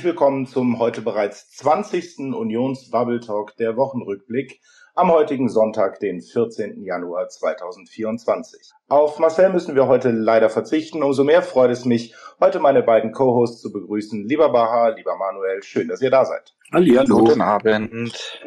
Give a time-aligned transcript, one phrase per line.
[0.00, 2.32] Herzlich willkommen zum heute bereits 20.
[2.34, 4.58] Unions Bubble Talk der Wochenrückblick
[4.94, 6.82] am heutigen Sonntag, den 14.
[6.82, 8.72] Januar 2024.
[8.88, 11.02] Auf Marcel müssen wir heute leider verzichten.
[11.02, 14.26] Umso mehr freut es mich, heute meine beiden Co-Hosts zu begrüßen.
[14.26, 16.54] Lieber Baha, lieber Manuel, schön, dass ihr da seid.
[16.72, 17.18] Hallihallo.
[17.18, 18.40] Guten Abend.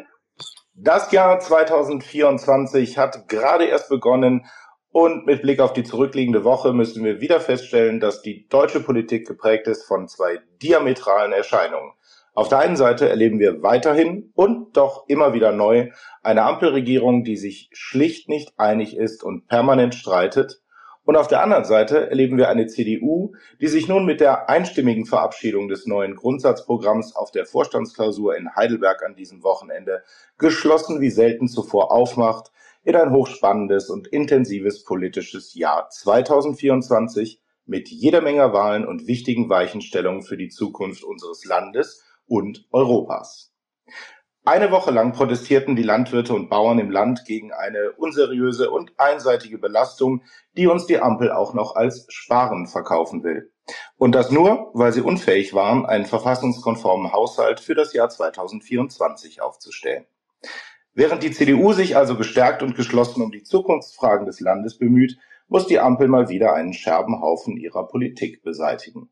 [0.74, 4.44] Das Jahr 2024 hat gerade erst begonnen
[4.94, 9.26] und mit Blick auf die zurückliegende Woche müssen wir wieder feststellen, dass die deutsche Politik
[9.26, 11.90] geprägt ist von zwei diametralen Erscheinungen.
[12.32, 15.90] Auf der einen Seite erleben wir weiterhin und doch immer wieder neu
[16.22, 20.62] eine Ampelregierung, die sich schlicht nicht einig ist und permanent streitet.
[21.04, 25.06] Und auf der anderen Seite erleben wir eine CDU, die sich nun mit der einstimmigen
[25.06, 30.04] Verabschiedung des neuen Grundsatzprogramms auf der Vorstandsklausur in Heidelberg an diesem Wochenende
[30.38, 32.52] geschlossen wie selten zuvor aufmacht
[32.84, 40.22] in ein hochspannendes und intensives politisches Jahr 2024 mit jeder Menge Wahlen und wichtigen Weichenstellungen
[40.22, 43.52] für die Zukunft unseres Landes und Europas.
[44.46, 49.56] Eine Woche lang protestierten die Landwirte und Bauern im Land gegen eine unseriöse und einseitige
[49.56, 50.22] Belastung,
[50.54, 53.50] die uns die Ampel auch noch als Sparen verkaufen will.
[53.96, 60.04] Und das nur, weil sie unfähig waren, einen verfassungskonformen Haushalt für das Jahr 2024 aufzustellen.
[60.96, 65.66] Während die CDU sich also gestärkt und geschlossen um die Zukunftsfragen des Landes bemüht, muss
[65.66, 69.08] die Ampel mal wieder einen Scherbenhaufen ihrer Politik beseitigen.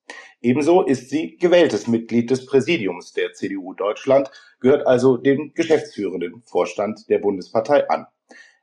[0.42, 7.10] Ebenso ist sie gewähltes Mitglied des Präsidiums der CDU Deutschland, gehört also dem geschäftsführenden Vorstand
[7.10, 8.06] der Bundespartei an.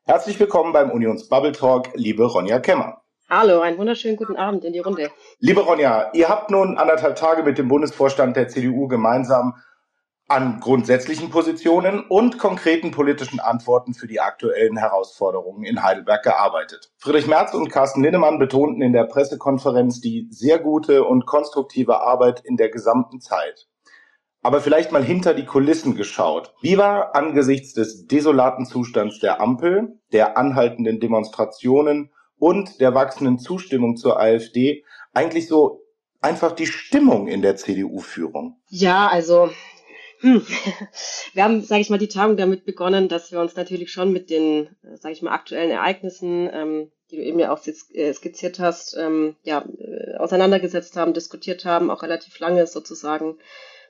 [0.05, 3.03] Herzlich willkommen beim Unions Bubble Talk, liebe Ronja Kemmer.
[3.29, 5.11] Hallo, einen wunderschönen guten Abend in die Runde.
[5.41, 9.57] Liebe Ronja, ihr habt nun anderthalb Tage mit dem Bundesvorstand der CDU gemeinsam
[10.29, 16.91] an grundsätzlichen Positionen und konkreten politischen Antworten für die aktuellen Herausforderungen in Heidelberg gearbeitet.
[16.99, 22.41] Friedrich Merz und Carsten Linnemann betonten in der Pressekonferenz die sehr gute und konstruktive Arbeit
[22.45, 23.69] in der gesamten Zeit
[24.47, 26.55] aber vielleicht mal hinter die Kulissen geschaut.
[26.61, 33.97] Wie war angesichts des desolaten Zustands der Ampel, der anhaltenden Demonstrationen und der wachsenden Zustimmung
[33.97, 35.81] zur AfD eigentlich so
[36.21, 38.61] einfach die Stimmung in der CDU-Führung?
[38.69, 39.51] Ja, also.
[41.35, 44.31] wir haben, sage ich mal, die Tagung damit begonnen, dass wir uns natürlich schon mit
[44.31, 48.97] den, sage ich mal, aktuellen Ereignissen, ähm, die du eben ja auch äh, skizziert hast,
[48.97, 53.39] ähm, ja, äh, auseinandergesetzt haben, diskutiert haben, auch relativ lange sozusagen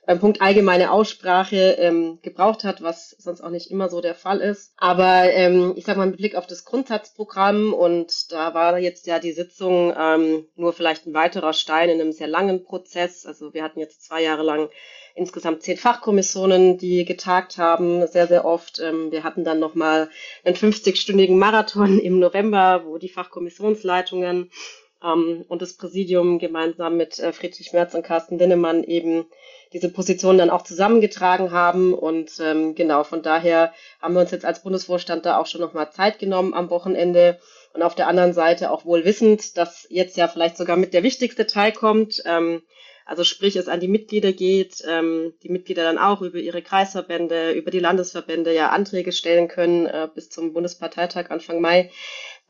[0.07, 4.39] beim Punkt allgemeine Aussprache ähm, gebraucht hat, was sonst auch nicht immer so der Fall
[4.39, 4.71] ist.
[4.77, 9.19] Aber ähm, ich sage mal mit Blick auf das Grundsatzprogramm und da war jetzt ja
[9.19, 13.25] die Sitzung ähm, nur vielleicht ein weiterer Stein in einem sehr langen Prozess.
[13.25, 14.69] Also wir hatten jetzt zwei Jahre lang
[15.13, 18.79] insgesamt zehn Fachkommissionen, die getagt haben, sehr, sehr oft.
[18.79, 20.09] Ähm, wir hatten dann nochmal
[20.45, 24.51] einen 50-stündigen Marathon im November, wo die Fachkommissionsleitungen
[24.99, 29.25] und das Präsidium gemeinsam mit äh, Friedrich Merz und Carsten Linnemann eben
[29.73, 31.93] diese Position dann auch zusammengetragen haben.
[31.93, 35.91] Und ähm, genau, von daher haben wir uns jetzt als Bundesvorstand da auch schon nochmal
[35.91, 37.39] Zeit genommen am Wochenende.
[37.73, 41.03] Und auf der anderen Seite auch wohl wissend, dass jetzt ja vielleicht sogar mit der
[41.03, 42.23] wichtigste Teil kommt.
[42.25, 42.63] Ähm,
[43.05, 47.51] also sprich, es an die Mitglieder geht, ähm, die Mitglieder dann auch über ihre Kreisverbände,
[47.51, 51.89] über die Landesverbände ja Anträge stellen können äh, bis zum Bundesparteitag Anfang Mai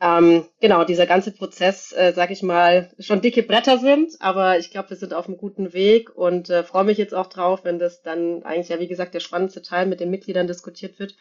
[0.00, 4.70] ähm, genau, dieser ganze Prozess, äh, sag ich mal, schon dicke Bretter sind, aber ich
[4.70, 7.80] glaube, wir sind auf einem guten Weg und äh, freue mich jetzt auch drauf, wenn
[7.80, 11.16] das dann eigentlich ja, wie gesagt, der spannendste Teil mit den Mitgliedern diskutiert wird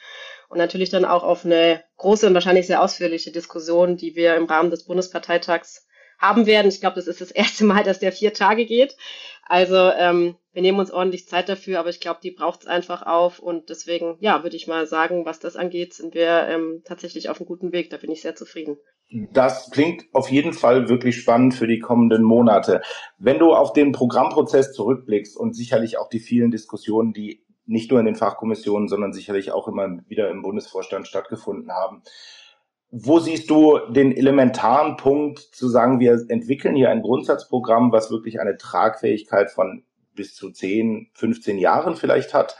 [0.48, 4.46] und natürlich dann auch auf eine große und wahrscheinlich sehr ausführliche Diskussion, die wir im
[4.46, 5.88] Rahmen des Bundesparteitags
[6.20, 6.68] haben werden.
[6.68, 8.96] Ich glaube, das ist das erste Mal, dass der vier Tage geht.
[9.48, 13.04] Also ähm, wir nehmen uns ordentlich Zeit dafür, aber ich glaube, die braucht es einfach
[13.04, 13.38] auf.
[13.38, 17.40] Und deswegen, ja, würde ich mal sagen, was das angeht, sind wir ähm, tatsächlich auf
[17.40, 17.92] einem guten Weg.
[17.92, 18.78] Da bin ich sehr zufrieden.
[19.34, 22.82] Das klingt auf jeden Fall wirklich spannend für die kommenden Monate.
[23.20, 28.00] Wenn du auf den Programmprozess zurückblickst und sicherlich auch die vielen Diskussionen, die nicht nur
[28.00, 32.02] in den Fachkommissionen, sondern sicherlich auch immer wieder im Bundesvorstand stattgefunden haben,
[32.90, 38.40] wo siehst du den elementaren Punkt zu sagen, wir entwickeln hier ein Grundsatzprogramm, was wirklich
[38.40, 39.84] eine Tragfähigkeit von
[40.18, 42.58] bis zu 10, 15 Jahren vielleicht hat?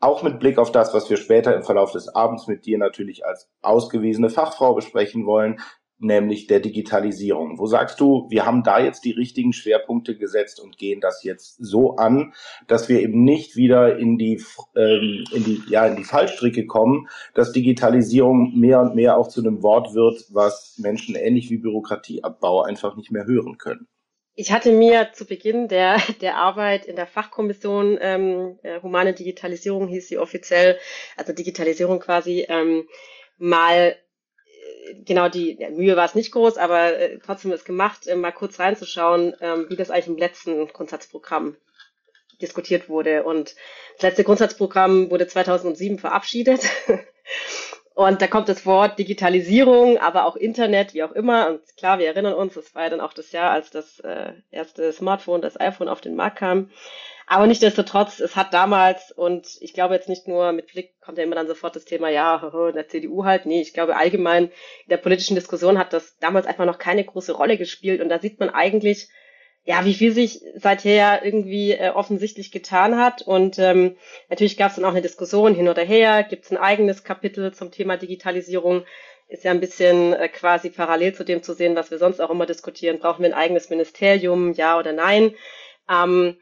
[0.00, 3.26] Auch mit Blick auf das, was wir später im Verlauf des Abends mit dir natürlich
[3.26, 5.60] als ausgewiesene Fachfrau besprechen wollen,
[6.02, 7.58] nämlich der Digitalisierung.
[7.58, 11.56] Wo sagst du, wir haben da jetzt die richtigen Schwerpunkte gesetzt und gehen das jetzt
[11.58, 12.34] so an,
[12.66, 14.42] dass wir eben nicht wieder in die,
[14.76, 19.40] ähm, in die, ja, in die Fallstricke kommen, dass Digitalisierung mehr und mehr auch zu
[19.40, 23.86] einem Wort wird, was Menschen ähnlich wie Bürokratieabbau einfach nicht mehr hören können?
[24.34, 29.88] Ich hatte mir zu Beginn der, der Arbeit in der Fachkommission ähm, äh, Humane Digitalisierung
[29.88, 30.78] hieß sie offiziell,
[31.16, 32.88] also Digitalisierung quasi, ähm,
[33.38, 33.96] mal
[35.04, 38.32] genau, die ja, Mühe war es nicht groß, aber äh, trotzdem ist gemacht, äh, mal
[38.32, 41.56] kurz reinzuschauen, ähm, wie das eigentlich im letzten Grundsatzprogramm
[42.40, 43.24] diskutiert wurde.
[43.24, 43.54] Und
[43.96, 46.62] das letzte Grundsatzprogramm wurde 2007 verabschiedet.
[47.94, 51.48] Und da kommt das Wort Digitalisierung, aber auch Internet, wie auch immer.
[51.48, 54.32] Und klar, wir erinnern uns, das war ja dann auch das Jahr, als das äh,
[54.50, 56.70] erste Smartphone, das iPhone auf den Markt kam.
[57.26, 61.24] Aber nichtdestotrotz, es hat damals, und ich glaube jetzt nicht nur mit Blick, kommt ja
[61.24, 62.36] immer dann sofort das Thema, ja,
[62.68, 66.46] in der CDU halt, nee, ich glaube allgemein in der politischen Diskussion hat das damals
[66.46, 68.00] einfach noch keine große Rolle gespielt.
[68.00, 69.08] Und da sieht man eigentlich,
[69.64, 73.22] ja, wie viel sich seither irgendwie äh, offensichtlich getan hat.
[73.22, 73.96] Und ähm,
[74.28, 76.24] natürlich gab es dann auch eine Diskussion hin oder her.
[76.24, 78.84] Gibt es ein eigenes Kapitel zum Thema Digitalisierung?
[79.28, 82.30] Ist ja ein bisschen äh, quasi parallel zu dem zu sehen, was wir sonst auch
[82.30, 82.98] immer diskutieren.
[82.98, 85.34] Brauchen wir ein eigenes Ministerium, ja oder nein?
[85.88, 86.36] Ähm,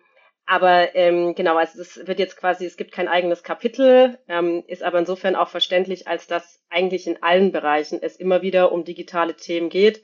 [0.47, 4.83] aber ähm, genau, also es wird jetzt quasi, es gibt kein eigenes Kapitel, ähm, ist
[4.83, 9.37] aber insofern auch verständlich, als dass eigentlich in allen Bereichen es immer wieder um digitale
[9.37, 10.03] Themen geht.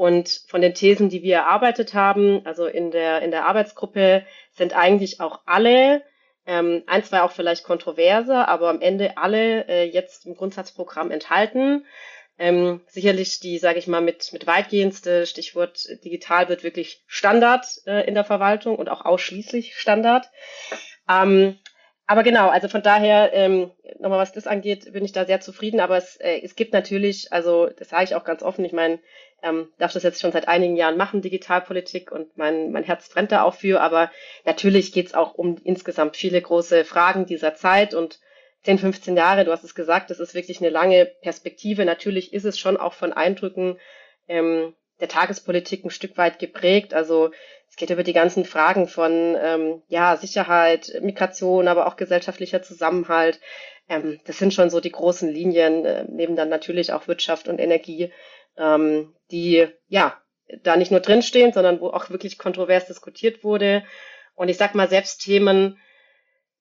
[0.00, 4.74] Und von den Thesen, die wir erarbeitet haben, also in der, in der Arbeitsgruppe, sind
[4.74, 6.02] eigentlich auch alle,
[6.46, 11.84] ähm, ein, zwei auch vielleicht kontroverse, aber am Ende alle äh, jetzt im Grundsatzprogramm enthalten.
[12.38, 18.08] Ähm, sicherlich die, sage ich mal, mit, mit weitgehendste Stichwort digital wird wirklich Standard äh,
[18.08, 20.30] in der Verwaltung und auch ausschließlich Standard.
[21.10, 21.58] Ähm,
[22.06, 23.70] aber genau, also von daher, ähm,
[24.00, 25.78] nochmal was das angeht, bin ich da sehr zufrieden.
[25.78, 28.98] Aber es, äh, es gibt natürlich, also das sage ich auch ganz offen, ich meine,
[29.42, 33.32] ähm, darf das jetzt schon seit einigen Jahren machen, Digitalpolitik, und mein, mein Herz brennt
[33.32, 33.80] da auch für.
[33.80, 34.10] Aber
[34.44, 38.20] natürlich geht es auch um insgesamt viele große Fragen dieser Zeit und
[38.62, 41.84] 10, 15 Jahre, du hast es gesagt, das ist wirklich eine lange Perspektive.
[41.84, 43.78] Natürlich ist es schon auch von Eindrücken
[44.28, 46.92] ähm, der Tagespolitik ein Stück weit geprägt.
[46.92, 47.30] Also
[47.70, 53.40] es geht über die ganzen Fragen von ähm, ja, Sicherheit, Migration, aber auch gesellschaftlicher Zusammenhalt.
[53.88, 57.58] Ähm, das sind schon so die großen Linien, äh, neben dann natürlich auch Wirtschaft und
[57.58, 58.12] Energie,
[58.60, 60.20] ähm, die ja
[60.62, 63.84] da nicht nur drinstehen, sondern wo auch wirklich kontrovers diskutiert wurde.
[64.34, 65.78] Und ich sag mal, selbst Themen,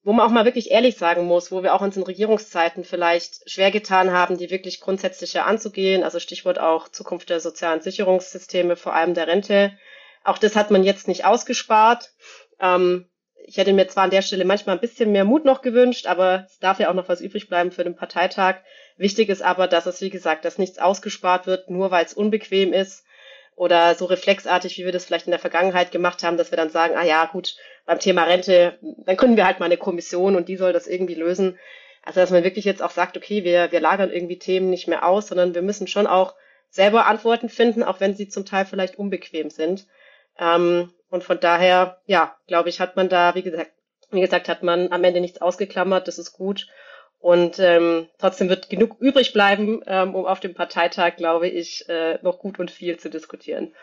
[0.03, 3.49] wo man auch mal wirklich ehrlich sagen muss, wo wir auch uns in Regierungszeiten vielleicht
[3.49, 6.03] schwer getan haben, die wirklich grundsätzlicher anzugehen.
[6.03, 9.77] Also Stichwort auch Zukunft der sozialen Sicherungssysteme, vor allem der Rente.
[10.23, 12.11] Auch das hat man jetzt nicht ausgespart.
[12.59, 13.08] Ähm,
[13.49, 16.45] ich hätte mir zwar an der Stelle manchmal ein bisschen mehr Mut noch gewünscht, aber
[16.45, 18.57] es darf ja auch noch was übrig bleiben für den Parteitag.
[18.95, 22.73] Wichtig ist aber, dass es, wie gesagt, dass nichts ausgespart wird, nur weil es unbequem
[22.73, 23.05] ist
[23.55, 26.69] oder so reflexartig, wie wir das vielleicht in der Vergangenheit gemacht haben, dass wir dann
[26.69, 27.55] sagen, ah ja, gut,
[27.87, 31.15] beim Thema Rente, dann können wir halt mal eine Kommission und die soll das irgendwie
[31.15, 31.57] lösen.
[32.03, 35.07] Also dass man wirklich jetzt auch sagt, okay, wir, wir lagern irgendwie Themen nicht mehr
[35.07, 36.35] aus, sondern wir müssen schon auch
[36.69, 39.87] selber Antworten finden, auch wenn sie zum Teil vielleicht unbequem sind.
[40.37, 43.71] Ähm, und von daher, ja, glaube ich, hat man da, wie gesagt,
[44.11, 46.67] wie gesagt, hat man am Ende nichts ausgeklammert, das ist gut.
[47.19, 52.17] Und ähm, trotzdem wird genug übrig bleiben, ähm, um auf dem Parteitag, glaube ich, äh,
[52.21, 53.73] noch gut und viel zu diskutieren.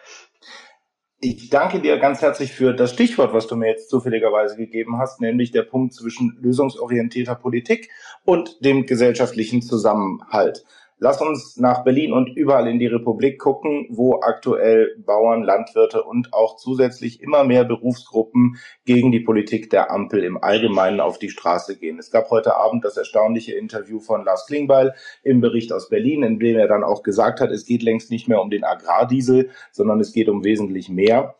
[1.21, 5.21] Ich danke dir ganz herzlich für das Stichwort, was du mir jetzt zufälligerweise gegeben hast,
[5.21, 7.91] nämlich der Punkt zwischen lösungsorientierter Politik
[8.25, 10.65] und dem gesellschaftlichen Zusammenhalt.
[10.99, 16.33] Lass uns nach Berlin und überall in die Republik gucken, wo aktuell Bauern, Landwirte und
[16.33, 21.77] auch zusätzlich immer mehr Berufsgruppen gegen die Politik der Ampel im Allgemeinen auf die Straße
[21.77, 21.99] gehen.
[21.99, 26.39] Es gab heute Abend das erstaunliche Interview von Lars Klingbeil im Bericht aus Berlin, in
[26.39, 30.01] dem er dann auch gesagt hat, es geht längst nicht mehr um den Agrardiesel, sondern
[30.01, 31.37] es geht um wesentlich mehr.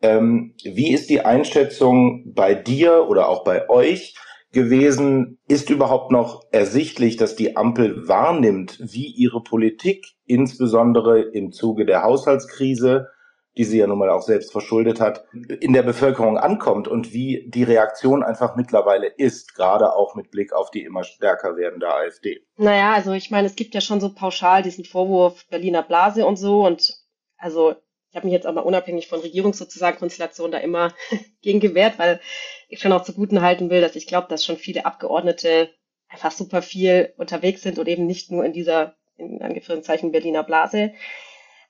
[0.00, 4.14] Ähm, wie ist die Einschätzung bei dir oder auch bei euch?
[4.52, 5.38] Gewesen.
[5.48, 12.02] Ist überhaupt noch ersichtlich, dass die Ampel wahrnimmt, wie ihre Politik, insbesondere im Zuge der
[12.02, 13.08] Haushaltskrise,
[13.56, 15.24] die sie ja nun mal auch selbst verschuldet hat,
[15.60, 20.54] in der Bevölkerung ankommt und wie die Reaktion einfach mittlerweile ist, gerade auch mit Blick
[20.54, 22.46] auf die immer stärker werdende AfD?
[22.56, 26.36] Naja, also ich meine, es gibt ja schon so pauschal diesen Vorwurf Berliner Blase und
[26.36, 26.94] so und
[27.36, 27.74] also
[28.12, 30.94] ich habe mich jetzt aber unabhängig von Regierungs sozusagen Konstellationen da immer
[31.40, 32.20] gegen gewehrt, weil
[32.68, 35.70] ich schon auch zuguten halten will, dass ich glaube, dass schon viele Abgeordnete
[36.08, 40.92] einfach super viel unterwegs sind und eben nicht nur in dieser in Anführungszeichen Berliner Blase.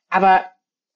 [0.08, 0.44] Aber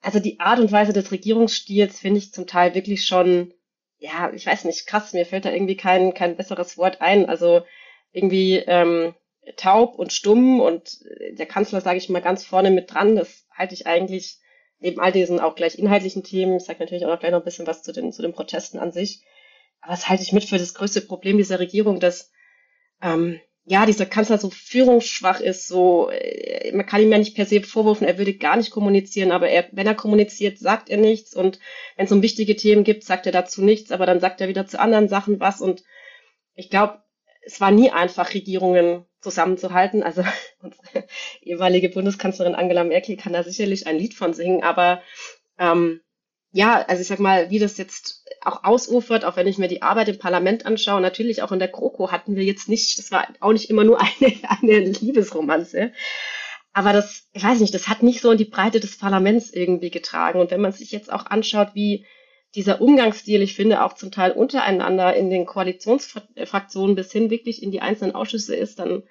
[0.00, 3.54] also die Art und Weise des Regierungsstils finde ich zum Teil wirklich schon,
[3.98, 7.26] ja, ich weiß nicht, krass, mir fällt da irgendwie kein, kein besseres Wort ein.
[7.26, 7.62] Also
[8.10, 9.14] irgendwie ähm,
[9.56, 10.98] taub und stumm und
[11.30, 13.14] der Kanzler, sage ich mal, ganz vorne mit dran.
[13.14, 14.40] Das halte ich eigentlich
[14.78, 16.56] neben all diesen auch gleich inhaltlichen Themen.
[16.56, 18.78] Ich sage natürlich auch noch gleich noch ein bisschen was zu den, zu den Protesten
[18.78, 19.22] an sich.
[19.80, 22.30] Aber das halte ich mit für das größte Problem dieser Regierung, dass
[23.02, 27.46] ähm, ja, dieser Kanzler so führungsschwach ist, so, äh, man kann ihm ja nicht per
[27.46, 31.34] se vorwürfen, er würde gar nicht kommunizieren, aber er, wenn er kommuniziert, sagt er nichts
[31.34, 31.58] und
[31.96, 34.66] wenn es um wichtige Themen gibt, sagt er dazu nichts, aber dann sagt er wieder
[34.66, 35.82] zu anderen Sachen was und
[36.54, 37.02] ich glaube,
[37.42, 40.02] es war nie einfach, Regierungen zusammenzuhalten.
[40.02, 40.22] Also
[40.60, 41.04] unsere
[41.42, 45.02] ehemalige Bundeskanzlerin Angela Merkel kann da sicherlich ein Lied von singen, aber
[45.58, 46.00] ähm,
[46.52, 49.82] ja, also ich sag mal, wie das jetzt auch ausufert, auch wenn ich mir die
[49.82, 53.26] Arbeit im Parlament anschaue, natürlich auch in der GroKo hatten wir jetzt nicht, das war
[53.40, 55.92] auch nicht immer nur eine, eine Liebesromanze.
[56.72, 59.90] Aber das, ich weiß nicht, das hat nicht so in die Breite des Parlaments irgendwie
[59.90, 60.40] getragen.
[60.40, 62.04] Und wenn man sich jetzt auch anschaut, wie
[62.54, 67.70] dieser Umgangsstil, ich finde, auch zum Teil untereinander in den Koalitionsfraktionen bis hin wirklich in
[67.70, 69.04] die einzelnen Ausschüsse ist, dann,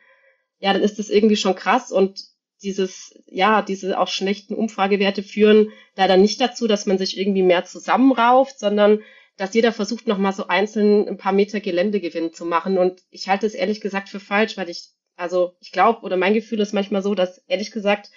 [0.60, 2.20] ja, dann ist das irgendwie schon krass und
[2.64, 7.66] dieses, ja, diese auch schlechten Umfragewerte führen leider nicht dazu, dass man sich irgendwie mehr
[7.66, 9.02] zusammenrauft, sondern
[9.38, 12.78] dass jeder versucht, nochmal so einzeln ein paar Meter Geländegewinn zu machen.
[12.78, 16.34] Und ich halte es ehrlich gesagt für falsch, weil ich, also ich glaube, oder mein
[16.34, 18.12] Gefühl ist manchmal so, dass ehrlich gesagt,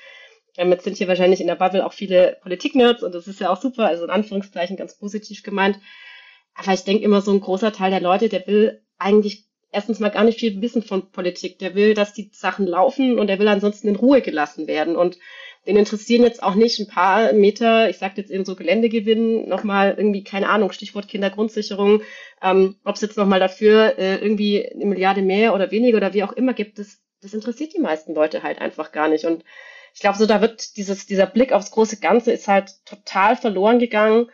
[0.54, 3.60] damit sind hier wahrscheinlich in der Bubble auch viele Politik-Nerds und das ist ja auch
[3.60, 5.78] super, also in Anführungszeichen ganz positiv gemeint.
[6.54, 10.10] Aber ich denke immer, so ein großer Teil der Leute, der will eigentlich erstens mal
[10.10, 11.58] gar nicht viel wissen von Politik.
[11.58, 14.96] Der will, dass die Sachen laufen und der will ansonsten in Ruhe gelassen werden.
[14.96, 15.18] Und
[15.66, 19.94] den interessieren jetzt auch nicht ein paar Meter, ich sage jetzt eben so Geländegewinn, nochmal
[19.96, 22.02] irgendwie, keine Ahnung, Stichwort Kindergrundsicherung,
[22.42, 26.22] ähm, ob es jetzt nochmal dafür äh, irgendwie eine Milliarde mehr oder weniger oder wie
[26.22, 29.26] auch immer gibt, das, das interessiert die meisten Leute halt einfach gar nicht.
[29.26, 29.44] Und
[29.92, 33.78] ich glaube, so da wird dieses, dieser Blick aufs große Ganze ist halt total verloren
[33.78, 34.30] gegangen.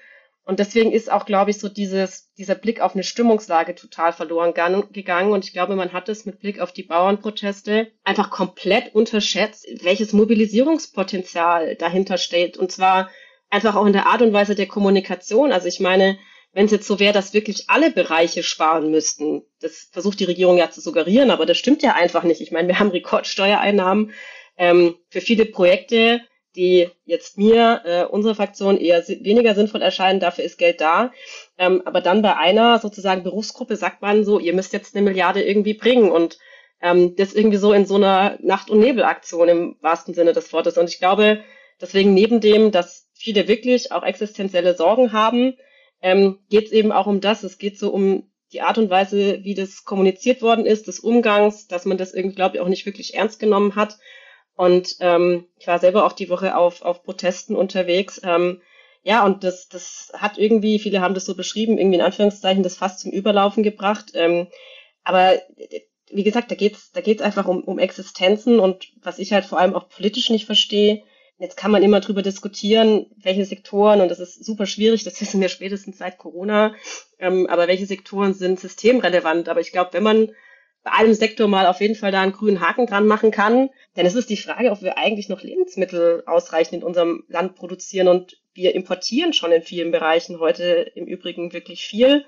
[0.46, 4.52] Und deswegen ist auch, glaube ich, so dieses, dieser Blick auf eine Stimmungslage total verloren
[4.92, 5.32] gegangen.
[5.32, 10.12] Und ich glaube, man hat es mit Blick auf die Bauernproteste einfach komplett unterschätzt, welches
[10.12, 12.58] Mobilisierungspotenzial dahinter steht.
[12.58, 13.10] Und zwar
[13.48, 15.50] einfach auch in der Art und Weise der Kommunikation.
[15.50, 16.18] Also ich meine,
[16.52, 20.58] wenn es jetzt so wäre, dass wirklich alle Bereiche sparen müssten, das versucht die Regierung
[20.58, 22.40] ja zu suggerieren, aber das stimmt ja einfach nicht.
[22.42, 24.12] Ich meine, wir haben Rekordsteuereinnahmen
[24.56, 26.20] ähm, für viele Projekte,
[26.56, 31.12] die jetzt mir, äh, unserer Fraktion eher weniger sinnvoll erscheinen, dafür ist Geld da.
[31.58, 35.42] Ähm, aber dann bei einer sozusagen Berufsgruppe sagt man so, ihr müsst jetzt eine Milliarde
[35.42, 36.38] irgendwie bringen und
[36.80, 40.78] ähm, das irgendwie so in so einer Nacht- und Nebelaktion im wahrsten Sinne des Wortes.
[40.78, 41.42] Und ich glaube,
[41.80, 45.54] deswegen neben dem, dass viele wirklich auch existenzielle Sorgen haben,
[46.02, 47.42] ähm, geht es eben auch um das.
[47.42, 51.66] Es geht so um die Art und Weise, wie das kommuniziert worden ist, des Umgangs,
[51.66, 53.98] dass man das irgendwie, glaube ich, auch nicht wirklich ernst genommen hat
[54.56, 58.20] und ähm, ich war selber auch die Woche auf, auf Protesten unterwegs.
[58.24, 58.60] Ähm,
[59.02, 62.76] ja, und das, das hat irgendwie, viele haben das so beschrieben, irgendwie in Anführungszeichen das
[62.76, 64.12] fast zum Überlaufen gebracht.
[64.14, 64.46] Ähm,
[65.02, 65.40] aber
[66.10, 69.58] wie gesagt, da geht's da geht's einfach um, um Existenzen und was ich halt vor
[69.58, 71.02] allem auch politisch nicht verstehe,
[71.38, 75.40] jetzt kann man immer drüber diskutieren, welche Sektoren, und das ist super schwierig, das wissen
[75.40, 76.74] wir spätestens seit Corona,
[77.18, 79.48] ähm, aber welche Sektoren sind systemrelevant.
[79.48, 80.30] Aber ich glaube, wenn man
[80.84, 83.70] bei einem Sektor mal auf jeden Fall da einen grünen Haken dran machen kann.
[83.96, 88.06] Denn es ist die Frage, ob wir eigentlich noch Lebensmittel ausreichend in unserem Land produzieren
[88.06, 92.24] und wir importieren schon in vielen Bereichen heute im Übrigen wirklich viel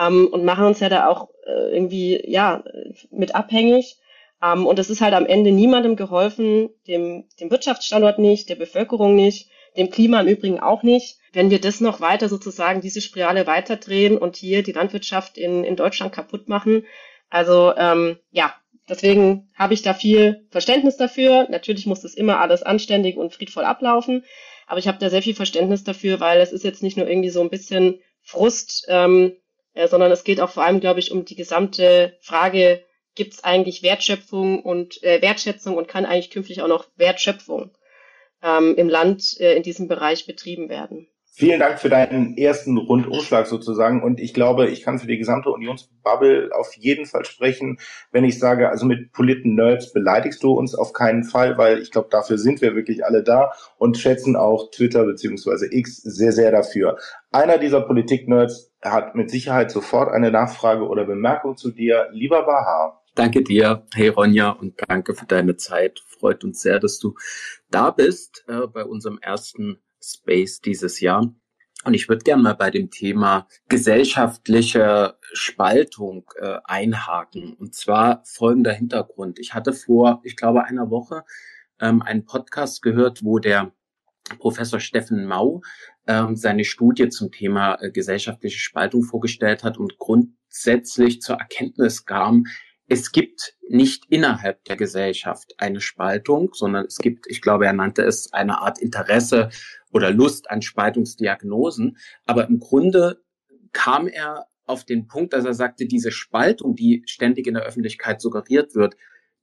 [0.00, 2.64] ähm, und machen uns ja da auch äh, irgendwie ja
[3.10, 3.98] mit abhängig.
[4.42, 9.14] Ähm, und es ist halt am Ende niemandem geholfen, dem, dem Wirtschaftsstandort nicht, der Bevölkerung
[9.14, 13.46] nicht, dem Klima im Übrigen auch nicht, wenn wir das noch weiter sozusagen diese Spirale
[13.46, 16.84] weiterdrehen und hier die Landwirtschaft in, in Deutschland kaputt machen,
[17.32, 18.54] also ähm, ja,
[18.90, 21.46] deswegen habe ich da viel Verständnis dafür.
[21.48, 24.26] Natürlich muss das immer alles anständig und friedvoll ablaufen,
[24.66, 27.30] aber ich habe da sehr viel Verständnis dafür, weil es ist jetzt nicht nur irgendwie
[27.30, 29.34] so ein bisschen Frust, ähm,
[29.72, 32.84] äh, sondern es geht auch vor allem, glaube ich, um die gesamte Frage,
[33.14, 37.70] gibt es eigentlich Wertschöpfung und äh, Wertschätzung und kann eigentlich künftig auch noch Wertschöpfung
[38.42, 41.08] ähm, im Land äh, in diesem Bereich betrieben werden.
[41.34, 44.02] Vielen Dank für deinen ersten Rundumschlag sozusagen.
[44.02, 47.78] Und ich glaube, ich kann für die gesamte Unionsbubble auf jeden Fall sprechen,
[48.10, 52.08] wenn ich sage, also mit Politen-Nerds beleidigst du uns auf keinen Fall, weil ich glaube,
[52.10, 56.98] dafür sind wir wirklich alle da und schätzen auch Twitter beziehungsweise X sehr, sehr dafür.
[57.30, 62.08] Einer dieser Politik-Nerds hat mit Sicherheit sofort eine Nachfrage oder Bemerkung zu dir.
[62.12, 63.00] Lieber Baha.
[63.14, 66.02] Danke dir, hey Ronja, und danke für deine Zeit.
[66.06, 67.14] Freut uns sehr, dass du
[67.70, 71.34] da bist äh, bei unserem ersten Space dieses Jahr.
[71.84, 77.54] Und ich würde gerne mal bei dem Thema gesellschaftliche Spaltung äh, einhaken.
[77.54, 79.38] Und zwar folgender Hintergrund.
[79.40, 81.24] Ich hatte vor, ich glaube, einer Woche
[81.80, 83.72] ähm, einen Podcast gehört, wo der
[84.38, 85.62] Professor Steffen Mau
[86.06, 92.44] ähm, seine Studie zum Thema äh, gesellschaftliche Spaltung vorgestellt hat und grundsätzlich zur Erkenntnis kam,
[92.92, 98.02] es gibt nicht innerhalb der Gesellschaft eine Spaltung, sondern es gibt, ich glaube, er nannte
[98.02, 99.48] es eine Art Interesse
[99.92, 101.96] oder Lust an Spaltungsdiagnosen.
[102.26, 103.22] Aber im Grunde
[103.72, 108.20] kam er auf den Punkt, dass er sagte, diese Spaltung, die ständig in der Öffentlichkeit
[108.20, 108.94] suggeriert wird,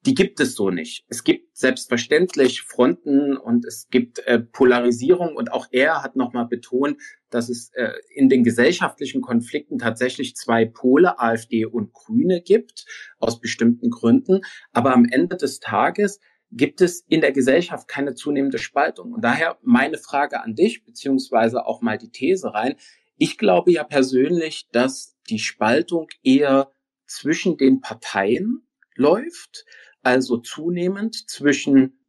[0.06, 1.06] die gibt es so nicht.
[1.10, 7.02] Es gibt selbstverständlich Fronten und es gibt äh, Polarisierung und auch er hat nochmal betont,
[7.30, 12.86] dass es äh, in den gesellschaftlichen Konflikten tatsächlich zwei Pole, AfD und Grüne gibt,
[13.20, 14.42] aus bestimmten Gründen.
[14.72, 16.20] Aber am Ende des Tages
[16.52, 19.12] gibt es in der Gesellschaft keine zunehmende Spaltung.
[19.12, 22.76] Und daher meine Frage an dich, beziehungsweise auch mal die These rein.
[23.18, 26.72] Ich glaube ja persönlich, dass die Spaltung eher
[27.06, 28.64] zwischen den Parteien
[28.96, 29.66] läuft,
[30.02, 32.00] also zunehmend zwischen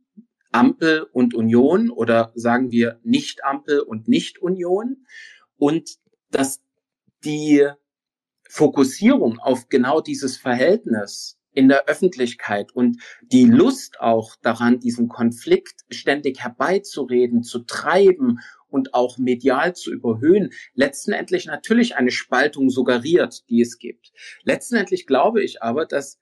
[0.53, 5.07] Ampel und Union oder sagen wir nicht Ampel und nicht Union
[5.57, 5.97] und
[6.31, 6.61] dass
[7.25, 7.69] die
[8.49, 15.83] Fokussierung auf genau dieses Verhältnis in der Öffentlichkeit und die Lust auch daran, diesen Konflikt
[15.91, 23.61] ständig herbeizureden, zu treiben und auch medial zu überhöhen, letztendlich natürlich eine Spaltung suggeriert, die
[23.61, 24.13] es gibt.
[24.45, 26.20] Letztendlich glaube ich aber, dass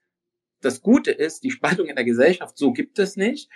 [0.60, 3.50] das Gute ist, die Spaltung in der Gesellschaft, so gibt es nicht.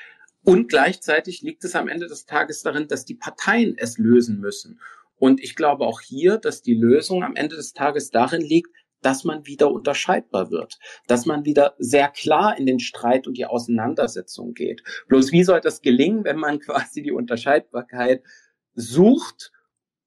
[0.45, 4.81] Und gleichzeitig liegt es am Ende des Tages darin, dass die Parteien es lösen müssen.
[5.17, 9.25] Und ich glaube auch hier, dass die Lösung am Ende des Tages darin liegt, dass
[9.25, 14.55] man wieder unterscheidbar wird, dass man wieder sehr klar in den Streit und die Auseinandersetzung
[14.55, 14.83] geht.
[15.09, 18.23] Bloß wie soll das gelingen, wenn man quasi die Unterscheidbarkeit
[18.75, 19.53] sucht,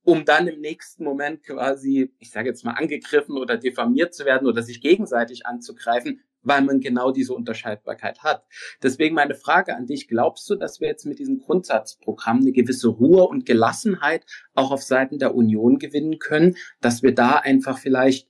[0.04, 4.48] um dann im nächsten Moment quasi, ich sage jetzt mal, angegriffen oder diffamiert zu werden
[4.48, 8.46] oder sich gegenseitig anzugreifen, weil man genau diese Unterscheidbarkeit hat.
[8.82, 12.88] Deswegen meine Frage an dich, glaubst du, dass wir jetzt mit diesem Grundsatzprogramm eine gewisse
[12.88, 18.30] Ruhe und Gelassenheit auch auf Seiten der Union gewinnen können, dass wir da einfach vielleicht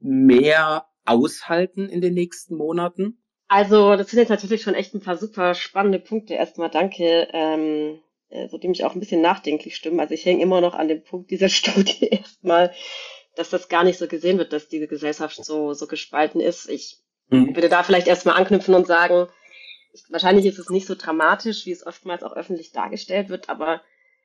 [0.00, 3.18] mehr aushalten in den nächsten Monaten?
[3.48, 6.34] Also, das sind jetzt natürlich schon echt ein paar super spannende Punkte.
[6.34, 7.98] Erstmal danke, ähm,
[8.28, 10.00] äh, so die mich auch ein bisschen nachdenklich stimmen.
[10.00, 12.72] Also ich hänge immer noch an dem Punkt dieser Studie erstmal,
[13.36, 16.68] dass das gar nicht so gesehen wird, dass diese Gesellschaft so, so gespalten ist.
[16.68, 16.98] Ich
[17.30, 17.50] Mhm.
[17.50, 19.28] Ich würde da vielleicht erstmal anknüpfen und sagen,
[20.08, 23.82] wahrscheinlich ist es nicht so dramatisch, wie es oftmals auch öffentlich dargestellt wird, aber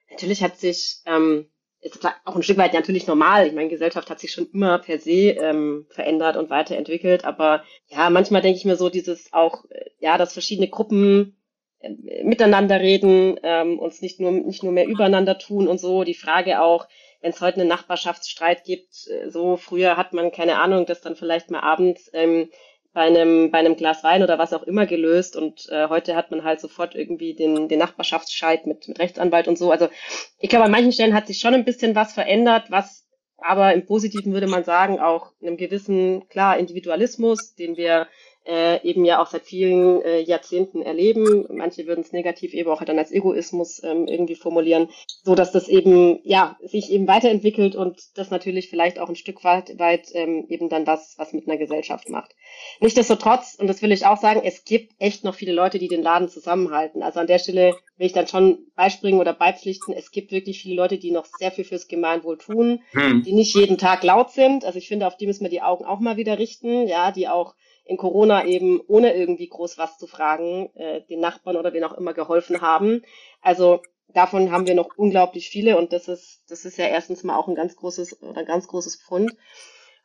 [0.09, 1.47] natürlich hat sich, ähm,
[1.81, 3.47] ist auch ein Stück weit natürlich normal.
[3.47, 8.09] Ich meine, Gesellschaft hat sich schon immer per se ähm, verändert und weiterentwickelt, aber ja,
[8.09, 9.65] manchmal denke ich mir so, dieses auch,
[9.99, 11.35] ja, dass verschiedene Gruppen
[11.79, 16.03] äh, miteinander reden, ähm, uns nicht nur nicht nur mehr übereinander tun und so.
[16.05, 16.87] Die Frage auch,
[17.21, 21.15] wenn es heute einen Nachbarschaftsstreit gibt, äh, so früher hat man keine Ahnung, dass dann
[21.17, 22.49] vielleicht mal abends ähm,
[22.93, 26.29] bei einem, bei einem Glas Wein oder was auch immer gelöst und äh, heute hat
[26.31, 29.71] man halt sofort irgendwie den, den Nachbarschaftsscheid mit, mit Rechtsanwalt und so.
[29.71, 29.89] Also
[30.37, 33.85] ich glaube, an manchen Stellen hat sich schon ein bisschen was verändert, was aber im
[33.85, 38.07] Positiven würde man sagen, auch einem gewissen, klar, Individualismus, den wir
[38.45, 41.45] äh, eben ja auch seit vielen äh, Jahrzehnten erleben.
[41.49, 44.89] Manche würden es negativ eben auch dann als Egoismus ähm, irgendwie formulieren,
[45.23, 49.43] so dass das eben ja sich eben weiterentwickelt und das natürlich vielleicht auch ein Stück
[49.43, 52.35] weit, weit ähm, eben dann was was mit einer Gesellschaft macht.
[52.79, 56.03] Nichtsdestotrotz und das will ich auch sagen, es gibt echt noch viele Leute, die den
[56.03, 57.01] Laden zusammenhalten.
[57.01, 59.93] Also an der Stelle will ich dann schon beispringen oder beipflichten.
[59.93, 63.23] Es gibt wirklich viele Leute, die noch sehr viel fürs Gemeinwohl tun, hm.
[63.23, 64.65] die nicht jeden Tag laut sind.
[64.65, 67.27] Also ich finde, auf die müssen wir die Augen auch mal wieder richten, ja, die
[67.27, 71.83] auch in Corona eben ohne irgendwie groß was zu fragen, äh, den Nachbarn oder wen
[71.83, 73.03] auch immer geholfen haben.
[73.41, 77.37] Also davon haben wir noch unglaublich viele und das ist, das ist ja erstens mal
[77.37, 79.35] auch ein ganz großes oder ein ganz großes Pfund.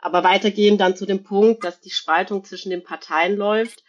[0.01, 3.85] Aber weitergehend dann zu dem Punkt, dass die Spaltung zwischen den Parteien läuft,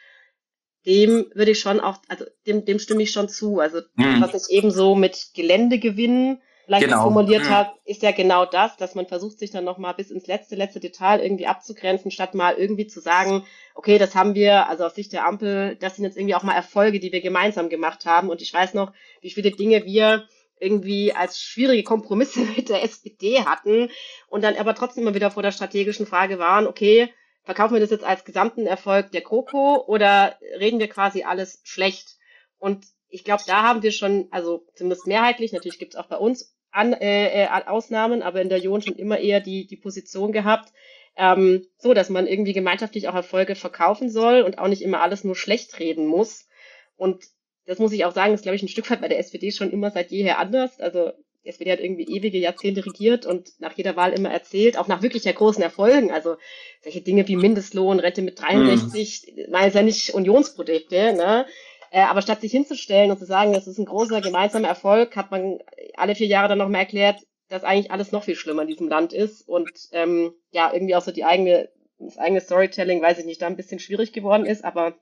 [0.86, 3.60] dem würde ich schon auch, also dem, dem stimme ich schon zu.
[3.60, 4.22] Also mhm.
[4.22, 7.02] was ich eben so mit Geländegewinn leicht genau.
[7.02, 7.50] formuliert mhm.
[7.50, 10.80] hat, ist ja genau das, dass man versucht, sich dann nochmal bis ins letzte, letzte
[10.80, 15.12] Detail irgendwie abzugrenzen, statt mal irgendwie zu sagen, okay, das haben wir, also aus Sicht
[15.12, 18.30] der Ampel, das sind jetzt irgendwie auch mal Erfolge, die wir gemeinsam gemacht haben.
[18.30, 20.28] Und ich weiß noch, wie viele Dinge wir
[20.60, 23.90] irgendwie als schwierige Kompromisse mit der SPD hatten
[24.28, 27.12] und dann aber trotzdem immer wieder vor der strategischen Frage waren, okay,
[27.44, 32.18] verkaufen wir das jetzt als gesamten Erfolg der GroKo oder reden wir quasi alles schlecht?
[32.60, 36.18] Und ich glaube, da haben wir schon, also zumindest mehrheitlich, natürlich gibt es auch bei
[36.18, 40.32] uns an, äh, äh, Ausnahmen, aber in der Union schon immer eher die, die Position
[40.32, 40.72] gehabt,
[41.16, 45.24] ähm, so dass man irgendwie gemeinschaftlich auch Erfolge verkaufen soll und auch nicht immer alles
[45.24, 46.48] nur schlecht reden muss.
[46.96, 47.24] Und
[47.66, 49.72] das muss ich auch sagen, ist, glaube ich, ein Stück weit bei der SPD schon
[49.72, 50.80] immer seit jeher anders.
[50.80, 51.12] Also
[51.44, 55.02] die SPD hat irgendwie ewige Jahrzehnte regiert und nach jeder Wahl immer erzählt, auch nach
[55.02, 56.12] wirklich ja großen Erfolgen.
[56.12, 56.38] Also
[56.82, 59.52] solche Dinge wie Mindestlohn, Rente mit 63, mhm.
[59.52, 61.46] war ja nicht Unionsprodukte, ne?
[61.92, 65.32] Äh, aber statt sich hinzustellen und zu sagen, das ist ein großer gemeinsamer Erfolg, hat
[65.32, 65.60] man
[65.96, 69.12] alle vier Jahre dann nochmal erklärt, dass eigentlich alles noch viel schlimmer in diesem Land
[69.12, 73.42] ist und ähm, ja, irgendwie auch so die eigene, das eigene Storytelling, weiß ich nicht,
[73.42, 75.00] da ein bisschen schwierig geworden ist, aber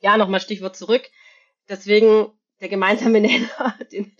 [0.00, 1.08] ja, nochmal Stichwort zurück.
[1.68, 4.12] Deswegen der gemeinsame Nenner, den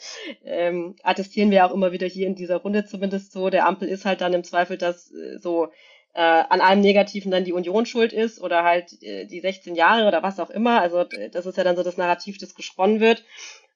[0.45, 3.51] ähm, attestieren wir auch immer wieder hier in dieser Runde zumindest so.
[3.51, 5.69] Der Ampel ist halt dann im Zweifel, dass äh, so
[6.15, 10.07] äh, an allem Negativen dann die Union schuld ist oder halt äh, die 16 Jahre
[10.07, 10.81] oder was auch immer.
[10.81, 13.25] Also das ist ja dann so das Narrativ, das gesponnen wird.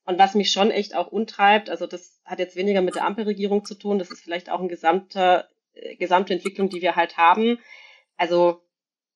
[0.04, 3.64] Und was mich schon echt auch untreibt, also das hat jetzt weniger mit der Ampelregierung
[3.64, 7.58] zu tun, das ist vielleicht auch eine gesamte, äh, gesamte Entwicklung, die wir halt haben.
[8.16, 8.62] Also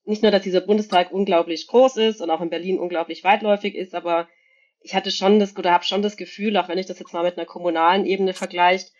[0.05, 3.95] nicht nur, dass dieser Bundestag unglaublich groß ist und auch in Berlin unglaublich weitläufig ist,
[3.95, 4.29] aber
[4.81, 7.23] ich hatte schon das oder habe schon das Gefühl, auch wenn ich das jetzt mal
[7.23, 8.93] mit einer kommunalen Ebene vergleicht,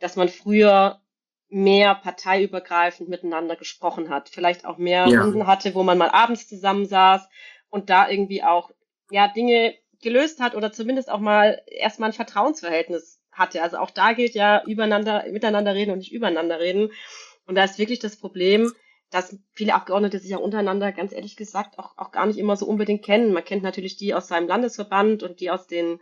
[0.00, 1.00] dass man früher
[1.48, 5.22] mehr parteiübergreifend miteinander gesprochen hat, vielleicht auch mehr ja.
[5.22, 7.28] Runden hatte, wo man mal abends zusammensaß
[7.70, 8.70] und da irgendwie auch
[9.10, 13.62] ja Dinge gelöst hat oder zumindest auch mal erstmal ein Vertrauensverhältnis hatte.
[13.62, 16.90] Also auch da gilt ja übereinander, miteinander reden und nicht übereinander reden.
[17.46, 18.72] Und da ist wirklich das Problem,
[19.10, 22.66] dass viele Abgeordnete sich ja untereinander, ganz ehrlich gesagt, auch, auch gar nicht immer so
[22.66, 23.32] unbedingt kennen.
[23.32, 26.00] Man kennt natürlich die aus seinem Landesverband und die aus den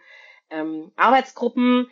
[0.51, 1.91] ähm, Arbeitsgruppen.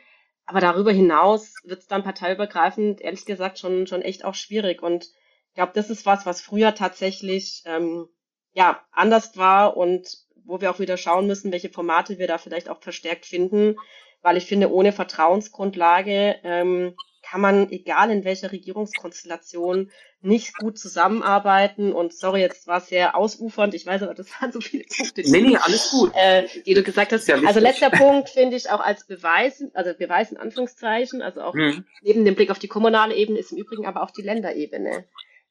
[0.52, 4.82] Aber darüber hinaus wird es dann parteiübergreifend, ehrlich gesagt, schon, schon echt auch schwierig.
[4.82, 8.06] Und ich glaube, das ist was, was früher tatsächlich ähm,
[8.52, 12.68] ja anders war und wo wir auch wieder schauen müssen, welche Formate wir da vielleicht
[12.68, 13.76] auch verstärkt finden,
[14.20, 19.90] weil ich finde, ohne Vertrauensgrundlage ähm, kann man, egal in welcher Regierungskonstellation,
[20.24, 21.92] nicht gut zusammenarbeiten.
[21.92, 23.74] Und sorry, jetzt war es sehr ausufernd.
[23.74, 26.12] Ich weiß aber, das waren so viele Punkte, die, nee, nee, alles gut.
[26.14, 27.28] Äh, die du gesagt hast.
[27.28, 31.54] Ja also letzter Punkt finde ich auch als Beweis, also Beweis in Anführungszeichen, also auch
[31.54, 31.84] hm.
[32.02, 35.04] neben dem Blick auf die kommunale Ebene ist im Übrigen aber auch die Länderebene.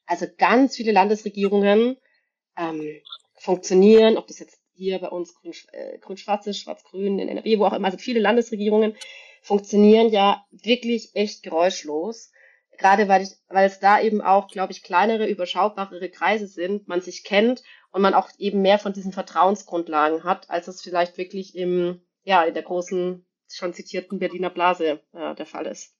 [0.06, 1.96] Also ganz viele Landesregierungen
[2.56, 3.00] ähm,
[3.34, 7.66] funktionieren, ob das jetzt hier bei uns grün, äh, grün-schwarz ist, schwarz-grün, in NRW, wo
[7.66, 8.96] auch immer, also viele Landesregierungen
[9.42, 12.31] funktionieren ja wirklich echt geräuschlos.
[12.78, 17.00] Gerade weil, ich, weil es da eben auch, glaube ich, kleinere, überschaubarere Kreise sind, man
[17.00, 21.54] sich kennt und man auch eben mehr von diesen Vertrauensgrundlagen hat, als es vielleicht wirklich
[21.54, 25.94] im, ja, in der großen, schon zitierten Berliner Blase äh, der Fall ist.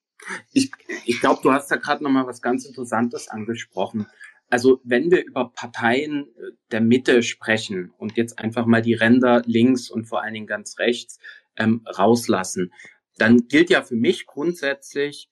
[0.52, 0.70] Ich,
[1.04, 4.06] ich glaube, du hast da gerade nochmal was ganz Interessantes angesprochen.
[4.48, 9.42] Also wenn wir über Parteien äh, der Mitte sprechen und jetzt einfach mal die Ränder
[9.46, 11.18] links und vor allen Dingen ganz rechts
[11.56, 12.72] ähm, rauslassen,
[13.16, 15.30] dann gilt ja für mich grundsätzlich,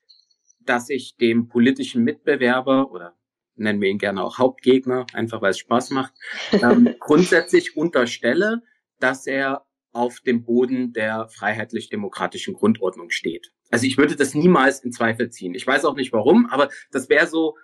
[0.60, 3.16] dass ich dem politischen Mitbewerber oder
[3.54, 6.14] nennen wir ihn gerne auch Hauptgegner, einfach weil es Spaß macht,
[6.52, 8.62] ähm, grundsätzlich unterstelle,
[8.98, 13.52] dass er auf dem Boden der freiheitlich-demokratischen Grundordnung steht.
[13.70, 15.54] Also ich würde das niemals in Zweifel ziehen.
[15.54, 17.56] Ich weiß auch nicht warum, aber das wäre so,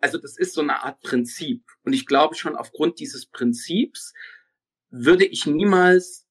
[0.00, 1.62] also das ist so eine Art Prinzip.
[1.84, 4.12] Und ich glaube schon aufgrund dieses Prinzips
[4.90, 6.26] würde ich niemals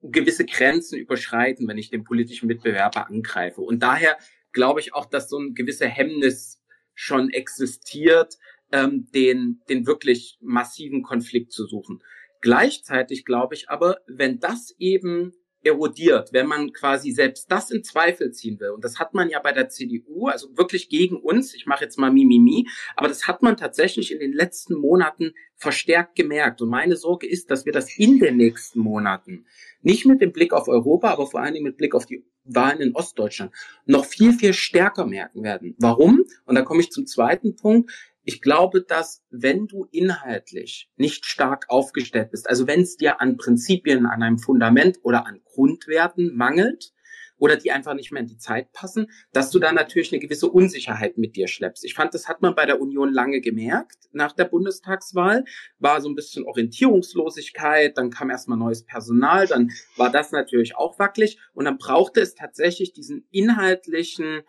[0.00, 3.60] gewisse Grenzen überschreiten, wenn ich den politischen Mitbewerber angreife.
[3.60, 4.16] Und daher
[4.52, 6.62] glaube ich auch, dass so ein gewisser Hemmnis
[6.94, 8.38] schon existiert,
[8.72, 12.02] ähm, den, den wirklich massiven Konflikt zu suchen.
[12.40, 15.32] Gleichzeitig glaube ich aber, wenn das eben
[15.68, 18.70] erodiert, wenn man quasi selbst das in Zweifel ziehen will.
[18.70, 21.98] Und das hat man ja bei der CDU, also wirklich gegen uns, ich mache jetzt
[21.98, 26.62] mal Mimimi, aber das hat man tatsächlich in den letzten Monaten verstärkt gemerkt.
[26.62, 29.46] Und meine Sorge ist, dass wir das in den nächsten Monaten,
[29.82, 32.80] nicht mit dem Blick auf Europa, aber vor allen Dingen mit Blick auf die Wahlen
[32.80, 33.52] in Ostdeutschland,
[33.84, 35.74] noch viel, viel stärker merken werden.
[35.78, 36.24] Warum?
[36.46, 37.90] Und da komme ich zum zweiten Punkt.
[38.28, 43.38] Ich glaube, dass wenn du inhaltlich nicht stark aufgestellt bist, also wenn es dir an
[43.38, 46.92] Prinzipien, an einem Fundament oder an Grundwerten mangelt,
[47.38, 50.48] oder die einfach nicht mehr in die Zeit passen, dass du da natürlich eine gewisse
[50.48, 51.84] Unsicherheit mit dir schleppst.
[51.84, 55.44] Ich fand, das hat man bei der Union lange gemerkt nach der Bundestagswahl,
[55.78, 60.98] war so ein bisschen Orientierungslosigkeit, dann kam erstmal neues Personal, dann war das natürlich auch
[60.98, 64.42] wackelig und dann brauchte es tatsächlich diesen inhaltlichen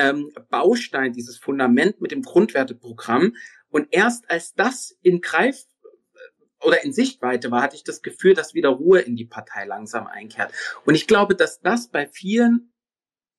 [0.00, 3.36] ähm, Baustein, dieses Fundament mit dem Grundwerteprogramm.
[3.68, 8.34] Und erst als das in Greif äh, oder in Sichtweite war, hatte ich das Gefühl,
[8.34, 10.52] dass wieder Ruhe in die Partei langsam einkehrt.
[10.86, 12.72] Und ich glaube, dass das bei vielen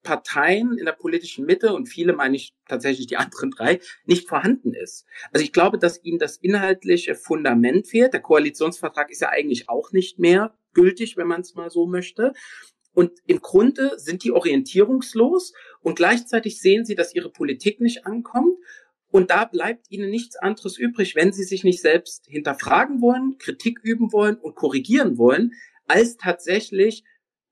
[0.03, 4.73] Parteien in der politischen Mitte und viele meine ich tatsächlich die anderen drei nicht vorhanden
[4.73, 5.05] ist.
[5.31, 8.13] Also ich glaube, dass ihnen das inhaltliche Fundament fehlt.
[8.13, 12.33] Der Koalitionsvertrag ist ja eigentlich auch nicht mehr gültig, wenn man es mal so möchte.
[12.93, 18.57] Und im Grunde sind die orientierungslos und gleichzeitig sehen sie, dass ihre Politik nicht ankommt.
[19.09, 23.79] Und da bleibt ihnen nichts anderes übrig, wenn sie sich nicht selbst hinterfragen wollen, Kritik
[23.83, 25.53] üben wollen und korrigieren wollen,
[25.87, 27.03] als tatsächlich,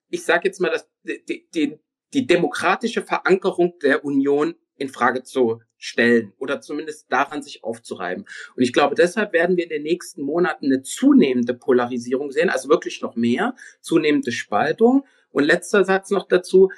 [0.08, 1.78] ich sage jetzt mal, das, die, die,
[2.14, 8.24] die demokratische Verankerung der Union in Frage zu stellen oder zumindest daran sich aufzureiben.
[8.56, 12.68] Und ich glaube, deshalb werden wir in den nächsten Monaten eine zunehmende Polarisierung sehen, also
[12.68, 15.04] wirklich noch mehr, zunehmende Spaltung.
[15.30, 16.70] Und letzter Satz noch dazu.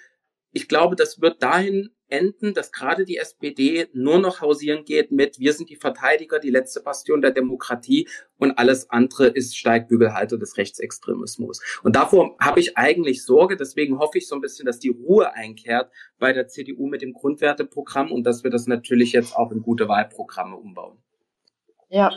[0.52, 5.38] Ich glaube, das wird dahin enden, dass gerade die SPD nur noch hausieren geht mit,
[5.38, 8.06] wir sind die Verteidiger, die letzte Bastion der Demokratie
[8.38, 11.60] und alles andere ist Steigbügelhalter des Rechtsextremismus.
[11.82, 15.32] Und davor habe ich eigentlich Sorge, deswegen hoffe ich so ein bisschen, dass die Ruhe
[15.32, 19.62] einkehrt bei der CDU mit dem Grundwerteprogramm und dass wir das natürlich jetzt auch in
[19.62, 20.98] gute Wahlprogramme umbauen.
[21.88, 22.10] Ja.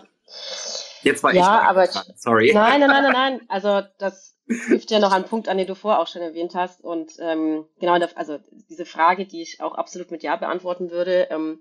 [1.04, 2.52] Jetzt war ja, ich aber sorry.
[2.54, 3.42] Nein, nein, nein, nein, nein.
[3.48, 6.84] Also das knüpft ja noch einen Punkt an, den du vorher auch schon erwähnt hast.
[6.84, 11.60] Und ähm, genau, also diese Frage, die ich auch absolut mit Ja beantworten würde, ähm,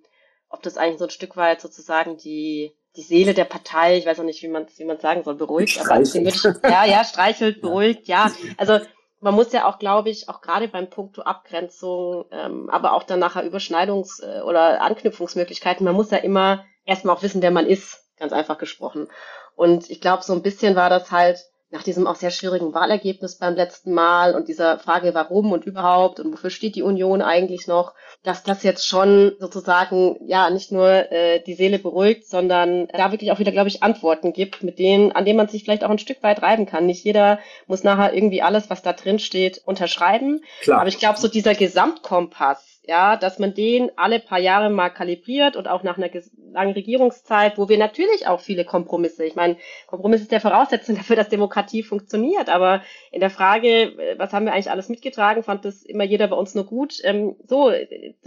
[0.49, 4.21] ob das eigentlich so ein Stück weit sozusagen die die Seele der Partei, ich weiß
[4.21, 6.15] auch nicht, wie man wie man sagen soll, beruhigt, aber ich,
[6.63, 8.31] ja, ja, streichelt, beruhigt, ja.
[8.57, 8.79] Also
[9.21, 13.19] man muss ja auch, glaube ich, auch gerade beim Punkto Abgrenzung, ähm, aber auch dann
[13.19, 18.05] nachher Überschneidungs- äh, oder Anknüpfungsmöglichkeiten, man muss ja immer erstmal auch wissen, wer man ist,
[18.19, 19.09] ganz einfach gesprochen.
[19.57, 21.41] Und ich glaube, so ein bisschen war das halt
[21.75, 26.21] nach diesem auch sehr schwierigen Wahlergebnis beim letzten Mal und dieser Frage, warum und überhaupt
[26.21, 30.89] und wofür steht die Union eigentlich noch, dass das jetzt schon sozusagen ja nicht nur
[30.89, 35.11] äh, die Seele beruhigt, sondern da wirklich auch wieder, glaube ich, Antworten gibt, mit denen,
[35.11, 36.87] an denen man sich vielleicht auch ein Stück weit reiben kann.
[36.87, 40.43] Nicht jeder muss nachher irgendwie alles, was da drin steht, unterschreiben.
[40.61, 40.79] Klar.
[40.79, 45.57] Aber ich glaube, so dieser Gesamtkompass, ja, dass man den alle paar Jahre mal kalibriert
[45.57, 46.11] und auch nach einer
[46.53, 51.17] langen Regierungszeit, wo wir natürlich auch viele Kompromisse, ich meine, Kompromiss ist der Voraussetzung dafür,
[51.17, 55.65] dass Demokratie funktioniert, aber in der Frage, äh, was haben wir eigentlich alles mitgetragen, fand
[55.65, 57.01] das immer jeder bei uns nur gut.
[57.05, 57.73] Ähm, so,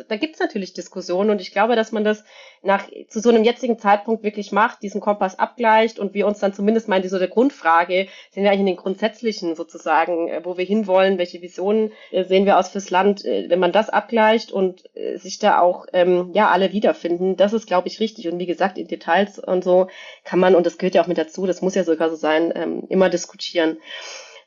[0.07, 2.23] da gibt's natürlich Diskussionen und ich glaube, dass man das
[2.67, 6.53] nach zu so einem jetzigen Zeitpunkt wirklich macht, diesen Kompass abgleicht und wir uns dann
[6.53, 10.65] zumindest mal in dieser Grundfrage, sind wir eigentlich in den grundsätzlichen sozusagen, äh, wo wir
[10.65, 15.17] hinwollen, welche Visionen äh, sehen wir aus fürs Land, wenn man das abgleicht, und äh,
[15.17, 18.27] sich da auch ähm, ja alle wiederfinden, das ist, glaube ich, richtig.
[18.27, 19.88] Und wie gesagt, in Details und so
[20.25, 22.51] kann man, und das gehört ja auch mit dazu, das muss ja sogar so sein,
[22.53, 23.77] ähm, immer diskutieren.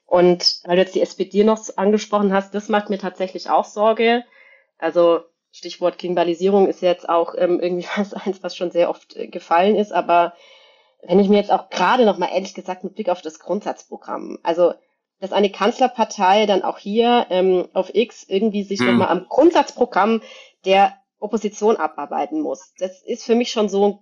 [0.04, 4.24] Und weil du jetzt die SPD noch angesprochen hast, das macht mir tatsächlich auch Sorge.
[4.76, 5.20] Also
[5.52, 9.76] Stichwort Klimbalisierung ist jetzt auch ähm, irgendwie was eins, was schon sehr oft äh, gefallen
[9.76, 9.92] ist.
[9.92, 10.34] Aber
[11.02, 14.38] wenn ich mir jetzt auch gerade noch mal ehrlich gesagt mit Blick auf das Grundsatzprogramm,
[14.42, 14.74] also
[15.18, 18.86] dass eine Kanzlerpartei dann auch hier ähm, auf X irgendwie sich hm.
[18.86, 20.22] nochmal am Grundsatzprogramm
[20.64, 22.72] der Opposition abarbeiten muss.
[22.78, 23.98] Das ist für mich schon so ein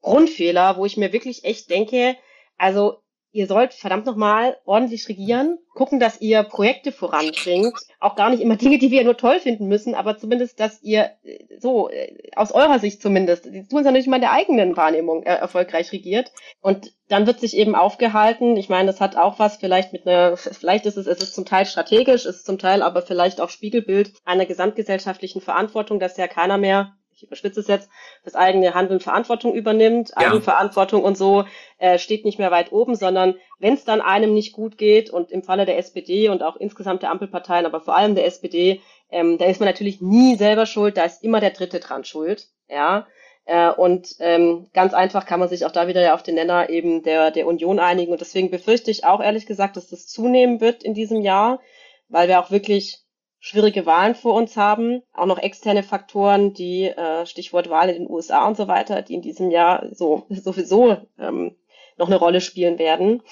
[0.00, 2.16] Grundfehler, wo ich mir wirklich echt denke,
[2.56, 3.02] also
[3.34, 8.54] ihr sollt verdammt nochmal ordentlich regieren, gucken, dass ihr Projekte voranbringt, auch gar nicht immer
[8.54, 12.52] Dinge, die wir nur toll finden müssen, aber zumindest, dass ihr äh, so, äh, aus
[12.52, 15.90] eurer Sicht zumindest, die tun es ja nicht mal in der eigenen Wahrnehmung äh, erfolgreich
[15.90, 16.30] regiert.
[16.60, 20.36] Und dann wird sich eben aufgehalten, ich meine, das hat auch was vielleicht mit einer,
[20.36, 23.50] vielleicht ist es, es ist zum Teil strategisch, es ist zum Teil aber vielleicht auch
[23.50, 27.88] Spiegelbild einer gesamtgesellschaftlichen Verantwortung, dass ja keiner mehr ich überspitze es jetzt,
[28.24, 30.10] das eigene Handeln Verantwortung übernimmt.
[30.10, 30.28] Ja.
[30.28, 31.44] Eigenverantwortung und so
[31.78, 35.30] äh, steht nicht mehr weit oben, sondern wenn es dann einem nicht gut geht und
[35.30, 39.38] im Falle der SPD und auch insgesamt der Ampelparteien, aber vor allem der SPD, ähm,
[39.38, 42.48] da ist man natürlich nie selber schuld, da ist immer der Dritte dran schuld.
[42.68, 43.06] Ja.
[43.46, 46.70] Äh, und ähm, ganz einfach kann man sich auch da wieder ja auf den Nenner
[46.70, 48.12] eben der, der Union einigen.
[48.12, 51.60] Und deswegen befürchte ich auch ehrlich gesagt, dass das zunehmen wird in diesem Jahr,
[52.08, 53.03] weil wir auch wirklich
[53.44, 58.10] schwierige Wahlen vor uns haben, auch noch externe Faktoren, die äh, Stichwort Wahl in den
[58.10, 61.54] USA und so weiter, die in diesem Jahr so sowieso ähm,
[61.98, 63.22] noch eine Rolle spielen werden.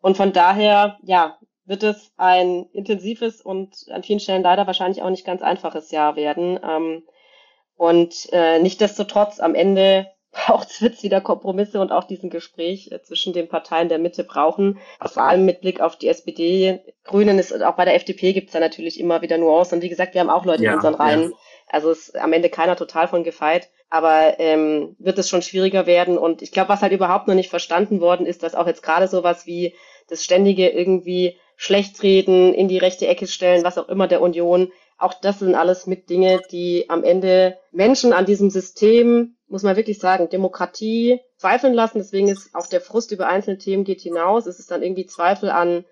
[0.00, 5.10] Und von daher, ja, wird es ein intensives und an vielen Stellen leider wahrscheinlich auch
[5.10, 6.60] nicht ganz einfaches Jahr werden.
[6.62, 7.02] Ähm,
[7.74, 10.06] und äh, nichtdestotrotz am Ende
[10.46, 14.24] auch wird es wieder Kompromisse und auch diesen Gespräch äh, zwischen den Parteien der Mitte
[14.24, 14.78] brauchen.
[15.04, 16.80] Vor allem mit Blick auf die SPD.
[17.04, 19.76] Grünen ist auch bei der FDP gibt es da natürlich immer wieder Nuancen.
[19.76, 21.22] Und wie gesagt, wir haben auch Leute ja, in unseren Reihen.
[21.22, 21.36] Ja.
[21.68, 23.70] Also ist am Ende keiner total von gefeit.
[23.88, 26.16] Aber ähm, wird es schon schwieriger werden.
[26.16, 29.08] Und ich glaube, was halt überhaupt noch nicht verstanden worden ist, dass auch jetzt gerade
[29.08, 29.74] sowas wie
[30.08, 35.14] das ständige irgendwie Schlechtreden in die rechte Ecke stellen, was auch immer der Union, auch
[35.14, 39.98] das sind alles mit Dinge, die am Ende Menschen an diesem System, muss man wirklich
[39.98, 41.98] sagen, Demokratie zweifeln lassen.
[41.98, 44.46] Deswegen ist auch der Frust über einzelne Themen geht hinaus.
[44.46, 45.84] Es ist dann irgendwie Zweifel an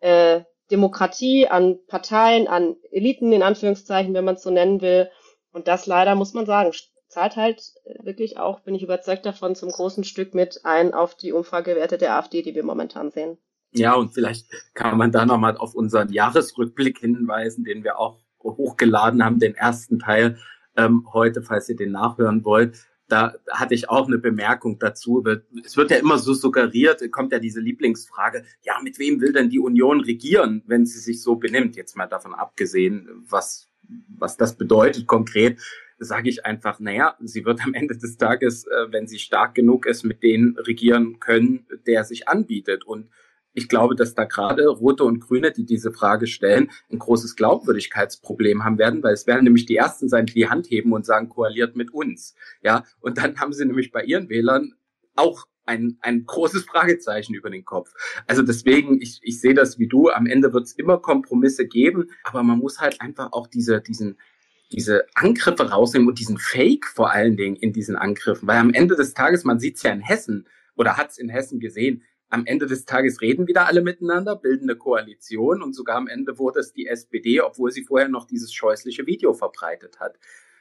[0.00, 0.40] äh,
[0.72, 5.08] Demokratie, an Parteien, an Eliten in Anführungszeichen, wenn man es so nennen will.
[5.52, 6.72] Und das leider, muss man sagen,
[7.06, 7.62] zahlt halt
[8.02, 12.16] wirklich auch, bin ich überzeugt davon, zum großen Stück mit ein auf die Umfragewerte der
[12.16, 13.38] AfD, die wir momentan sehen.
[13.70, 19.24] Ja, und vielleicht kann man da nochmal auf unseren Jahresrückblick hinweisen, den wir auch hochgeladen
[19.24, 20.38] haben, den ersten Teil
[20.76, 22.86] ähm, heute, falls ihr den nachhören wollt.
[23.08, 25.24] Da hatte ich auch eine Bemerkung dazu.
[25.64, 29.48] Es wird ja immer so suggeriert, kommt ja diese Lieblingsfrage, ja, mit wem will denn
[29.48, 31.74] die Union regieren, wenn sie sich so benimmt?
[31.74, 33.68] Jetzt mal davon abgesehen, was,
[34.08, 35.58] was das bedeutet konkret.
[35.98, 39.86] sage ich einfach, naja, sie wird am Ende des Tages, äh, wenn sie stark genug
[39.86, 42.84] ist, mit denen regieren können, der sich anbietet.
[42.84, 43.08] Und
[43.58, 48.64] ich glaube, dass da gerade Rote und Grüne, die diese Frage stellen, ein großes Glaubwürdigkeitsproblem
[48.64, 51.28] haben werden, weil es werden nämlich die Ersten sein, die die Hand heben und sagen,
[51.28, 52.34] koaliert mit uns.
[52.62, 54.74] Ja, und dann haben sie nämlich bei ihren Wählern
[55.16, 57.92] auch ein, ein großes Fragezeichen über den Kopf.
[58.26, 62.10] Also deswegen, ich, ich sehe das wie du, am Ende wird es immer Kompromisse geben,
[62.24, 64.16] aber man muss halt einfach auch diese, diesen,
[64.72, 68.96] diese Angriffe rausnehmen und diesen Fake vor allen Dingen in diesen Angriffen, weil am Ende
[68.96, 72.46] des Tages, man sieht es ja in Hessen oder hat es in Hessen gesehen, am
[72.46, 76.60] Ende des Tages reden wieder alle miteinander, bilden eine Koalition und sogar am Ende wurde
[76.60, 80.18] es die SPD, obwohl sie vorher noch dieses scheußliche Video verbreitet hat.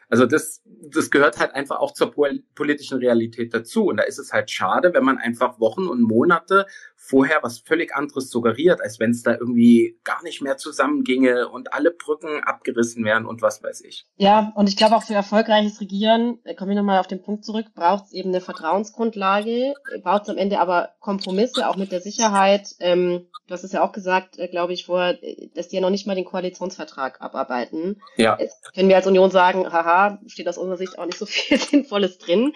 [0.10, 2.14] Also das, das gehört halt einfach auch zur
[2.56, 3.88] politischen Realität dazu.
[3.88, 6.66] Und da ist es halt schade, wenn man einfach Wochen und Monate
[7.00, 11.72] vorher was völlig anderes suggeriert, als wenn es da irgendwie gar nicht mehr zusammenginge und
[11.74, 14.06] alle Brücken abgerissen wären und was weiß ich.
[14.18, 17.46] Ja, und ich glaube auch für erfolgreiches Regieren, äh, komme ich nochmal auf den Punkt
[17.46, 22.02] zurück, braucht es eben eine Vertrauensgrundlage, braucht es am Ende aber Kompromisse, auch mit der
[22.02, 22.76] Sicherheit.
[22.80, 25.82] Ähm, du hast es ja auch gesagt, äh, glaube ich, vorher, äh, dass die ja
[25.82, 28.02] noch nicht mal den Koalitionsvertrag abarbeiten.
[28.18, 28.38] Ja.
[28.40, 31.58] Jetzt können wir als Union sagen, haha, steht aus unserer Sicht auch nicht so viel
[31.60, 32.54] Sinnvolles drin.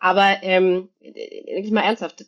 [0.00, 2.24] Aber ähm, denke mal ernsthaft,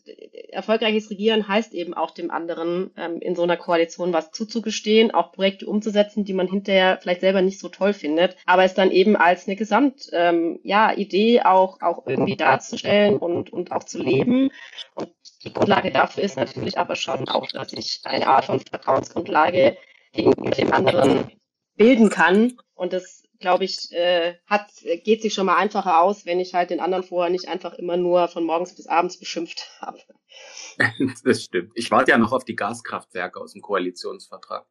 [0.51, 5.33] erfolgreiches Regieren heißt eben auch dem anderen ähm, in so einer Koalition was zuzugestehen, auch
[5.33, 9.17] Projekte umzusetzen, die man hinterher vielleicht selber nicht so toll findet, aber es dann eben
[9.17, 14.51] als eine Gesamt ähm, ja, Idee auch, auch irgendwie darzustellen und, und auch zu leben.
[14.95, 15.11] Und
[15.45, 19.77] die Grundlage dafür ist natürlich aber schon auch, dass ich eine Art von Vertrauensgrundlage
[20.13, 21.31] gegenüber dem anderen
[21.77, 22.59] bilden kann.
[22.75, 24.69] Und das glaube ich, äh, hat,
[25.05, 27.97] geht sich schon mal einfacher aus, wenn ich halt den anderen vorher nicht einfach immer
[27.97, 29.99] nur von morgens bis abends beschimpft habe.
[31.25, 31.73] Das stimmt.
[31.75, 34.65] Ich warte ja noch auf die Gaskraftwerke aus dem Koalitionsvertrag.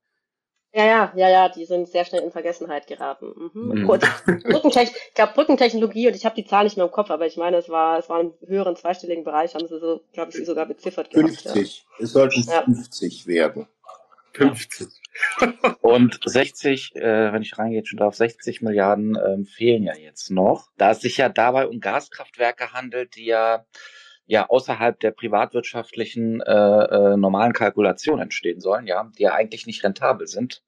[0.71, 3.51] Ja, ja, ja, ja, die sind sehr schnell in Vergessenheit geraten.
[3.53, 3.81] Mhm.
[3.81, 3.87] Mhm.
[3.87, 7.37] Brückentech ich glaube Brückentechnologie und ich habe die Zahl nicht mehr im Kopf, aber ich
[7.37, 10.45] meine, es war, es war im höheren zweistelligen Bereich, haben sie so, glaube ich, sie
[10.45, 11.43] sogar beziffert 50.
[11.43, 12.03] Gehabt, ja.
[12.03, 12.63] Es sollten ja.
[12.63, 13.67] 50 werden.
[14.33, 14.89] 50.
[15.81, 20.69] Und 60, äh, wenn ich reingehe, schon drauf, 60 Milliarden ähm, fehlen ja jetzt noch.
[20.77, 23.65] Da es sich ja dabei um Gaskraftwerke handelt, die ja
[24.29, 29.83] ja außerhalb der privatwirtschaftlichen äh, äh, normalen Kalkulation entstehen sollen, ja, die ja eigentlich nicht
[29.83, 30.63] rentabel sind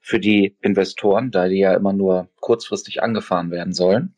[0.00, 4.14] für die Investoren, da die ja immer nur kurzfristig angefahren werden sollen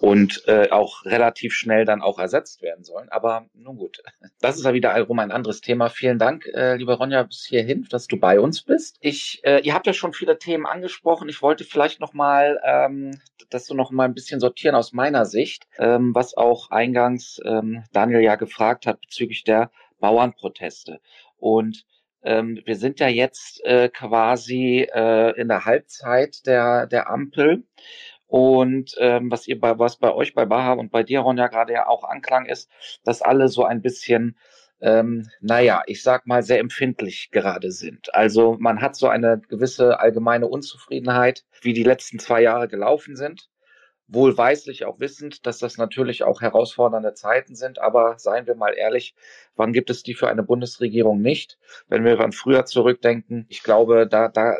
[0.00, 3.08] und äh, auch relativ schnell dann auch ersetzt werden sollen.
[3.10, 4.00] Aber nun gut,
[4.40, 5.90] das ist ja wiederum ein anderes Thema.
[5.90, 8.96] Vielen Dank, äh, liebe Ronja, bis hierhin, dass du bei uns bist.
[9.00, 11.28] Ich, äh, ihr habt ja schon viele Themen angesprochen.
[11.28, 15.26] Ich wollte vielleicht noch mal, ähm, das so noch mal ein bisschen sortieren aus meiner
[15.26, 21.00] Sicht, ähm, was auch eingangs ähm, Daniel ja gefragt hat bezüglich der Bauernproteste.
[21.38, 21.84] Und
[22.24, 27.64] ähm, wir sind ja jetzt äh, quasi äh, in der Halbzeit der, der Ampel.
[28.26, 31.46] Und ähm, was ihr bei was bei euch bei Baha und bei dir, Ron, ja
[31.48, 32.70] gerade ja auch anklang, ist,
[33.04, 34.36] dass alle so ein bisschen
[34.80, 38.14] ähm, naja, ich sag mal, sehr empfindlich gerade sind.
[38.14, 43.48] Also man hat so eine gewisse allgemeine Unzufriedenheit, wie die letzten zwei Jahre gelaufen sind
[44.08, 47.78] wohlweislich auch wissend, dass das natürlich auch herausfordernde Zeiten sind.
[47.78, 49.14] Aber seien wir mal ehrlich,
[49.56, 51.58] wann gibt es die für eine Bundesregierung nicht?
[51.88, 54.56] Wenn wir an früher zurückdenken, ich glaube, da, da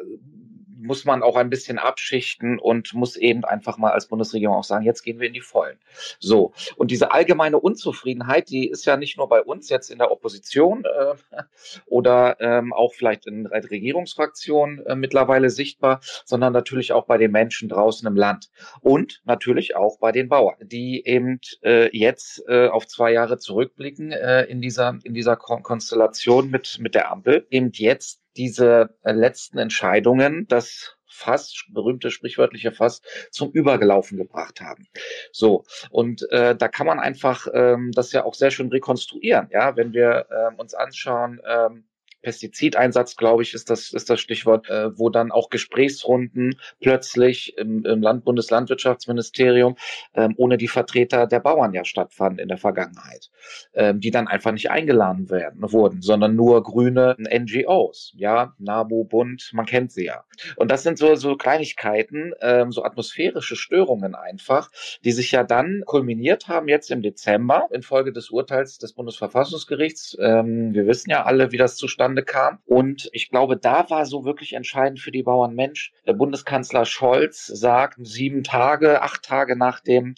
[0.85, 4.85] muss man auch ein bisschen abschichten und muss eben einfach mal als Bundesregierung auch sagen,
[4.85, 5.79] jetzt gehen wir in die Vollen.
[6.19, 6.53] So.
[6.77, 10.85] Und diese allgemeine Unzufriedenheit, die ist ja nicht nur bei uns jetzt in der Opposition
[10.85, 11.43] äh,
[11.87, 17.31] oder ähm, auch vielleicht in der Regierungsfraktion äh, mittlerweile sichtbar, sondern natürlich auch bei den
[17.31, 22.69] Menschen draußen im Land und natürlich auch bei den Bauern, die eben äh, jetzt äh,
[22.69, 27.47] auf zwei Jahre zurückblicken äh, in dieser in dieser Kon Konstellation mit mit der Ampel,
[27.51, 34.89] eben jetzt diese äh, letzten Entscheidungen das Fass, berühmte sprichwörtliche Fass, zum Übergelaufen gebracht haben.
[35.31, 39.77] So, und äh, da kann man einfach ähm, das ja auch sehr schön rekonstruieren, ja,
[39.77, 41.85] wenn wir ähm, uns anschauen, ähm,
[42.25, 47.85] Pestizideinsatz, glaube ich, ist das, ist das Stichwort, äh, wo dann auch Gesprächsrunden plötzlich im,
[47.85, 49.77] im Land Bundeslandwirtschaftsministerium
[50.15, 53.31] ähm, ohne die Vertreter der Bauern ja stattfanden in der Vergangenheit,
[53.75, 59.51] ähm, die dann einfach nicht eingeladen werden, wurden, sondern nur grüne NGOs, ja, NABU, Bund,
[59.53, 60.25] man kennt sie ja.
[60.57, 64.71] Und das sind so, so Kleinigkeiten, ähm, so atmosphärische Störungen einfach,
[65.05, 70.17] die sich ja dann kulminiert haben jetzt im Dezember infolge des Urteils des Bundesverfassungsgerichts.
[70.21, 72.59] Ähm, wir wissen ja alle, wie das zustande zustande kam.
[72.65, 75.93] Und ich glaube, da war so wirklich entscheidend für die Bauern Mensch.
[76.07, 80.15] Der Bundeskanzler Scholz sagt sieben Tage, acht Tage nach dem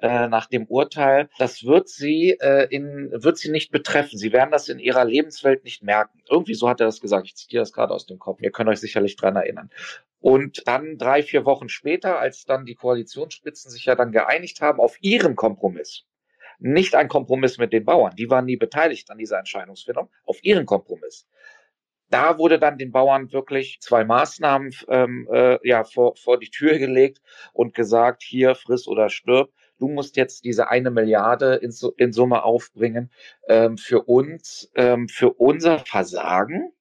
[0.00, 4.16] äh, nach dem Urteil, das wird sie äh, in wird sie nicht betreffen.
[4.16, 6.20] Sie werden das in ihrer Lebenswelt nicht merken.
[6.30, 7.26] Irgendwie so hat er das gesagt.
[7.26, 8.40] Ich zitiere das gerade aus dem Kopf.
[8.40, 9.70] Ihr könnt euch sicherlich dran erinnern.
[10.20, 14.80] Und dann drei, vier Wochen später, als dann die Koalitionsspitzen sich ja dann geeinigt haben
[14.80, 16.04] auf ihren Kompromiss,
[16.58, 20.66] nicht ein Kompromiss mit den Bauern, die waren nie beteiligt an dieser Entscheidungsfindung, auf ihren
[20.66, 21.28] Kompromiss.
[22.10, 26.78] Da wurde dann den Bauern wirklich zwei Maßnahmen ähm, äh, ja, vor, vor die Tür
[26.78, 27.20] gelegt
[27.52, 29.50] und gesagt, hier friss oder stirb.
[29.78, 33.10] Du musst jetzt diese eine Milliarde in, in Summe aufbringen
[33.48, 36.72] ähm, für uns, ähm, für unser Versagen.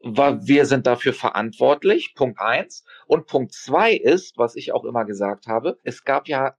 [0.00, 2.84] Wir sind dafür verantwortlich, Punkt eins.
[3.06, 6.54] Und Punkt zwei ist, was ich auch immer gesagt habe, es gab ja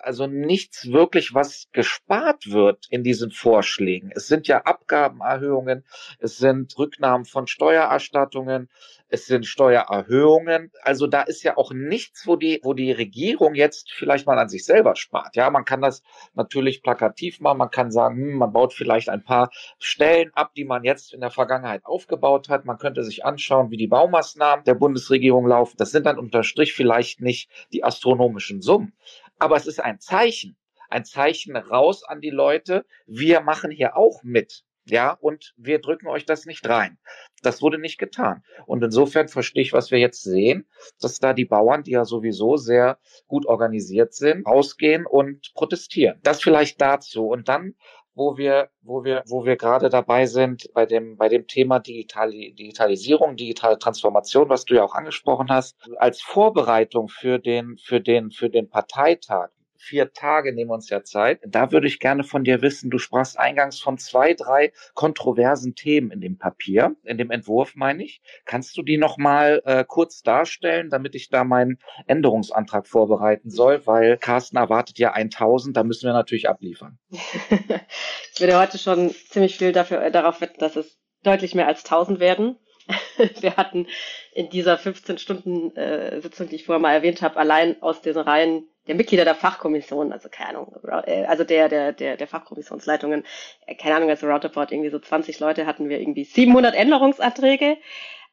[0.00, 4.10] also nichts wirklich, was gespart wird in diesen Vorschlägen.
[4.14, 5.84] Es sind ja Abgabenerhöhungen,
[6.18, 8.68] es sind Rücknahmen von Steuererstattungen,
[9.08, 10.72] es sind Steuererhöhungen.
[10.82, 14.48] Also da ist ja auch nichts, wo die, wo die Regierung jetzt vielleicht mal an
[14.48, 15.36] sich selber spart.
[15.36, 16.02] Ja, man kann das
[16.34, 17.58] natürlich plakativ machen.
[17.58, 21.20] Man kann sagen, hm, man baut vielleicht ein paar Stellen ab, die man jetzt in
[21.20, 22.64] der Vergangenheit aufgebaut hat.
[22.64, 25.76] Man könnte sich anschauen, wie die Baumaßnahmen der Bundesregierung laufen.
[25.78, 28.94] Das sind dann unter Strich vielleicht nicht die astronomischen Summen.
[29.38, 30.56] Aber es ist ein Zeichen,
[30.90, 32.84] ein Zeichen raus an die Leute.
[33.06, 34.64] Wir machen hier auch mit.
[34.86, 36.98] Ja, und wir drücken euch das nicht rein.
[37.42, 38.44] Das wurde nicht getan.
[38.66, 40.68] Und insofern verstehe ich, was wir jetzt sehen,
[41.00, 46.20] dass da die Bauern, die ja sowieso sehr gut organisiert sind, rausgehen und protestieren.
[46.22, 47.28] Das vielleicht dazu.
[47.28, 47.74] Und dann
[48.14, 52.54] wo wir, wo wir, wo wir gerade dabei sind bei dem, bei dem Thema Digitali
[52.54, 58.30] Digitalisierung, digitale Transformation, was du ja auch angesprochen hast, als Vorbereitung für den, für den,
[58.30, 59.50] für den Parteitag
[59.84, 61.40] vier Tage nehmen wir uns ja Zeit.
[61.46, 66.10] Da würde ich gerne von dir wissen, du sprachst eingangs von zwei, drei kontroversen Themen
[66.10, 68.22] in dem Papier, in dem Entwurf meine ich.
[68.44, 73.86] Kannst du die nochmal äh, kurz darstellen, damit ich da meinen Änderungsantrag vorbereiten soll?
[73.86, 76.98] Weil Carsten erwartet ja 1000, da müssen wir natürlich abliefern.
[77.10, 81.84] ich würde heute schon ziemlich viel dafür, äh, darauf wetten, dass es deutlich mehr als
[81.84, 82.58] 1000 werden.
[83.40, 83.86] wir hatten
[84.32, 88.16] in dieser 15 Stunden äh, Sitzung, die ich vorher mal erwähnt habe, allein aus den
[88.16, 90.76] Reihen der Mitglieder der Fachkommission, also keine Ahnung,
[91.06, 93.24] äh, also der, der, der, der Fachkommissionsleitungen,
[93.66, 97.78] äh, keine Ahnung, also roundabout irgendwie so 20 Leute hatten wir irgendwie 700 Änderungsanträge.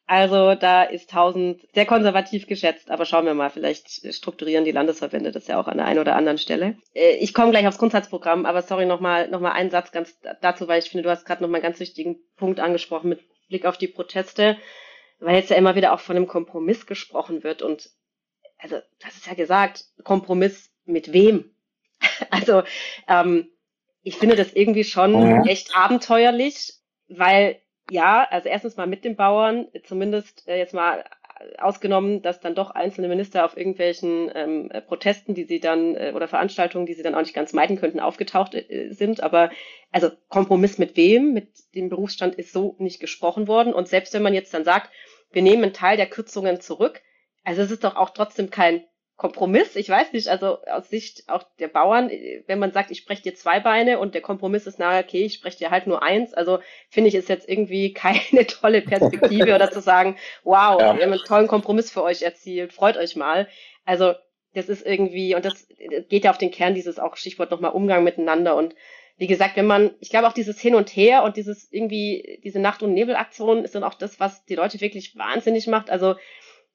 [0.08, 5.32] Also da ist 1000 sehr konservativ geschätzt, aber schauen wir mal, vielleicht strukturieren die Landesverbände
[5.32, 6.76] das ja auch an der einen oder anderen Stelle.
[6.94, 10.80] Ich komme gleich aufs Grundsatzprogramm, aber sorry nochmal noch mal einen Satz ganz dazu, weil
[10.80, 13.22] ich finde, du hast gerade nochmal einen ganz wichtigen Punkt angesprochen mit
[13.52, 14.58] Blick auf die Proteste,
[15.20, 17.92] weil jetzt ja immer wieder auch von einem Kompromiss gesprochen wird und
[18.58, 21.54] also das ist ja gesagt, Kompromiss mit wem?
[22.32, 22.64] also
[23.08, 23.50] ähm,
[24.04, 25.48] ich finde das irgendwie schon mhm.
[25.48, 26.74] echt abenteuerlich,
[27.08, 31.04] weil ja, also erstens mal mit den Bauern, zumindest äh, jetzt mal
[31.58, 36.28] ausgenommen, dass dann doch einzelne Minister auf irgendwelchen ähm, Protesten, die sie dann äh, oder
[36.28, 39.22] Veranstaltungen, die sie dann auch nicht ganz meiden könnten, aufgetaucht äh, sind.
[39.22, 39.52] Aber
[39.92, 41.34] also Kompromiss mit wem?
[41.34, 43.74] Mit dem Berufsstand ist so nicht gesprochen worden.
[43.74, 44.90] Und selbst wenn man jetzt dann sagt,
[45.32, 47.02] wir nehmen einen Teil der Kürzungen zurück,
[47.44, 48.84] also es ist doch auch trotzdem kein
[49.22, 49.76] Kompromiss.
[49.76, 52.10] Ich weiß nicht, also aus Sicht auch der Bauern,
[52.48, 55.36] wenn man sagt, ich spreche dir zwei Beine und der Kompromiss ist nahe, okay, ich
[55.36, 56.34] spreche dir halt nur eins.
[56.34, 56.58] Also
[56.90, 60.96] finde ich, ist jetzt irgendwie keine tolle Perspektive oder zu sagen, wow, ja.
[60.98, 63.48] wir haben einen tollen Kompromiss für euch erzielt, freut euch mal.
[63.86, 64.16] Also
[64.56, 65.68] das ist irgendwie, und das
[66.10, 68.74] geht ja auf den Kern dieses auch Stichwort nochmal Umgang miteinander und
[69.18, 72.58] wie gesagt, wenn man, ich glaube auch dieses Hin und Her und dieses irgendwie, diese
[72.58, 75.92] Nacht- und Nebelaktion ist dann auch das, was die Leute wirklich wahnsinnig macht.
[75.92, 76.16] Also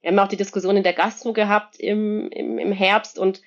[0.03, 3.43] wir haben auch die Diskussion in der Gastro gehabt im, im, im Herbst und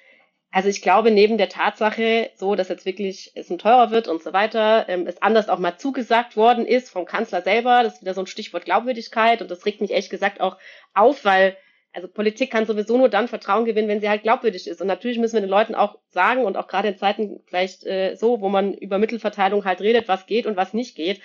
[0.51, 4.23] also ich glaube, neben der Tatsache, so dass jetzt wirklich es ein teurer wird und
[4.23, 8.01] so weiter, ähm, es anders auch mal zugesagt worden ist vom Kanzler selber, das ist
[8.01, 10.57] wieder so ein Stichwort Glaubwürdigkeit und das regt mich ehrlich gesagt auch
[10.93, 11.55] auf, weil
[11.93, 14.79] also Politik kann sowieso nur dann Vertrauen gewinnen, wenn sie halt glaubwürdig ist.
[14.79, 18.15] Und natürlich müssen wir den Leuten auch sagen und auch gerade in Zeiten vielleicht äh,
[18.15, 21.19] so, wo man über Mittelverteilung halt redet, was geht und was nicht geht.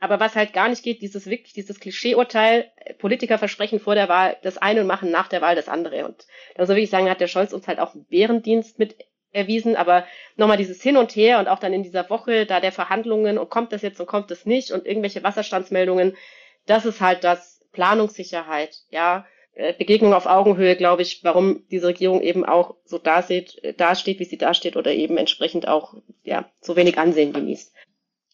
[0.00, 4.38] Aber was halt gar nicht geht, dieses wirklich, dieses Klischeeurteil, Politiker versprechen vor der Wahl
[4.42, 6.06] das eine und machen nach der Wahl das andere.
[6.06, 6.26] Und
[6.56, 8.96] da muss ich sagen, hat der Scholz uns halt auch einen Bärendienst mit
[9.32, 12.72] erwiesen, aber nochmal dieses Hin und Her und auch dann in dieser Woche da der
[12.72, 16.16] Verhandlungen und kommt das jetzt und kommt das nicht und irgendwelche Wasserstandsmeldungen,
[16.66, 22.22] das ist halt das Planungssicherheit, ja, äh, Begegnung auf Augenhöhe, glaube ich, warum diese Regierung
[22.22, 25.94] eben auch so dasteht, dasteht, wie sie dasteht oder eben entsprechend auch
[26.24, 27.72] ja so wenig Ansehen genießt.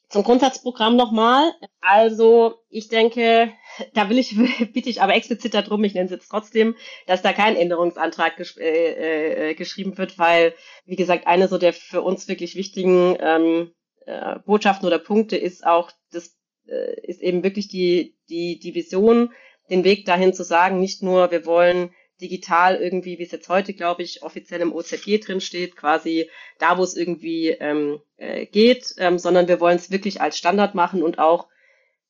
[0.09, 1.53] Zum Grundsatzprogramm nochmal.
[1.81, 3.53] Also ich denke,
[3.95, 4.37] da will ich,
[4.73, 6.77] bitte ich aber explizit darum, ich nenne es jetzt trotzdem,
[7.07, 10.55] dass da kein Änderungsantrag gesch äh, äh, geschrieben wird, weil,
[10.85, 13.73] wie gesagt, eine so der für uns wirklich wichtigen ähm,
[14.07, 16.37] äh, Botschaften oder Punkte ist auch, das
[16.69, 19.33] äh, ist eben wirklich die, die, die Vision,
[19.71, 21.91] den Weg dahin zu sagen, nicht nur, wir wollen
[22.21, 26.79] digital irgendwie, wie es jetzt heute, glaube ich, offiziell im OZG drin steht, quasi da,
[26.79, 31.03] wo es irgendwie ähm, äh, geht, ähm, sondern wir wollen es wirklich als Standard machen
[31.03, 31.49] und auch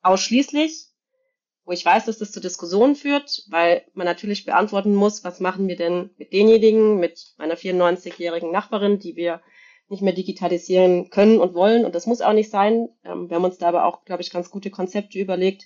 [0.02, 0.86] ausschließlich.
[1.64, 5.66] wo ich weiß, dass das zu Diskussionen führt, weil man natürlich beantworten muss, was machen
[5.66, 9.40] wir denn mit denjenigen, mit meiner 94-jährigen Nachbarin, die wir
[9.88, 11.84] nicht mehr digitalisieren können und wollen.
[11.84, 12.88] Und das muss auch nicht sein.
[13.04, 15.64] Ähm, wir haben uns da aber auch, glaube ich, ganz gute Konzepte überlegt,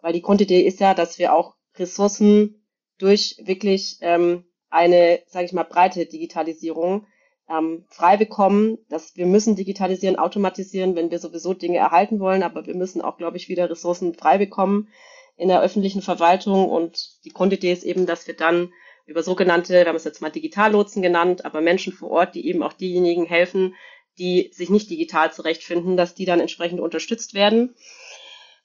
[0.00, 2.63] weil die Grundidee ist ja, dass wir auch Ressourcen
[2.98, 7.06] durch wirklich ähm, eine, sage ich mal, breite Digitalisierung
[7.48, 12.66] ähm, frei bekommen, dass wir müssen digitalisieren, automatisieren, wenn wir sowieso Dinge erhalten wollen, aber
[12.66, 14.88] wir müssen auch, glaube ich, wieder Ressourcen frei bekommen
[15.36, 16.68] in der öffentlichen Verwaltung.
[16.68, 18.72] Und die Grundidee ist eben, dass wir dann
[19.06, 22.62] über sogenannte, wir haben es jetzt mal Digitallotsen genannt, aber Menschen vor Ort, die eben
[22.62, 23.74] auch diejenigen helfen,
[24.18, 27.74] die sich nicht digital zurechtfinden, dass die dann entsprechend unterstützt werden.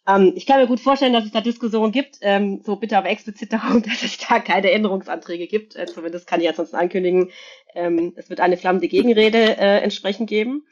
[0.10, 3.10] Ähm, ich kann mir gut vorstellen, dass es da Diskussionen gibt, ähm, so bitte aber
[3.10, 5.76] explizit darum, dass es da keine Änderungsanträge gibt.
[5.76, 7.32] Äh, zumindest kann ich ansonsten ankündigen,
[7.76, 10.66] ähm, es wird eine flammende Gegenrede äh, entsprechend geben.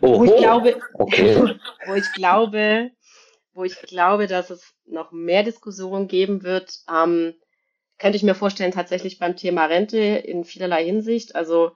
[0.00, 0.20] Oho.
[0.20, 1.54] Wo ich glaube, okay.
[1.86, 2.90] wo ich glaube,
[3.52, 7.34] wo ich glaube, dass es noch mehr Diskussionen geben wird, ähm,
[7.98, 11.34] könnte ich mir vorstellen, tatsächlich beim Thema Rente in vielerlei Hinsicht.
[11.34, 11.72] Also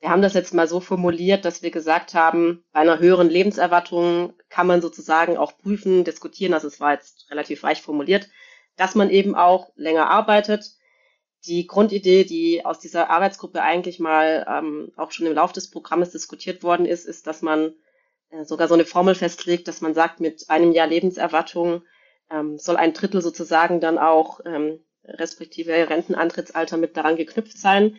[0.00, 4.32] wir haben das jetzt mal so formuliert, dass wir gesagt haben, bei einer höheren Lebenserwartung
[4.48, 8.28] kann man sozusagen auch prüfen, diskutieren, also es war jetzt relativ reich formuliert,
[8.76, 10.72] dass man eben auch länger arbeitet.
[11.46, 16.10] Die Grundidee, die aus dieser Arbeitsgruppe eigentlich mal ähm, auch schon im Laufe des Programmes
[16.10, 17.74] diskutiert worden ist, ist, dass man
[18.30, 21.82] äh, sogar so eine Formel festlegt, dass man sagt, mit einem Jahr Lebenserwartung
[22.30, 27.98] ähm, soll ein Drittel sozusagen dann auch ähm, respektive Rentenantrittsalter mit daran geknüpft sein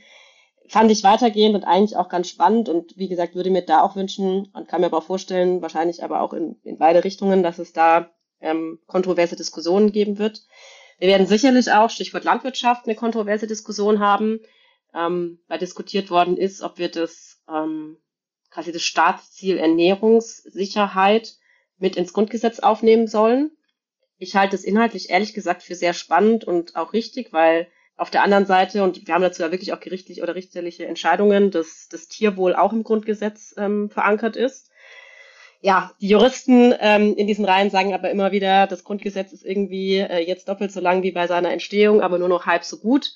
[0.68, 3.96] fand ich weitergehend und eigentlich auch ganz spannend und wie gesagt, würde mir da auch
[3.96, 7.60] wünschen und kann mir aber auch vorstellen, wahrscheinlich aber auch in, in beide Richtungen, dass
[7.60, 10.44] es da ähm, kontroverse Diskussionen geben wird.
[11.00, 14.40] Wir werden sicherlich auch, Stichwort Landwirtschaft, eine kontroverse Diskussion haben,
[14.94, 17.98] ähm, weil diskutiert worden ist, ob wir das ähm,
[18.50, 21.36] quasi das Staatsziel Ernährungssicherheit
[21.78, 23.52] mit ins Grundgesetz aufnehmen sollen.
[24.18, 27.68] Ich halte es inhaltlich ehrlich gesagt für sehr spannend und auch richtig, weil
[28.02, 31.52] auf der anderen Seite, und wir haben dazu ja wirklich auch gerichtlich oder richterliche Entscheidungen,
[31.52, 34.72] dass das Tierwohl auch im Grundgesetz ähm, verankert ist.
[35.62, 40.00] Ja, die Juristen ähm, in diesen Reihen sagen aber immer wieder, das Grundgesetz ist irgendwie
[40.00, 43.12] äh, jetzt doppelt so lang wie bei seiner Entstehung, aber nur noch halb so gut.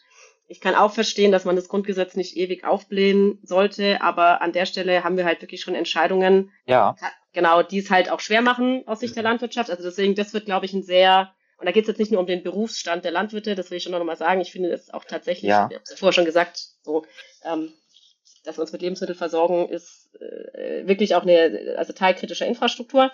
[0.48, 4.68] Ich kann auch verstehen, dass man das Grundgesetz nicht ewig aufblähen sollte, aber an der
[4.68, 6.96] Stelle haben wir halt wirklich schon Entscheidungen, ja.
[7.34, 9.30] genau, die es halt auch schwer machen aus Sicht der mhm.
[9.30, 9.72] Landwirtschaft.
[9.72, 12.20] Also deswegen, das wird, glaube ich, ein sehr und da geht es jetzt nicht nur
[12.20, 14.42] um den Berufsstand der Landwirte, das will ich schon noch mal sagen.
[14.42, 15.68] Ich finde es auch tatsächlich, ja.
[15.70, 17.06] ich habe es vorher schon gesagt, so,
[17.44, 17.74] ähm,
[18.44, 23.12] dass wir uns mit Lebensmitteln versorgen, ist äh, wirklich auch eine also teilkritische Infrastruktur.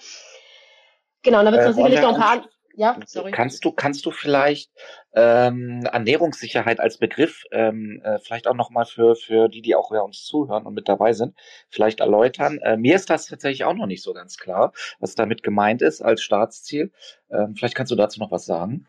[1.21, 3.31] Genau, und da wird es äh, sicherlich noch ein paar ja, sorry.
[3.31, 4.71] Kannst du, kannst du vielleicht
[5.13, 10.01] ähm, Ernährungssicherheit als Begriff ähm, äh, vielleicht auch nochmal für, für die, die auch ja
[10.01, 11.35] uns zuhören und mit dabei sind,
[11.69, 12.59] vielleicht erläutern?
[12.59, 16.01] Äh, mir ist das tatsächlich auch noch nicht so ganz klar, was damit gemeint ist
[16.01, 16.91] als Staatsziel.
[17.29, 18.87] Ähm, vielleicht kannst du dazu noch was sagen.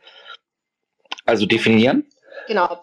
[1.24, 2.06] Also definieren?
[2.46, 2.82] Genau,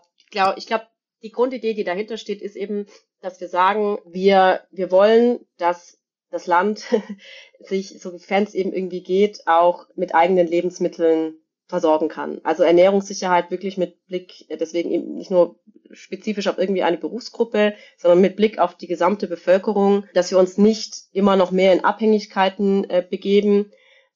[0.56, 0.88] ich glaube,
[1.22, 2.86] die Grundidee, die dahinter steht, ist eben,
[3.22, 5.99] dass wir sagen, wir, wir wollen, dass
[6.32, 6.86] das Land
[7.60, 11.36] sich, sofern es eben irgendwie geht, auch mit eigenen Lebensmitteln
[11.68, 12.42] versorgen kann.
[12.44, 15.60] Also Ernährungssicherheit wirklich mit Blick, deswegen eben nicht nur
[15.92, 20.58] spezifisch auf irgendwie eine Berufsgruppe, sondern mit Blick auf die gesamte Bevölkerung, dass wir uns
[20.58, 23.72] nicht immer noch mehr in Abhängigkeiten äh, begeben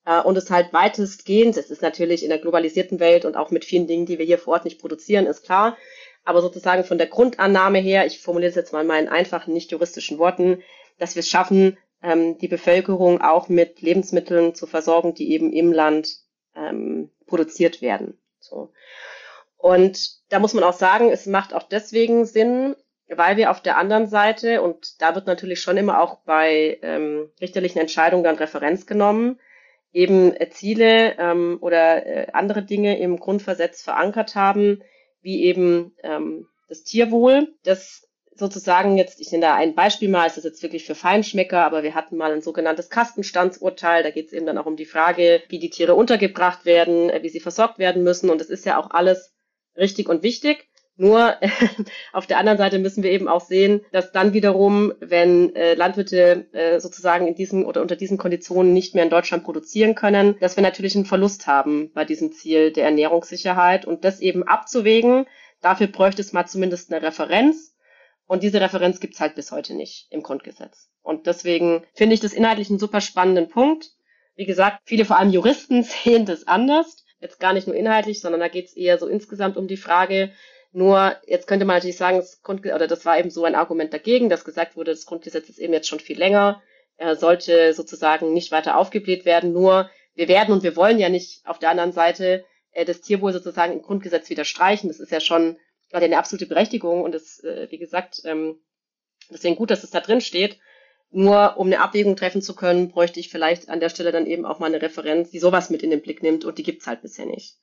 [0.06, 3.66] äh, und es halt weitestgehend, es ist natürlich in der globalisierten Welt und auch mit
[3.66, 5.78] vielen Dingen, die wir hier vor Ort nicht produzieren, ist klar,
[6.24, 9.72] aber sozusagen von der Grundannahme her, ich formuliere es jetzt mal in meinen einfachen, nicht
[9.72, 10.64] juristischen Worten,
[10.98, 15.72] dass wir es schaffen, ähm, die Bevölkerung auch mit Lebensmitteln zu versorgen, die eben im
[15.72, 16.18] Land
[16.56, 18.20] ähm, produziert werden.
[18.40, 18.72] So.
[19.58, 22.76] Und da muss man auch sagen, es macht auch deswegen Sinn,
[23.08, 27.32] weil wir auf der anderen Seite, und da wird natürlich schon immer auch bei ähm,
[27.40, 29.40] richterlichen Entscheidungen dann Referenz genommen,
[29.94, 34.82] eben äh, Ziele ähm, oder äh, andere Dinge im Grundversetz verankert haben,
[35.22, 37.54] wie eben ähm, das Tierwohl.
[37.64, 41.64] Das sozusagen jetzt, ich nenne da ein Beispiel mal, ist das jetzt wirklich für Feinschmecker,
[41.66, 44.86] aber wir hatten mal ein sogenanntes Kastenstandsurteil, da geht es eben dann auch um die
[44.86, 48.66] Frage, wie die Tiere untergebracht werden, äh, wie sie versorgt werden müssen und das ist
[48.66, 49.34] ja auch alles
[49.78, 50.68] richtig und wichtig.
[50.96, 51.36] Nur
[52.14, 56.48] auf der anderen Seite müssen wir eben auch sehen, dass dann wiederum, wenn äh, Landwirte
[56.54, 60.56] äh, sozusagen in diesen oder unter diesen Konditionen nicht mehr in Deutschland produzieren können, dass
[60.56, 65.26] wir natürlich einen Verlust haben bei diesem Ziel der Ernährungssicherheit und das eben abzuwägen.
[65.62, 67.73] Dafür bräuchte es mal zumindest eine Referenz
[68.28, 70.90] und diese Referenz gibt's halt bis heute nicht im Grundgesetz.
[71.02, 73.92] Und deswegen finde ich das inhaltlich einen super spannenden Punkt.
[74.36, 77.06] Wie gesagt, viele vor allem Juristen sehen das anders.
[77.20, 80.34] Jetzt gar nicht nur inhaltlich, sondern da geht's eher so insgesamt um die Frage,
[80.74, 83.94] nur jetzt könnte man natürlich sagen, das, Grundgesetz, oder das war eben so ein Argument
[83.94, 86.64] dagegen, dass gesagt wurde, das Grundgesetz ist eben jetzt schon viel länger,
[86.98, 89.54] er sollte sozusagen nicht weiter aufgebläht werden.
[89.54, 93.34] Nur wir werden und wir wollen ja nicht auf der anderen Seite äh, das Tierwohl
[93.34, 94.90] sozusagen im Grundgesetz wieder streichen.
[94.90, 95.58] Das ist ja schon
[95.94, 98.60] gerade eine absolute Berechtigung und das, äh, wie gesagt, ähm,
[99.32, 100.60] deswegen gut, dass es da drin steht.
[101.12, 104.46] Nur um eine Abwägung treffen zu können, bräuchte ich vielleicht an der Stelle dann eben
[104.46, 107.04] auch mal eine Referenz, die sowas mit in den Blick nimmt und die gibt's halt
[107.04, 107.58] bisher nicht.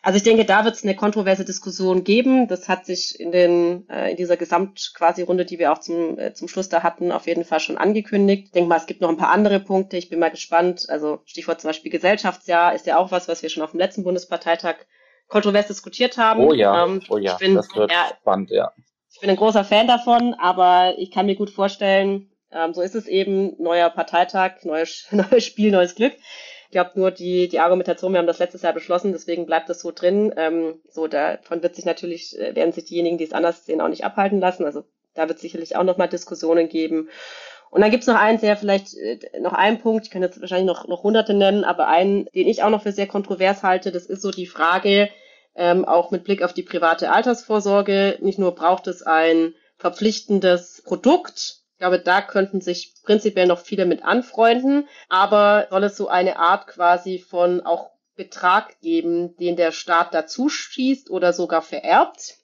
[0.00, 2.48] Also ich denke, da wird es eine kontroverse Diskussion geben.
[2.48, 6.18] Das hat sich in, den, äh, in dieser Gesamt quasi Runde, die wir auch zum,
[6.18, 8.44] äh, zum Schluss da hatten, auf jeden Fall schon angekündigt.
[8.46, 9.98] Ich denke mal, es gibt noch ein paar andere Punkte.
[9.98, 10.86] Ich bin mal gespannt.
[10.88, 14.04] Also Stichwort zum Beispiel Gesellschaftsjahr ist ja auch was, was wir schon auf dem letzten
[14.04, 14.76] Bundesparteitag
[15.28, 16.40] kontrovers diskutiert haben.
[16.40, 18.72] Oh ja, ähm, oh ja, bin, das wird ja, spannend, ja.
[19.12, 22.94] Ich bin ein großer Fan davon, aber ich kann mir gut vorstellen, ähm, so ist
[22.94, 26.14] es eben, neuer Parteitag, neues, neues Spiel, neues Glück.
[26.68, 29.80] Ich glaube nur die, die Argumentation, wir haben das letztes Jahr beschlossen, deswegen bleibt das
[29.80, 30.34] so drin.
[30.36, 33.88] Ähm, so, davon wird sich natürlich, äh, werden sich diejenigen, die es anders sehen, auch
[33.88, 34.64] nicht abhalten lassen.
[34.66, 37.08] Also da wird sicherlich auch nochmal Diskussionen geben.
[37.70, 40.66] Und dann gibt's noch einen, sehr vielleicht äh, noch einen Punkt, ich kann jetzt wahrscheinlich
[40.66, 44.06] noch, noch hunderte nennen, aber einen, den ich auch noch für sehr kontrovers halte, das
[44.06, 45.10] ist so die Frage,
[45.54, 51.58] ähm, auch mit Blick auf die private Altersvorsorge, nicht nur braucht es ein verpflichtendes Produkt,
[51.78, 56.36] ich glaube, da könnten sich prinzipiell noch viele mit anfreunden, aber soll es so eine
[56.36, 62.37] Art quasi von auch Betrag geben, den der Staat dazu schießt oder sogar vererbt.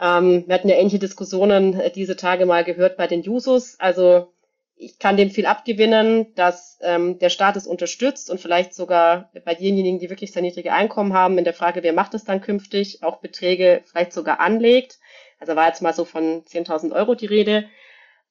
[0.00, 3.78] Ähm, wir hatten ja ähnliche Diskussionen äh, diese Tage mal gehört bei den Jusos.
[3.78, 4.32] Also
[4.76, 9.54] ich kann dem viel abgewinnen, dass ähm, der Staat es unterstützt und vielleicht sogar bei
[9.54, 13.02] denjenigen, die wirklich sehr niedrige Einkommen haben, in der Frage, wer macht es dann künftig,
[13.02, 14.98] auch Beträge vielleicht sogar anlegt.
[15.40, 17.68] Also war jetzt mal so von 10.000 Euro die Rede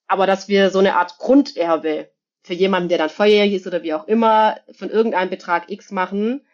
[0.07, 2.09] aber dass wir so eine Art Grunderbe
[2.41, 6.45] für jemanden, der dann volljährig ist oder wie auch immer, von irgendeinem Betrag X machen.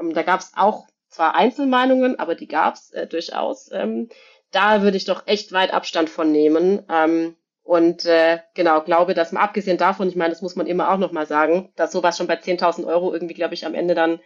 [0.00, 3.70] Ähm, da gab es auch zwar Einzelmeinungen, aber die gab es äh, durchaus.
[3.70, 4.08] Ähm,
[4.52, 6.84] da würde ich doch echt weit Abstand von nehmen.
[6.88, 10.92] Ähm, und äh, genau, glaube, dass man abgesehen davon, ich meine, das muss man immer
[10.92, 14.20] auch nochmal sagen, dass sowas schon bei 10.000 Euro irgendwie, glaube ich, am Ende dann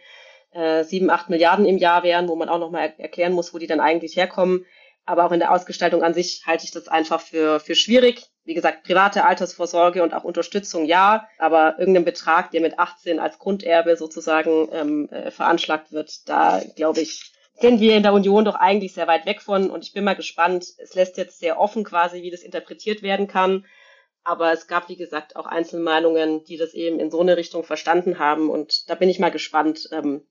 [0.51, 3.67] äh, 7, 8 Milliarden im Jahr wären, wo man auch nochmal erklären muss, wo die
[3.67, 4.65] dann eigentlich herkommen.
[5.05, 8.25] Aber auch in der Ausgestaltung an sich halte ich das einfach für, für schwierig.
[8.43, 13.39] Wie gesagt, private Altersvorsorge und auch Unterstützung ja, aber irgendein Betrag, der mit 18 als
[13.39, 18.55] Grunderbe sozusagen ähm, äh, veranschlagt wird, da glaube ich, sind wir in der Union doch
[18.55, 19.69] eigentlich sehr weit weg von.
[19.69, 20.65] Und ich bin mal gespannt.
[20.77, 23.65] Es lässt jetzt sehr offen quasi, wie das interpretiert werden kann.
[24.23, 28.19] Aber es gab, wie gesagt, auch Einzelmeinungen, die das eben in so eine Richtung verstanden
[28.19, 28.49] haben.
[28.49, 30.27] Und da bin ich mal gespannt, ähm,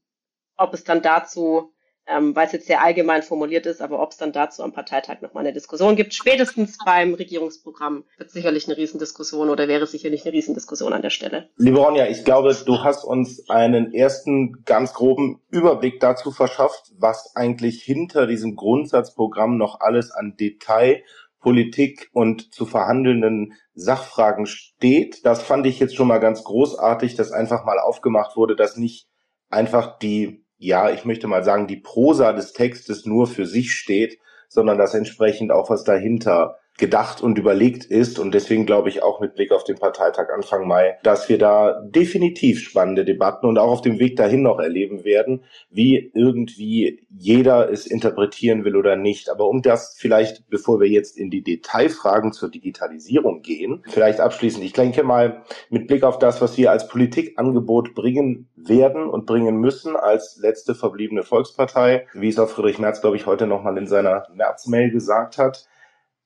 [0.56, 1.72] ob es dann dazu
[2.08, 5.20] ähm, weil es jetzt sehr allgemein formuliert ist, aber ob es dann dazu am Parteitag
[5.22, 6.14] nochmal eine Diskussion gibt.
[6.14, 11.48] Spätestens beim Regierungsprogramm wird sicherlich eine Riesendiskussion oder wäre sicherlich eine Riesendiskussion an der Stelle.
[11.56, 17.34] Liebe Ronja, ich glaube, du hast uns einen ersten ganz groben Überblick dazu verschafft, was
[17.34, 21.02] eigentlich hinter diesem Grundsatzprogramm noch alles an Detail
[21.40, 25.24] Politik und zu verhandelnden Sachfragen steht.
[25.24, 29.06] Das fand ich jetzt schon mal ganz großartig, dass einfach mal aufgemacht wurde, dass nicht
[29.48, 34.18] einfach die ja, ich möchte mal sagen, die Prosa des Textes nur für sich steht,
[34.48, 38.18] sondern dass entsprechend auch was dahinter gedacht und überlegt ist.
[38.18, 41.80] Und deswegen glaube ich auch mit Blick auf den Parteitag Anfang Mai, dass wir da
[41.82, 47.70] definitiv spannende Debatten und auch auf dem Weg dahin noch erleben werden, wie irgendwie jeder
[47.70, 49.30] es interpretieren will oder nicht.
[49.30, 54.64] Aber um das vielleicht, bevor wir jetzt in die Detailfragen zur Digitalisierung gehen, vielleicht abschließend,
[54.64, 59.56] ich denke mal mit Blick auf das, was wir als Politikangebot bringen werden und bringen
[59.56, 63.86] müssen als letzte verbliebene Volkspartei, wie es auch Friedrich Merz, glaube ich, heute nochmal in
[63.86, 65.66] seiner März-Mail gesagt hat,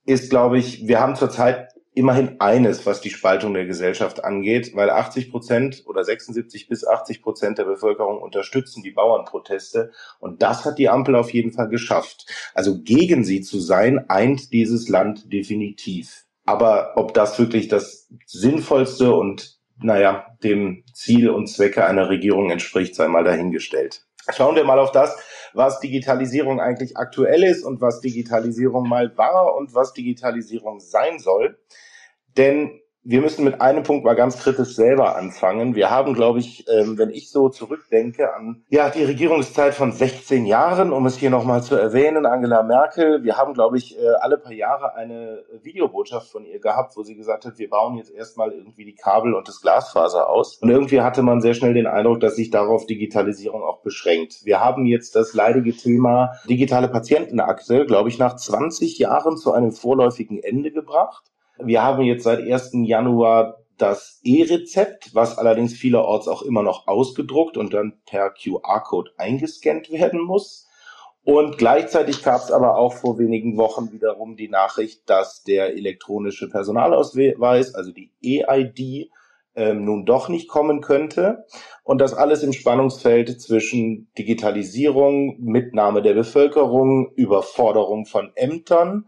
[0.04, 4.90] ist, glaube ich, wir haben zurzeit immerhin eines, was die Spaltung der Gesellschaft angeht, weil
[4.90, 9.90] 80 Prozent oder 76 bis 80 Prozent der Bevölkerung unterstützen die Bauernproteste
[10.20, 12.26] und das hat die Ampel auf jeden Fall geschafft.
[12.54, 16.26] Also gegen sie zu sein, eint dieses Land definitiv.
[16.46, 22.94] Aber ob das wirklich das sinnvollste und naja, dem Ziel und Zwecke einer Regierung entspricht,
[22.94, 24.04] sei mal dahingestellt.
[24.34, 25.16] Schauen wir mal auf das,
[25.54, 31.58] was Digitalisierung eigentlich aktuell ist und was Digitalisierung mal war und was Digitalisierung sein soll.
[32.36, 35.74] Denn wir müssen mit einem Punkt mal ganz kritisch selber anfangen.
[35.74, 40.44] Wir haben, glaube ich, ähm, wenn ich so zurückdenke an ja die Regierungszeit von 16
[40.44, 44.36] Jahren, um es hier nochmal zu erwähnen, Angela Merkel, wir haben, glaube ich, äh, alle
[44.36, 48.52] paar Jahre eine Videobotschaft von ihr gehabt, wo sie gesagt hat, wir bauen jetzt erstmal
[48.52, 50.58] irgendwie die Kabel und das Glasfaser aus.
[50.60, 54.44] Und irgendwie hatte man sehr schnell den Eindruck, dass sich darauf Digitalisierung auch beschränkt.
[54.44, 59.72] Wir haben jetzt das leidige Thema digitale Patientenakte, glaube ich, nach 20 Jahren zu einem
[59.72, 61.30] vorläufigen Ende gebracht.
[61.62, 62.70] Wir haben jetzt seit 1.
[62.84, 69.90] Januar das E-Rezept, was allerdings vielerorts auch immer noch ausgedruckt und dann per QR-Code eingescannt
[69.90, 70.68] werden muss.
[71.22, 76.48] Und gleichzeitig gab es aber auch vor wenigen Wochen wiederum die Nachricht, dass der elektronische
[76.48, 79.10] Personalausweis, also die EID,
[79.54, 81.44] ähm, nun doch nicht kommen könnte.
[81.82, 89.06] Und das alles im Spannungsfeld zwischen Digitalisierung, Mitnahme der Bevölkerung, Überforderung von Ämtern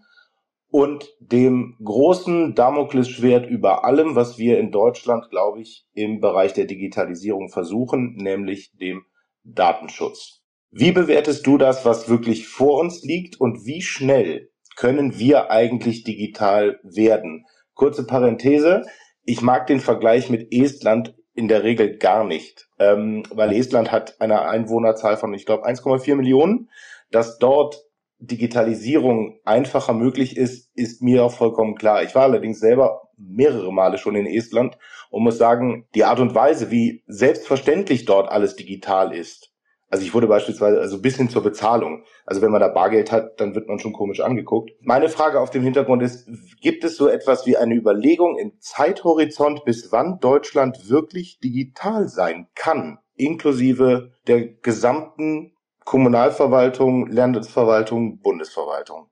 [0.72, 6.64] und dem großen Damoklesschwert über allem, was wir in Deutschland, glaube ich, im Bereich der
[6.64, 9.04] Digitalisierung versuchen, nämlich dem
[9.44, 10.40] Datenschutz.
[10.70, 16.04] Wie bewertest du das, was wirklich vor uns liegt und wie schnell können wir eigentlich
[16.04, 17.44] digital werden?
[17.74, 18.82] Kurze Parenthese.
[19.24, 24.22] Ich mag den Vergleich mit Estland in der Regel gar nicht, ähm, weil Estland hat
[24.22, 26.70] eine Einwohnerzahl von, ich glaube, 1,4 Millionen.
[27.10, 27.84] Dass dort
[28.24, 32.02] Digitalisierung einfacher möglich ist, ist mir auch vollkommen klar.
[32.04, 34.78] Ich war allerdings selber mehrere Male schon in Estland
[35.10, 39.52] und muss sagen, die Art und Weise, wie selbstverständlich dort alles digital ist.
[39.88, 42.04] Also ich wurde beispielsweise, also bis hin zur Bezahlung.
[42.24, 44.70] Also wenn man da Bargeld hat, dann wird man schon komisch angeguckt.
[44.80, 46.30] Meine Frage auf dem Hintergrund ist,
[46.62, 52.46] gibt es so etwas wie eine Überlegung im Zeithorizont, bis wann Deutschland wirklich digital sein
[52.54, 55.51] kann, inklusive der gesamten
[55.84, 59.08] Kommunalverwaltung, Landesverwaltung, Bundesverwaltung?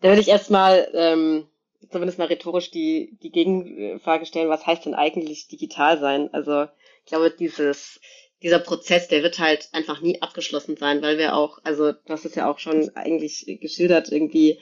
[0.00, 1.46] Da würde ich erstmal ähm,
[1.90, 6.28] zumindest mal rhetorisch die, die Gegenfrage stellen, was heißt denn eigentlich digital sein?
[6.32, 6.64] Also
[7.04, 8.00] ich glaube, dieses,
[8.42, 12.36] dieser Prozess, der wird halt einfach nie abgeschlossen sein, weil wir auch, also das ist
[12.36, 14.60] ja auch schon eigentlich geschildert, irgendwie,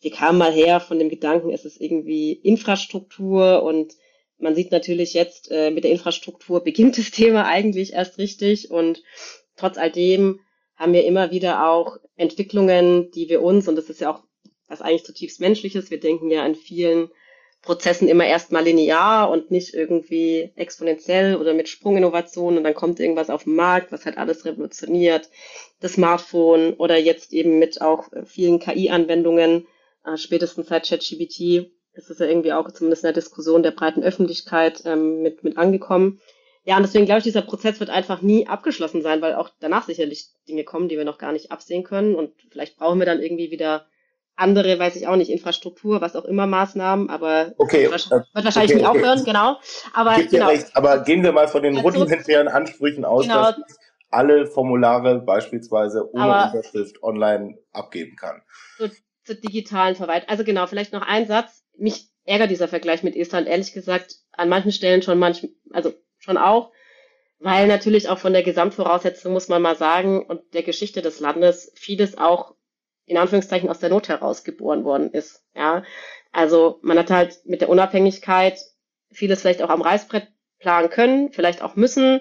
[0.00, 3.94] wir kamen mal her von dem Gedanken, es ist irgendwie Infrastruktur und
[4.38, 9.02] man sieht natürlich jetzt, äh, mit der Infrastruktur beginnt das Thema eigentlich erst richtig und
[9.56, 10.40] trotz all dem
[10.78, 14.22] haben wir immer wieder auch Entwicklungen, die wir uns, und das ist ja auch
[14.68, 17.10] was eigentlich zutiefst menschliches, wir denken ja an vielen
[17.62, 23.30] Prozessen immer erstmal linear und nicht irgendwie exponentiell oder mit Sprunginnovationen und dann kommt irgendwas
[23.30, 25.28] auf den Markt, was halt alles revolutioniert.
[25.80, 29.66] Das Smartphone oder jetzt eben mit auch vielen KI-Anwendungen,
[30.04, 34.04] äh, spätestens seit ChatGPT, ist es ja irgendwie auch zumindest in der Diskussion der breiten
[34.04, 36.20] Öffentlichkeit ähm, mit, mit angekommen.
[36.68, 39.84] Ja, und deswegen glaube ich, dieser Prozess wird einfach nie abgeschlossen sein, weil auch danach
[39.84, 42.14] sicherlich Dinge kommen, die wir noch gar nicht absehen können.
[42.14, 43.86] Und vielleicht brauchen wir dann irgendwie wieder
[44.36, 48.74] andere, weiß ich auch nicht, Infrastruktur, was auch immer Maßnahmen, aber okay, wird, wahrscheinlich okay,
[48.74, 48.98] nicht okay.
[48.98, 49.56] aufhören, genau.
[49.94, 50.48] Aber, genau.
[50.48, 53.44] Recht, aber gehen wir mal von den rudimentären Ansprüchen aus, genau.
[53.44, 53.56] dass
[54.10, 58.42] alle Formulare beispielsweise ohne aber Unterschrift online abgeben kann.
[58.76, 58.90] Zur,
[59.24, 60.28] zur digitalen Verwaltung.
[60.28, 61.64] Also genau, vielleicht noch ein Satz.
[61.78, 65.94] Mich ärgert dieser Vergleich mit Estland, ehrlich gesagt, an manchen Stellen schon manch, also
[66.28, 66.72] schon auch,
[67.38, 71.72] weil natürlich auch von der Gesamtvoraussetzung muss man mal sagen und der Geschichte des Landes
[71.74, 72.54] vieles auch
[73.06, 75.42] in Anführungszeichen aus der Not heraus geboren worden ist.
[75.54, 75.82] Ja,
[76.30, 78.60] also man hat halt mit der Unabhängigkeit
[79.10, 82.20] vieles vielleicht auch am Reißbrett planen können, vielleicht auch müssen.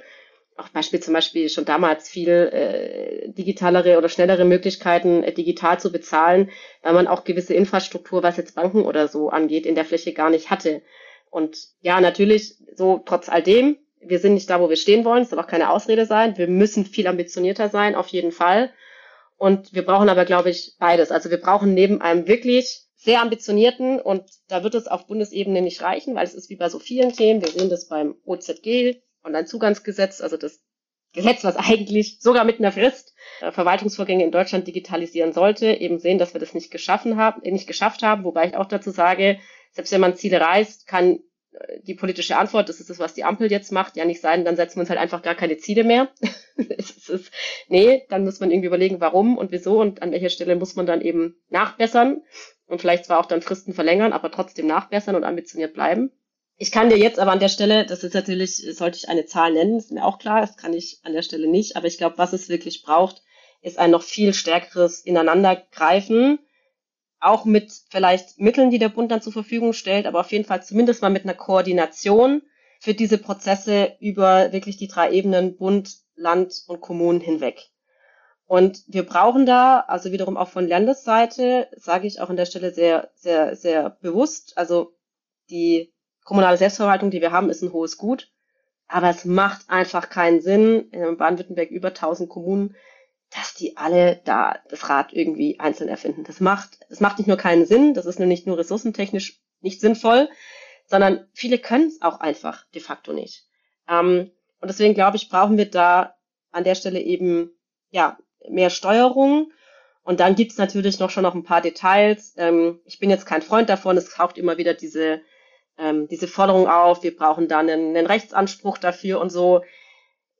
[0.55, 5.91] Auch Beispiel zum Beispiel schon damals viel äh, digitalere oder schnellere Möglichkeiten, äh, digital zu
[5.91, 6.49] bezahlen,
[6.81, 10.29] weil man auch gewisse Infrastruktur, was jetzt Banken oder so angeht, in der Fläche gar
[10.29, 10.81] nicht hatte.
[11.29, 15.23] Und ja, natürlich, so trotz all dem, wir sind nicht da, wo wir stehen wollen,
[15.23, 16.37] es soll auch keine Ausrede sein.
[16.37, 18.71] Wir müssen viel ambitionierter sein, auf jeden Fall.
[19.37, 21.11] Und wir brauchen aber, glaube ich, beides.
[21.11, 25.81] Also wir brauchen neben einem wirklich sehr ambitionierten und da wird es auf Bundesebene nicht
[25.81, 27.41] reichen, weil es ist wie bei so vielen Themen.
[27.41, 30.63] Wir sehen das beim OZG, Onlinezugangsgesetz, also das
[31.13, 36.17] Gesetz, was eigentlich sogar mit einer Frist äh, Verwaltungsvorgänge in Deutschland digitalisieren sollte, eben sehen,
[36.17, 39.39] dass wir das nicht geschaffen haben, nicht geschafft haben, wobei ich auch dazu sage,
[39.71, 41.19] selbst wenn man Ziele reißt, kann
[41.83, 44.55] die politische Antwort, das ist das, was die Ampel jetzt macht, ja nicht sein, dann
[44.55, 46.09] setzen wir uns halt einfach gar keine Ziele mehr.
[46.77, 47.31] es ist,
[47.67, 50.85] nee, dann muss man irgendwie überlegen, warum und wieso und an welcher Stelle muss man
[50.85, 52.21] dann eben nachbessern
[52.67, 56.11] und vielleicht zwar auch dann Fristen verlängern, aber trotzdem nachbessern und ambitioniert bleiben.
[56.57, 59.53] Ich kann dir jetzt aber an der Stelle, das ist natürlich, sollte ich eine Zahl
[59.53, 62.17] nennen, ist mir auch klar, das kann ich an der Stelle nicht, aber ich glaube,
[62.17, 63.21] was es wirklich braucht,
[63.61, 66.39] ist ein noch viel stärkeres Ineinandergreifen
[67.19, 70.63] auch mit vielleicht Mitteln, die der Bund dann zur Verfügung stellt, aber auf jeden Fall
[70.63, 72.41] zumindest mal mit einer Koordination
[72.79, 77.69] für diese Prozesse über wirklich die drei Ebenen Bund, Land und Kommunen hinweg.
[78.45, 82.71] Und wir brauchen da, also wiederum auch von Landesseite, sage ich auch an der Stelle
[82.71, 84.93] sehr, sehr, sehr bewusst, also
[85.49, 85.93] die
[86.23, 88.31] kommunale Selbstverwaltung, die wir haben, ist ein hohes Gut,
[88.87, 92.75] aber es macht einfach keinen Sinn, in Baden-Württemberg über 1000 Kommunen,
[93.29, 96.23] dass die alle da das Rad irgendwie einzeln erfinden.
[96.23, 99.81] Das macht, das macht nicht nur keinen Sinn, das ist nur nicht nur ressourcentechnisch nicht
[99.81, 100.29] sinnvoll,
[100.85, 103.45] sondern viele können es auch einfach de facto nicht.
[103.89, 106.15] Ähm, und deswegen glaube ich, brauchen wir da
[106.51, 107.51] an der Stelle eben
[107.89, 108.17] ja
[108.49, 109.51] mehr Steuerung.
[110.03, 112.33] Und dann gibt's natürlich noch schon noch ein paar Details.
[112.37, 115.21] Ähm, ich bin jetzt kein Freund davon, es taucht immer wieder diese,
[115.77, 119.63] ähm, diese Forderung auf, wir brauchen dann einen, einen Rechtsanspruch dafür und so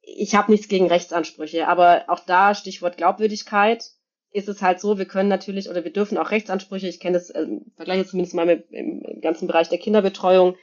[0.08, 3.92] ich habe nichts gegen Rechtsansprüche, aber auch da, Stichwort Glaubwürdigkeit,
[4.32, 7.34] ist es halt so, wir können natürlich oder wir dürfen auch Rechtsansprüche, ich kenne das,
[7.36, 10.56] ähm, vergleiche zumindest mal mit, im, ganzen Bereich der Kinderbetreuung,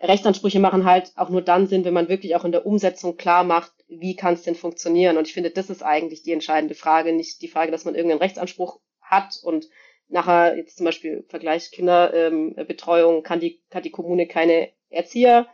[0.00, 3.44] Rechtsansprüche machen halt auch nur dann Sinn, wenn man wirklich auch in der Umsetzung klar
[3.44, 5.16] macht, wie kann es denn funktionieren.
[5.16, 8.20] Und ich finde, das ist eigentlich die entscheidende Frage, nicht die Frage, dass man irgendeinen
[8.20, 9.68] Rechtsanspruch hat und
[10.08, 15.46] nachher jetzt zum Beispiel Vergleich Kinderbetreuung ähm, kann die kann die Kommune keine Erzieher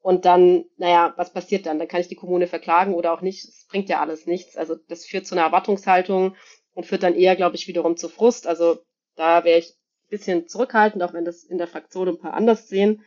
[0.00, 1.78] und dann, naja, was passiert dann?
[1.78, 3.44] Dann kann ich die Kommune verklagen oder auch nicht.
[3.44, 4.56] Es bringt ja alles nichts.
[4.56, 6.36] Also das führt zu einer Erwartungshaltung
[6.74, 8.46] und führt dann eher, glaube ich, wiederum zu Frust.
[8.46, 8.78] Also
[9.16, 12.68] da wäre ich ein bisschen zurückhaltend, auch wenn das in der Fraktion ein paar anders
[12.68, 13.04] sehen.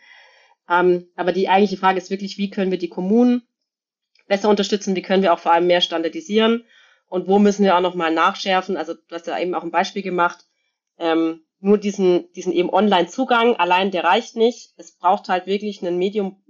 [0.70, 3.44] Ähm, aber die eigentliche Frage ist wirklich, wie können wir die Kommunen
[4.28, 4.96] besser unterstützen?
[4.96, 6.66] Wie können wir auch vor allem mehr standardisieren?
[7.08, 8.78] Und wo müssen wir auch nochmal nachschärfen?
[8.78, 10.46] Also du hast ja eben auch ein Beispiel gemacht.
[10.98, 14.74] Ähm, nur diesen, diesen eben Online-Zugang allein, der reicht nicht.
[14.78, 15.98] Es braucht halt wirklich einen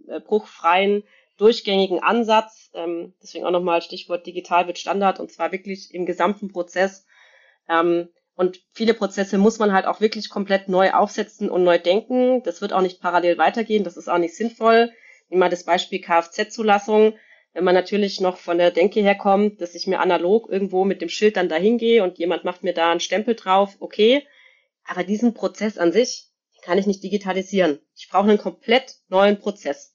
[0.06, 1.04] mediumbruchfreien,
[1.38, 2.70] durchgängigen Ansatz.
[2.74, 7.06] Ähm, deswegen auch nochmal Stichwort digital wird Standard und zwar wirklich im gesamten Prozess.
[7.68, 12.44] Ähm, und viele Prozesse muss man halt auch wirklich komplett neu aufsetzen und neu denken.
[12.44, 13.84] Das wird auch nicht parallel weitergehen.
[13.84, 14.92] Das ist auch nicht sinnvoll.
[15.30, 17.14] Nehmen wir das Beispiel Kfz-Zulassung.
[17.54, 21.10] Wenn man natürlich noch von der Denke herkommt, dass ich mir analog irgendwo mit dem
[21.10, 24.26] Schild dann dahin gehe und jemand macht mir da einen Stempel drauf, okay.
[24.86, 26.30] Aber diesen Prozess an sich
[26.62, 27.80] kann ich nicht digitalisieren.
[27.96, 29.91] Ich brauche einen komplett neuen Prozess.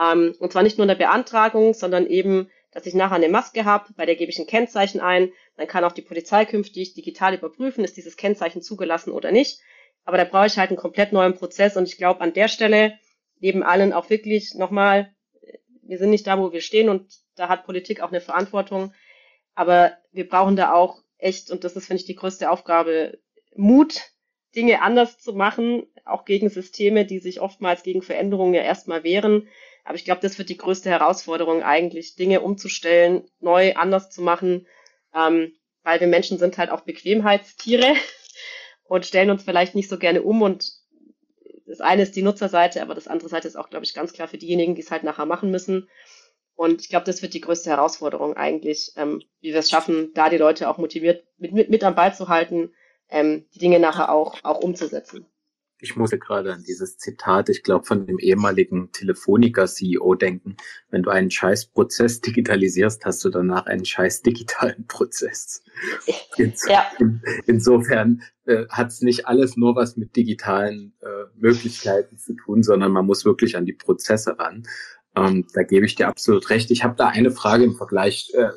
[0.00, 3.64] Ähm, und zwar nicht nur in der Beantragung, sondern eben, dass ich nachher eine Maske
[3.64, 7.34] habe, bei der gebe ich ein Kennzeichen ein, dann kann auch die Polizei künftig digital
[7.34, 9.60] überprüfen, ist dieses Kennzeichen zugelassen oder nicht.
[10.04, 12.98] Aber da brauche ich halt einen komplett neuen Prozess und ich glaube an der Stelle
[13.40, 15.14] neben allen auch wirklich nochmal,
[15.82, 18.94] wir sind nicht da, wo wir stehen und da hat Politik auch eine Verantwortung.
[19.54, 23.18] Aber wir brauchen da auch echt, und das ist, finde ich, die größte Aufgabe,
[23.56, 24.12] Mut,
[24.54, 29.48] Dinge anders zu machen, auch gegen Systeme, die sich oftmals gegen Veränderungen ja erstmal wehren.
[29.84, 34.66] Aber ich glaube, das wird die größte Herausforderung eigentlich, Dinge umzustellen, neu, anders zu machen,
[35.14, 35.52] ähm,
[35.82, 37.94] weil wir Menschen sind halt auch Bequemheitstiere
[38.84, 40.72] und stellen uns vielleicht nicht so gerne um und
[41.66, 44.26] das eine ist die Nutzerseite, aber das andere Seite ist auch, glaube ich, ganz klar
[44.26, 45.88] für diejenigen, die es halt nachher machen müssen.
[46.56, 50.28] Und ich glaube, das wird die größte Herausforderung eigentlich, ähm, wie wir es schaffen, da
[50.28, 52.74] die Leute auch motiviert mit, mit, mit am Ball zu halten,
[53.08, 55.26] ähm, die Dinge nachher auch, auch umzusetzen.
[55.80, 60.56] Ich musste gerade an dieses Zitat, ich glaube, von dem ehemaligen Telefonica-CEO denken.
[60.90, 65.62] Wenn du einen scheiß Prozess digitalisierst, hast du danach einen scheiß digitalen Prozess.
[66.36, 66.84] Ins ja.
[66.98, 71.06] in, insofern äh, hat es nicht alles nur was mit digitalen äh,
[71.36, 74.64] Möglichkeiten zu tun, sondern man muss wirklich an die Prozesse ran.
[75.16, 76.70] Ähm, da gebe ich dir absolut recht.
[76.70, 78.50] Ich habe da eine Frage im Vergleich äh,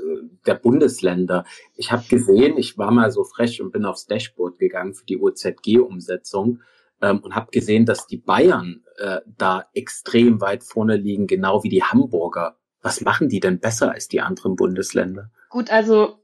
[0.46, 1.46] der Bundesländer.
[1.76, 5.18] Ich habe gesehen, ich war mal so frech und bin aufs Dashboard gegangen für die
[5.18, 6.60] OZG-Umsetzung
[7.04, 11.70] ähm, und habe gesehen, dass die Bayern äh, da extrem weit vorne liegen, genau wie
[11.70, 12.58] die Hamburger.
[12.82, 15.30] Was machen die denn besser als die anderen Bundesländer?
[15.50, 16.18] Gut, also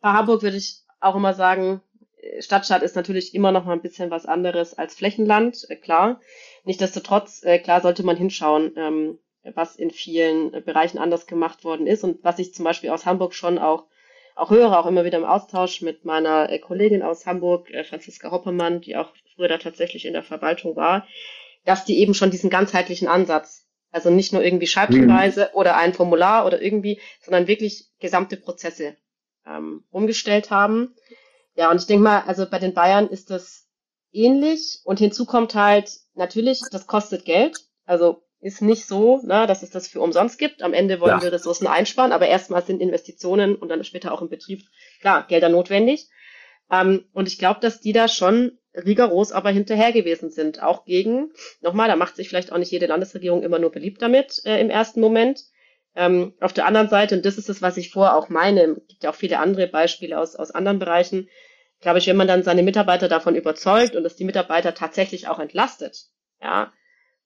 [0.00, 1.82] bei Hamburg würde ich auch immer sagen,
[2.40, 6.20] Stadtstaat ist natürlich immer noch mal ein bisschen was anderes als Flächenland, äh, klar.
[6.64, 9.18] Nichtsdestotrotz, äh, klar sollte man hinschauen, ähm,
[9.54, 13.34] was in vielen Bereichen anders gemacht worden ist und was ich zum Beispiel aus Hamburg
[13.34, 13.86] schon auch
[14.34, 18.30] auch höre, auch immer wieder im Austausch mit meiner äh, Kollegin aus Hamburg, äh, Franziska
[18.30, 21.06] Hoppermann, die auch früher da tatsächlich in der Verwaltung war,
[21.64, 25.58] dass die eben schon diesen ganzheitlichen Ansatz, also nicht nur irgendwie Scheibchenweise mhm.
[25.58, 28.96] oder ein Formular oder irgendwie, sondern wirklich gesamte Prozesse
[29.46, 30.94] ähm, umgestellt haben.
[31.54, 33.68] Ja, und ich denke mal, also bei den Bayern ist das
[34.12, 37.58] ähnlich und hinzu kommt halt natürlich, das kostet Geld.
[37.84, 40.62] Also ist nicht so, ne, dass es das für umsonst gibt.
[40.62, 41.22] Am Ende wollen ja.
[41.22, 44.64] wir Ressourcen einsparen, aber erstmal sind Investitionen und dann später auch im Betrieb,
[45.00, 46.08] klar, Gelder notwendig.
[46.70, 50.62] Ähm, und ich glaube, dass die da schon rigoros aber hinterher gewesen sind.
[50.62, 54.42] Auch gegen, nochmal, da macht sich vielleicht auch nicht jede Landesregierung immer nur beliebt damit
[54.44, 55.44] äh, im ersten Moment.
[55.94, 59.04] Ähm, auf der anderen Seite, und das ist es, was ich vorher auch meine, gibt
[59.04, 61.28] ja auch viele andere Beispiele aus, aus anderen Bereichen,
[61.80, 65.38] glaube ich, wenn man dann seine Mitarbeiter davon überzeugt und dass die Mitarbeiter tatsächlich auch
[65.38, 66.06] entlastet,
[66.40, 66.72] ja,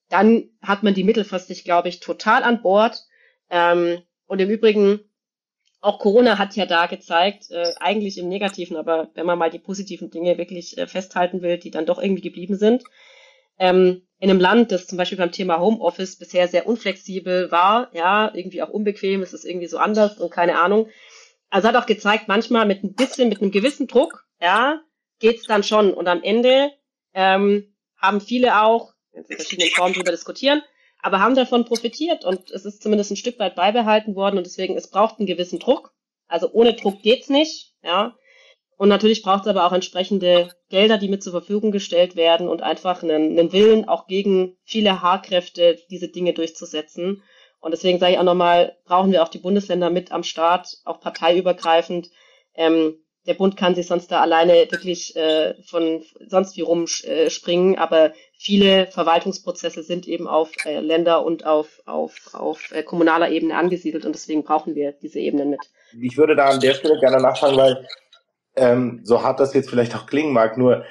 [0.09, 3.05] dann hat man die mittelfristig, glaube ich, total an Bord.
[3.51, 5.01] Ähm, und im Übrigen,
[5.87, 9.61] auch Corona hat ja da gezeigt, äh, eigentlich im Negativen, aber wenn man mal die
[9.61, 12.82] positiven Dinge wirklich äh, festhalten will, die dann doch irgendwie geblieben sind,
[13.59, 18.34] ähm, in einem Land, das zum Beispiel beim Thema Homeoffice bisher sehr unflexibel war, ja,
[18.34, 20.89] irgendwie auch unbequem, es ist irgendwie so anders und keine Ahnung.
[21.51, 24.80] Also hat auch gezeigt, manchmal mit ein bisschen, mit einem gewissen Druck, ja,
[25.20, 25.95] geht's dann schon.
[25.95, 26.72] Und am Ende
[27.14, 30.62] ähm, haben viele auch in verschiedenen Formen darüber diskutieren,
[31.07, 34.77] aber haben davon profitiert und es ist zumindest ein Stück weit beibehalten worden und deswegen,
[34.77, 35.95] es braucht einen gewissen Druck.
[36.27, 38.17] Also ohne Druck geht's nicht, ja.
[38.77, 42.61] Und natürlich braucht es aber auch entsprechende Gelder, die mit zur Verfügung gestellt werden und
[42.61, 47.23] einfach einen, einen Willen, auch gegen viele Haarkräfte diese Dinge durchzusetzen.
[47.61, 50.99] Und deswegen sage ich auch nochmal, brauchen wir auch die Bundesländer mit am Start, auch
[50.99, 52.11] parteiübergreifend,
[52.55, 52.97] ähm,
[53.27, 58.12] der Bund kann sich sonst da alleine wirklich äh, von sonst wie rumspringen, äh, aber
[58.33, 64.05] viele Verwaltungsprozesse sind eben auf äh, Länder und auf, auf, auf äh, kommunaler Ebene angesiedelt
[64.05, 65.61] und deswegen brauchen wir diese Ebenen mit.
[66.01, 67.87] Ich würde da an der Stelle gerne nachfragen, weil
[68.57, 70.85] ähm, so hart das jetzt vielleicht auch klingen mag, nur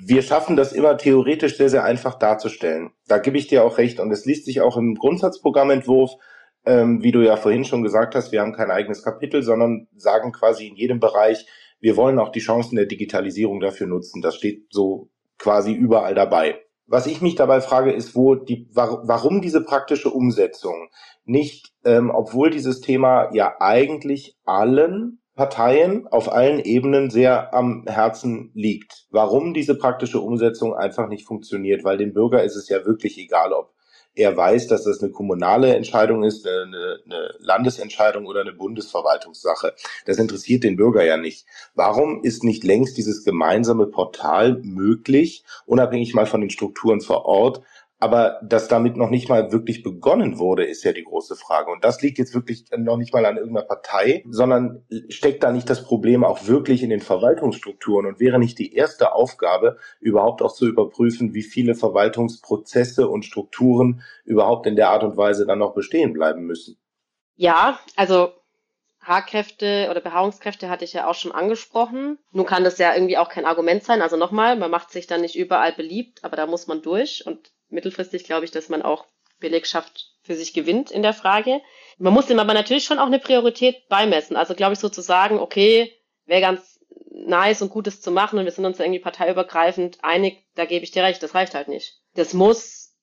[0.00, 2.92] wir schaffen das immer theoretisch sehr, sehr einfach darzustellen.
[3.08, 6.12] Da gebe ich dir auch recht und es liest sich auch im Grundsatzprogrammentwurf
[6.68, 10.32] ähm, wie du ja vorhin schon gesagt hast, wir haben kein eigenes Kapitel, sondern sagen
[10.32, 11.46] quasi in jedem Bereich,
[11.80, 14.22] wir wollen auch die Chancen der Digitalisierung dafür nutzen.
[14.22, 16.58] Das steht so quasi überall dabei.
[16.86, 20.88] Was ich mich dabei frage, ist, wo die, warum diese praktische Umsetzung
[21.24, 28.50] nicht, ähm, obwohl dieses Thema ja eigentlich allen Parteien auf allen Ebenen sehr am Herzen
[28.54, 29.06] liegt.
[29.10, 33.52] Warum diese praktische Umsetzung einfach nicht funktioniert, weil dem Bürger ist es ja wirklich egal,
[33.52, 33.72] ob
[34.18, 39.74] er weiß, dass das eine kommunale Entscheidung ist, eine, eine Landesentscheidung oder eine Bundesverwaltungssache.
[40.06, 41.46] Das interessiert den Bürger ja nicht.
[41.74, 47.62] Warum ist nicht längst dieses gemeinsame Portal möglich, unabhängig mal von den Strukturen vor Ort,
[47.98, 51.70] aber dass damit noch nicht mal wirklich begonnen wurde, ist ja die große Frage.
[51.70, 55.68] Und das liegt jetzt wirklich noch nicht mal an irgendeiner Partei, sondern steckt da nicht
[55.68, 60.52] das Problem auch wirklich in den Verwaltungsstrukturen und wäre nicht die erste Aufgabe, überhaupt auch
[60.52, 65.74] zu überprüfen, wie viele Verwaltungsprozesse und Strukturen überhaupt in der Art und Weise dann noch
[65.74, 66.76] bestehen bleiben müssen?
[67.34, 68.32] Ja, also
[69.00, 72.18] Haarkräfte oder Behaarungskräfte hatte ich ja auch schon angesprochen.
[72.30, 74.02] Nun kann das ja irgendwie auch kein Argument sein.
[74.02, 77.26] Also nochmal, man macht sich dann nicht überall beliebt, aber da muss man durch.
[77.26, 79.06] Und mittelfristig glaube ich, dass man auch
[79.40, 81.60] Belegschaft für sich gewinnt in der Frage.
[81.98, 84.36] Man muss dem aber natürlich schon auch eine Priorität beimessen.
[84.36, 85.92] Also glaube ich sozusagen, okay,
[86.26, 90.64] wäre ganz nice und Gutes zu machen und wir sind uns irgendwie parteiübergreifend einig, da
[90.64, 92.00] gebe ich dir recht, das reicht halt nicht.
[92.14, 92.96] Das muss,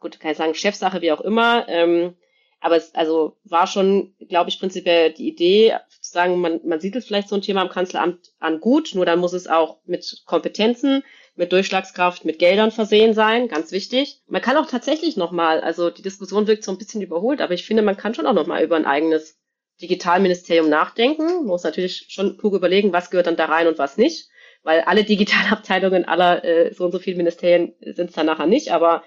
[0.00, 2.16] gut, kann ich sagen, Chefsache, wie auch immer, ähm,
[2.60, 7.04] aber es also war schon, glaube ich, prinzipiell die Idee, zu sagen, man, man siedelt
[7.04, 11.04] vielleicht so ein Thema im Kanzleramt an gut, nur dann muss es auch mit Kompetenzen
[11.36, 14.20] mit Durchschlagskraft, mit Geldern versehen sein, ganz wichtig.
[14.28, 17.66] Man kann auch tatsächlich nochmal, also die Diskussion wirkt so ein bisschen überholt, aber ich
[17.66, 19.38] finde, man kann schon auch nochmal über ein eigenes
[19.82, 21.26] Digitalministerium nachdenken.
[21.26, 24.28] Man muss natürlich schon klug überlegen, was gehört dann da rein und was nicht,
[24.62, 28.70] weil alle Digitalabteilungen aller äh, so und so viele Ministerien sind es dann nachher nicht,
[28.70, 29.02] aber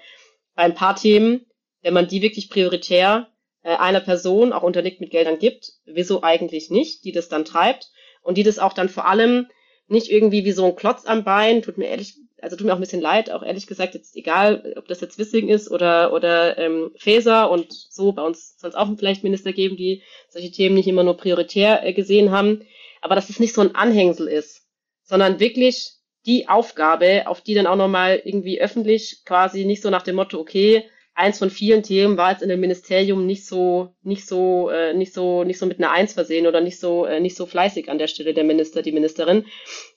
[0.54, 1.46] bei ein paar Themen,
[1.80, 3.28] wenn man die wirklich prioritär
[3.62, 7.90] äh, einer Person auch unterlegt mit Geldern gibt, wieso eigentlich nicht, die das dann treibt
[8.22, 9.48] und die das auch dann vor allem
[9.88, 12.76] nicht irgendwie wie so ein Klotz am Bein, tut mir ehrlich, also tut mir auch
[12.78, 16.58] ein bisschen leid, auch ehrlich gesagt, jetzt egal, ob das jetzt Wissing ist oder, oder
[16.58, 20.74] ähm, Faeser und so, bei uns soll es auch vielleicht Minister geben, die solche Themen
[20.74, 22.62] nicht immer nur prioritär äh, gesehen haben,
[23.00, 24.66] aber dass es nicht so ein Anhängsel ist,
[25.02, 25.92] sondern wirklich
[26.26, 30.38] die Aufgabe, auf die dann auch nochmal irgendwie öffentlich quasi nicht so nach dem Motto,
[30.38, 30.84] okay,
[31.18, 35.12] eins von vielen Themen war jetzt in dem Ministerium nicht so, nicht so, äh, nicht
[35.12, 37.98] so, nicht so mit einer Eins versehen oder nicht so, äh, nicht so fleißig an
[37.98, 39.44] der Stelle der Minister, die Ministerin.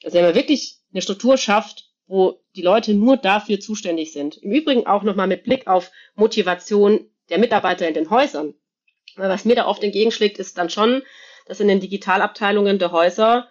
[0.03, 4.37] Also wenn man wirklich eine Struktur schafft, wo die Leute nur dafür zuständig sind.
[4.37, 8.55] Im Übrigen auch nochmal mit Blick auf Motivation der Mitarbeiter in den Häusern.
[9.15, 11.03] Weil was mir da oft entgegenschlägt, ist dann schon,
[11.45, 13.47] dass in den Digitalabteilungen der Häuser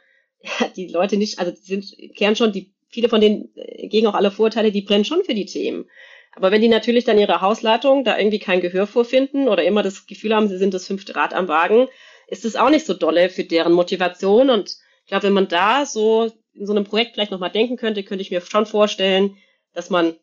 [0.77, 4.15] die Leute nicht, also die sind, kehren schon, die, viele von denen äh, gegen auch
[4.15, 5.89] alle Vorteile, die brennen schon für die Themen.
[6.33, 10.07] Aber wenn die natürlich dann ihre Hausleitung da irgendwie kein Gehör vorfinden oder immer das
[10.07, 11.89] Gefühl haben, sie sind das fünfte Rad am Wagen,
[12.29, 14.51] ist es auch nicht so dolle für deren Motivation.
[14.51, 18.05] Und ich glaube, wenn man da so in so einem Projekt vielleicht nochmal denken könnte,
[18.05, 19.37] könnte ich mir schon vorstellen,
[19.75, 20.15] dass man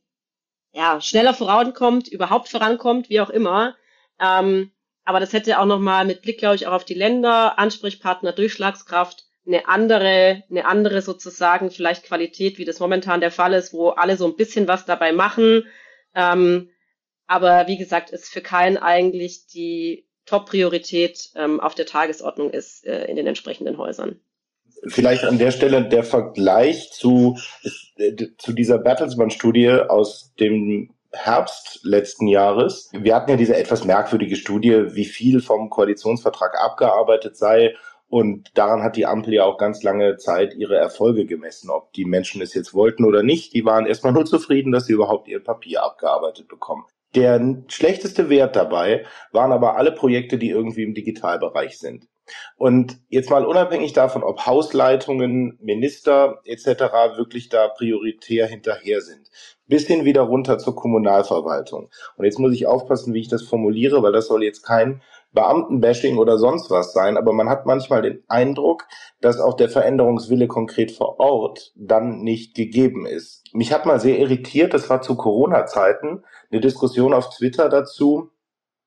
[0.73, 3.75] ja schneller vorankommt, überhaupt vorankommt, wie auch immer.
[4.19, 4.71] Ähm,
[5.03, 9.25] aber das hätte auch nochmal mit Blick, glaube ich, auch auf die Länder, Ansprechpartner, Durchschlagskraft,
[9.45, 14.17] eine andere, eine andere sozusagen vielleicht Qualität, wie das momentan der Fall ist, wo alle
[14.17, 15.65] so ein bisschen was dabei machen,
[16.15, 16.69] ähm,
[17.27, 23.05] aber wie gesagt, ist für keinen eigentlich die Top-Priorität ähm, auf der Tagesordnung ist äh,
[23.05, 24.19] in den entsprechenden Häusern.
[24.85, 27.37] Vielleicht an der Stelle der Vergleich zu,
[27.97, 32.89] äh, zu dieser Bertelsmann-Studie aus dem Herbst letzten Jahres.
[32.93, 37.75] Wir hatten ja diese etwas merkwürdige Studie, wie viel vom Koalitionsvertrag abgearbeitet sei
[38.09, 42.05] und daran hat die Ampel ja auch ganz lange Zeit ihre Erfolge gemessen, ob die
[42.05, 43.53] Menschen es jetzt wollten oder nicht.
[43.53, 46.85] Die waren erstmal nur zufrieden, dass sie überhaupt ihr Papier abgearbeitet bekommen.
[47.15, 52.07] Der schlechteste Wert dabei waren aber alle Projekte, die irgendwie im Digitalbereich sind.
[52.57, 56.67] Und jetzt mal unabhängig davon, ob Hausleitungen, Minister etc.
[57.15, 59.29] wirklich da prioritär hinterher sind,
[59.67, 61.89] bis hin wieder runter zur Kommunalverwaltung.
[62.17, 65.01] Und jetzt muss ich aufpassen, wie ich das formuliere, weil das soll jetzt kein
[65.37, 68.87] Beamtenbashing oder sonst was sein, aber man hat manchmal den Eindruck,
[69.21, 73.43] dass auch der Veränderungswille konkret vor Ort dann nicht gegeben ist.
[73.53, 78.31] Mich hat mal sehr irritiert, das war zu Corona-Zeiten, eine Diskussion auf Twitter dazu,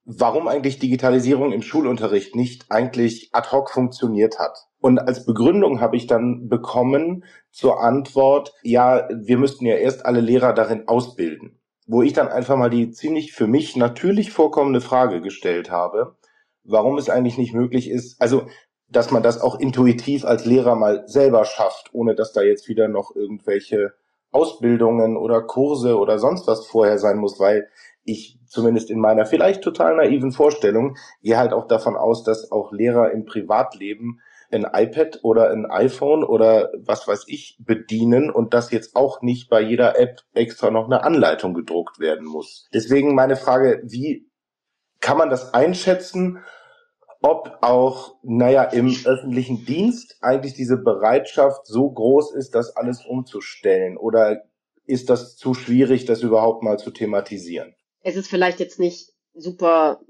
[0.04, 4.66] warum eigentlich Digitalisierung im Schulunterricht nicht eigentlich ad hoc funktioniert hat.
[4.80, 10.20] Und als Begründung habe ich dann bekommen zur Antwort, ja, wir müssten ja erst alle
[10.20, 11.60] Lehrer darin ausbilden.
[11.86, 16.16] Wo ich dann einfach mal die ziemlich für mich natürlich vorkommende Frage gestellt habe,
[16.64, 18.46] warum es eigentlich nicht möglich ist, also
[18.88, 22.88] dass man das auch intuitiv als Lehrer mal selber schafft, ohne dass da jetzt wieder
[22.88, 23.92] noch irgendwelche
[24.32, 27.68] Ausbildungen oder Kurse oder sonst was vorher sein muss, weil
[28.04, 32.72] ich zumindest in meiner vielleicht total naiven Vorstellung gehe halt auch davon aus, dass auch
[32.72, 34.20] Lehrer im Privatleben
[34.52, 39.48] ein iPad oder ein iPhone oder was weiß ich bedienen und dass jetzt auch nicht
[39.48, 42.68] bei jeder App extra noch eine Anleitung gedruckt werden muss.
[42.74, 44.29] Deswegen meine Frage, wie
[45.00, 46.42] kann man das einschätzen,
[47.22, 53.98] ob auch, naja, im öffentlichen Dienst eigentlich diese Bereitschaft so groß ist, das alles umzustellen?
[53.98, 54.44] Oder
[54.86, 57.74] ist das zu schwierig, das überhaupt mal zu thematisieren?
[58.02, 60.00] Es ist vielleicht jetzt nicht super,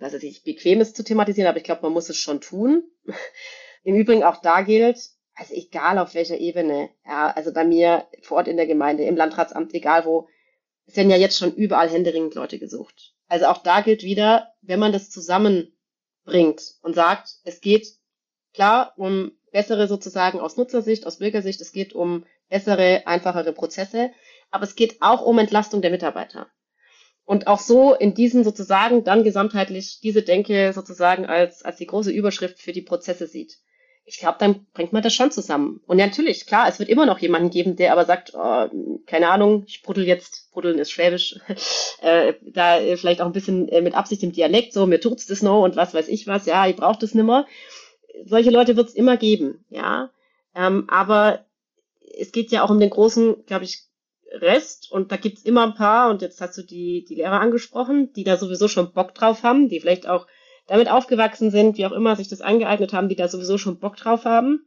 [0.00, 2.84] was weiß ich, bequem ist zu thematisieren, aber ich glaube, man muss es schon tun.
[3.84, 4.98] Im Übrigen auch da gilt,
[5.34, 9.16] also egal auf welcher Ebene, ja, also bei mir vor Ort in der Gemeinde, im
[9.16, 10.28] Landratsamt, egal wo,
[10.86, 13.14] es werden ja jetzt schon überall händeringend Leute gesucht.
[13.30, 17.86] Also auch da gilt wieder, wenn man das zusammenbringt und sagt, es geht
[18.52, 24.10] klar um bessere sozusagen aus Nutzersicht, aus Bürgersicht, es geht um bessere, einfachere Prozesse,
[24.50, 26.48] aber es geht auch um Entlastung der Mitarbeiter.
[27.24, 32.10] Und auch so in diesen sozusagen dann gesamtheitlich diese Denke sozusagen als, als die große
[32.10, 33.60] Überschrift für die Prozesse sieht
[34.04, 35.80] ich glaube, dann bringt man das schon zusammen.
[35.86, 38.68] Und natürlich, klar, es wird immer noch jemanden geben, der aber sagt, oh,
[39.06, 41.38] keine Ahnung, ich bruddel jetzt, bruddeln ist Schwäbisch,
[42.02, 45.26] äh, da äh, vielleicht auch ein bisschen äh, mit Absicht im Dialekt, so, mir tut's
[45.26, 47.46] das noch und was weiß ich was, ja, ihr braucht es nimmer.
[48.24, 50.10] Solche Leute wird es immer geben, ja.
[50.54, 51.44] Ähm, aber
[52.18, 53.84] es geht ja auch um den großen, glaube ich,
[54.32, 58.12] Rest und da gibt's immer ein paar, und jetzt hast du die, die Lehrer angesprochen,
[58.12, 60.26] die da sowieso schon Bock drauf haben, die vielleicht auch
[60.70, 63.96] damit aufgewachsen sind, wie auch immer sich das angeeignet haben, die da sowieso schon Bock
[63.96, 64.64] drauf haben.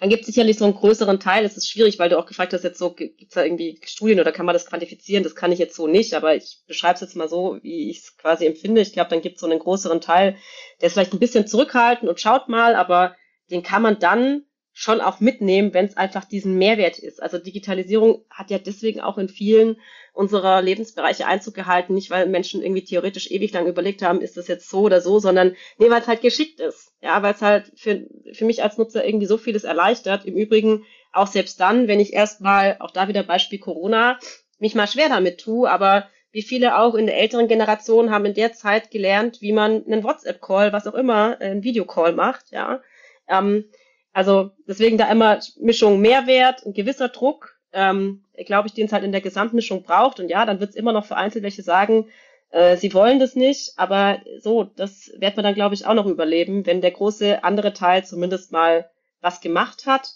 [0.00, 2.52] Dann gibt es sicherlich so einen größeren Teil, es ist schwierig, weil du auch gefragt
[2.52, 5.22] hast, jetzt so, gibt es da irgendwie Studien oder kann man das quantifizieren?
[5.22, 7.98] Das kann ich jetzt so nicht, aber ich beschreibe es jetzt mal so, wie ich
[7.98, 8.80] es quasi empfinde.
[8.80, 10.36] Ich glaube, dann gibt es so einen größeren Teil,
[10.80, 13.14] der ist vielleicht ein bisschen zurückhaltend und schaut mal, aber
[13.48, 17.22] den kann man dann schon auch mitnehmen, wenn es einfach diesen Mehrwert ist.
[17.22, 19.76] Also Digitalisierung hat ja deswegen auch in vielen
[20.14, 24.48] unserer Lebensbereiche Einzug gehalten, nicht weil Menschen irgendwie theoretisch ewig lang überlegt haben, ist das
[24.48, 26.92] jetzt so oder so, sondern nee, weil es halt geschickt ist.
[27.00, 30.24] Ja, weil es halt für, für mich als Nutzer irgendwie so vieles erleichtert.
[30.24, 34.18] Im Übrigen auch selbst dann, wenn ich erstmal, auch da wieder Beispiel Corona,
[34.58, 38.34] mich mal schwer damit tue, aber wie viele auch in der älteren Generation haben in
[38.34, 42.80] der Zeit gelernt, wie man einen WhatsApp-Call, was auch immer, einen Videocall macht, ja.
[43.28, 43.66] Ähm,
[44.12, 49.04] also deswegen da immer Mischung Mehrwert, ein gewisser Druck, ähm, glaube ich, den es halt
[49.04, 50.20] in der Gesamtmischung braucht.
[50.20, 52.08] Und ja, dann wird es immer noch vereinzelt welche sagen,
[52.50, 56.06] äh, sie wollen das nicht, aber so, das wird man dann, glaube ich, auch noch
[56.06, 58.90] überleben, wenn der große andere Teil zumindest mal
[59.20, 60.08] was gemacht hat.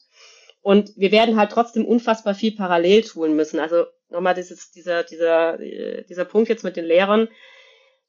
[0.60, 3.60] Und wir werden halt trotzdem unfassbar viel parallel tun müssen.
[3.60, 7.28] Also nochmal dieses, dieser, dieser, äh, dieser Punkt jetzt mit den Lehrern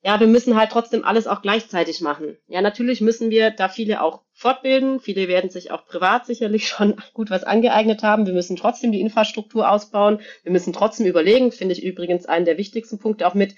[0.07, 2.37] ja, wir müssen halt trotzdem alles auch gleichzeitig machen.
[2.47, 5.01] Ja, natürlich müssen wir da viele auch fortbilden.
[5.01, 8.25] Viele werden sich auch privat sicherlich schon gut was angeeignet haben.
[8.25, 10.21] Wir müssen trotzdem die Infrastruktur ausbauen.
[10.43, 13.55] Wir müssen trotzdem überlegen, finde ich übrigens einen der wichtigsten Punkte auch mit,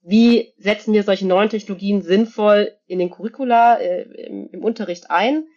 [0.00, 5.48] wie setzen wir solche neuen Technologien sinnvoll in den Curricula, äh, im, im Unterricht ein?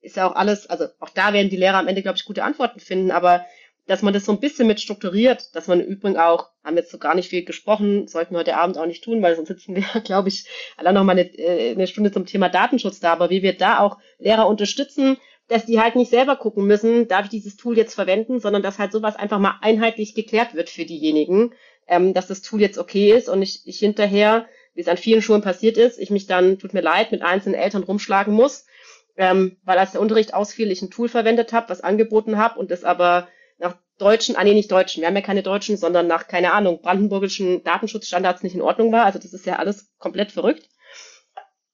[0.00, 2.42] Ist ja auch alles, also auch da werden die Lehrer am Ende, glaube ich, gute
[2.42, 3.44] Antworten finden, aber
[3.90, 6.92] dass man das so ein bisschen mit strukturiert, dass man im Übrigen auch, haben jetzt
[6.92, 9.74] so gar nicht viel gesprochen, sollten wir heute Abend auch nicht tun, weil sonst sitzen
[9.74, 10.46] wir, glaube ich,
[10.76, 13.80] allein noch mal eine, äh, eine Stunde zum Thema Datenschutz da, aber wie wir da
[13.80, 15.16] auch Lehrer unterstützen,
[15.48, 18.78] dass die halt nicht selber gucken müssen, darf ich dieses Tool jetzt verwenden, sondern dass
[18.78, 21.52] halt sowas einfach mal einheitlich geklärt wird für diejenigen,
[21.88, 25.20] ähm, dass das Tool jetzt okay ist und ich, ich hinterher, wie es an vielen
[25.20, 28.66] Schulen passiert ist, ich mich dann, tut mir leid, mit einzelnen Eltern rumschlagen muss,
[29.16, 32.70] ähm, weil als der Unterricht ausfiel, ich ein Tool verwendet habe, was angeboten habe und
[32.70, 33.26] das aber
[34.00, 37.62] deutschen, ah nee, nicht deutschen, wir haben ja keine deutschen, sondern nach, keine Ahnung, brandenburgischen
[37.64, 39.04] Datenschutzstandards nicht in Ordnung war.
[39.04, 40.68] Also das ist ja alles komplett verrückt.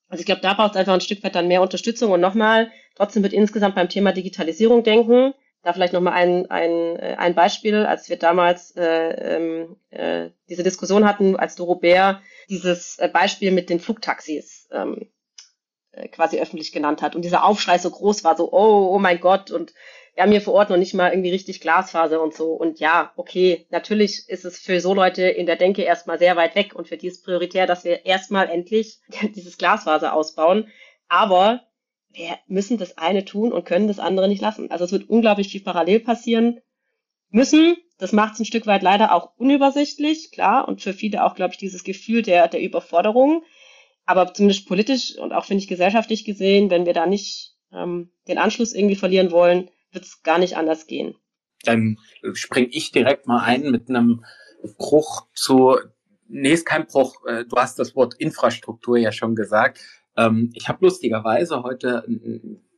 [0.09, 2.13] Also ich glaube, da braucht es einfach ein Stück weit dann mehr Unterstützung.
[2.13, 5.35] Und nochmal, trotzdem wird insgesamt beim Thema Digitalisierung denken.
[5.63, 10.63] Da vielleicht nochmal ein, ein, äh, ein Beispiel, als wir damals äh, ähm, äh, diese
[10.63, 15.11] Diskussion hatten, als Doro Bär dieses äh, Beispiel mit den Flugtaxis ähm,
[15.91, 19.19] äh, quasi öffentlich genannt hat und dieser Aufschrei so groß war, so, oh, oh mein
[19.19, 19.75] Gott, und
[20.17, 22.53] wir haben hier vor Ort noch nicht mal irgendwie richtig Glasfaser und so.
[22.53, 26.55] Und ja, okay, natürlich ist es für so Leute in der Denke erstmal sehr weit
[26.55, 28.99] weg und für die ist prioritär, dass wir erstmal endlich
[29.37, 30.69] dieses Glasfaser ausbauen.
[31.09, 31.65] Aber
[32.13, 34.71] wir müssen das eine tun und können das andere nicht lassen.
[34.71, 36.63] Also es wird unglaublich viel parallel passieren
[37.29, 37.77] müssen.
[37.99, 41.53] Das macht es ein Stück weit leider auch unübersichtlich, klar, und für viele auch, glaube
[41.53, 43.43] ich, dieses Gefühl der, der Überforderung.
[44.07, 48.39] aber zumindest politisch und auch, finde ich, gesellschaftlich gesehen, wenn wir da nicht ähm, den
[48.39, 51.15] Anschluss irgendwie verlieren wollen, wird es gar nicht anders gehen.
[51.65, 51.99] Dann
[52.35, 54.25] springe ich direkt mal ein mit einem
[54.79, 55.77] Bruch zu,
[56.29, 59.81] nee, ist kein Bruch, äh, du hast das Wort Infrastruktur ja schon gesagt.
[60.17, 62.05] Ähm, ich habe lustigerweise heute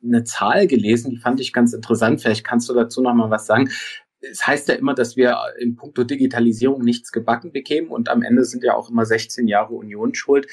[0.02, 2.20] eine Zahl gelesen, die fand ich ganz interessant.
[2.20, 3.70] Vielleicht kannst du dazu noch mal was sagen.
[4.20, 8.44] Es heißt ja immer, dass wir in puncto Digitalisierung nichts gebacken bekämen und am Ende
[8.44, 10.48] sind ja auch immer 16 Jahre Union schuld.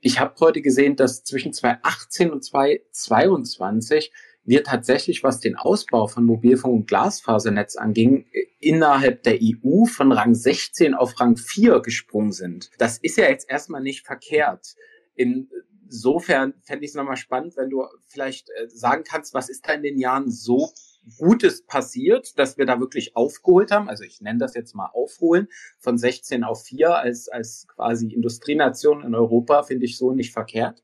[0.00, 4.12] Ich habe heute gesehen, dass zwischen 2018 und 2022
[4.46, 8.26] wir tatsächlich, was den Ausbau von Mobilfunk und Glasfasernetz anging,
[8.60, 12.70] innerhalb der EU von Rang 16 auf Rang 4 gesprungen sind.
[12.78, 14.74] Das ist ja jetzt erstmal nicht verkehrt.
[15.14, 19.72] Insofern fände ich es nochmal spannend, wenn du vielleicht äh, sagen kannst, was ist da
[19.72, 20.70] in den Jahren so
[21.18, 23.88] Gutes passiert, dass wir da wirklich aufgeholt haben.
[23.88, 29.04] Also ich nenne das jetzt mal aufholen von 16 auf 4 als, als quasi Industrienation
[29.04, 30.82] in Europa, finde ich so nicht verkehrt.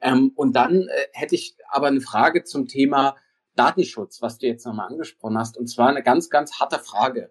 [0.00, 3.16] Ähm, und dann äh, hätte ich aber eine Frage zum Thema
[3.54, 5.56] Datenschutz, was du jetzt nochmal angesprochen hast.
[5.56, 7.30] Und zwar eine ganz, ganz harte Frage.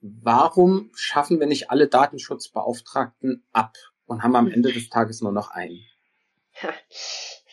[0.00, 3.76] Warum schaffen wir nicht alle Datenschutzbeauftragten ab
[4.06, 5.80] und haben am Ende des Tages nur noch einen?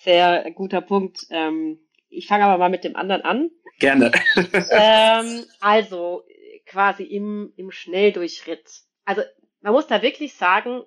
[0.03, 1.27] Sehr guter Punkt.
[1.29, 1.79] Ähm,
[2.10, 3.52] ich fange aber mal mit dem anderen an.
[3.80, 4.11] Gerne.
[4.36, 6.23] ähm, also
[6.65, 8.69] quasi im, im Schnelldurchritt.
[9.06, 9.22] Also
[9.61, 10.84] man muss da wirklich sagen,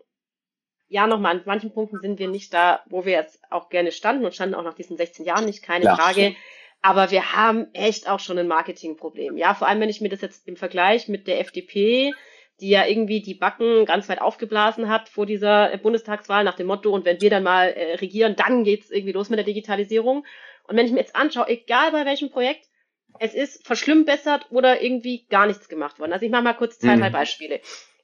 [0.88, 4.24] ja, nochmal, an manchen Punkten sind wir nicht da, wo wir jetzt auch gerne standen
[4.24, 5.96] und standen auch nach diesen 16 Jahren nicht, keine ja.
[5.96, 6.36] Frage.
[6.82, 9.36] Aber wir haben echt auch schon ein Marketingproblem.
[9.36, 12.12] Ja, vor allem, wenn ich mir das jetzt im Vergleich mit der FDP,
[12.60, 16.90] die ja irgendwie die Backen ganz weit aufgeblasen hat vor dieser Bundestagswahl nach dem Motto,
[16.90, 20.26] und wenn wir dann mal äh, regieren, dann geht's irgendwie los mit der Digitalisierung.
[20.64, 22.66] Und wenn ich mir jetzt anschaue, egal bei welchem Projekt,
[23.18, 26.12] es ist verschlimmbessert oder irgendwie gar nichts gemacht worden.
[26.12, 27.00] Also ich mache mal kurz zwei, mhm.
[27.00, 27.60] drei Beispiele.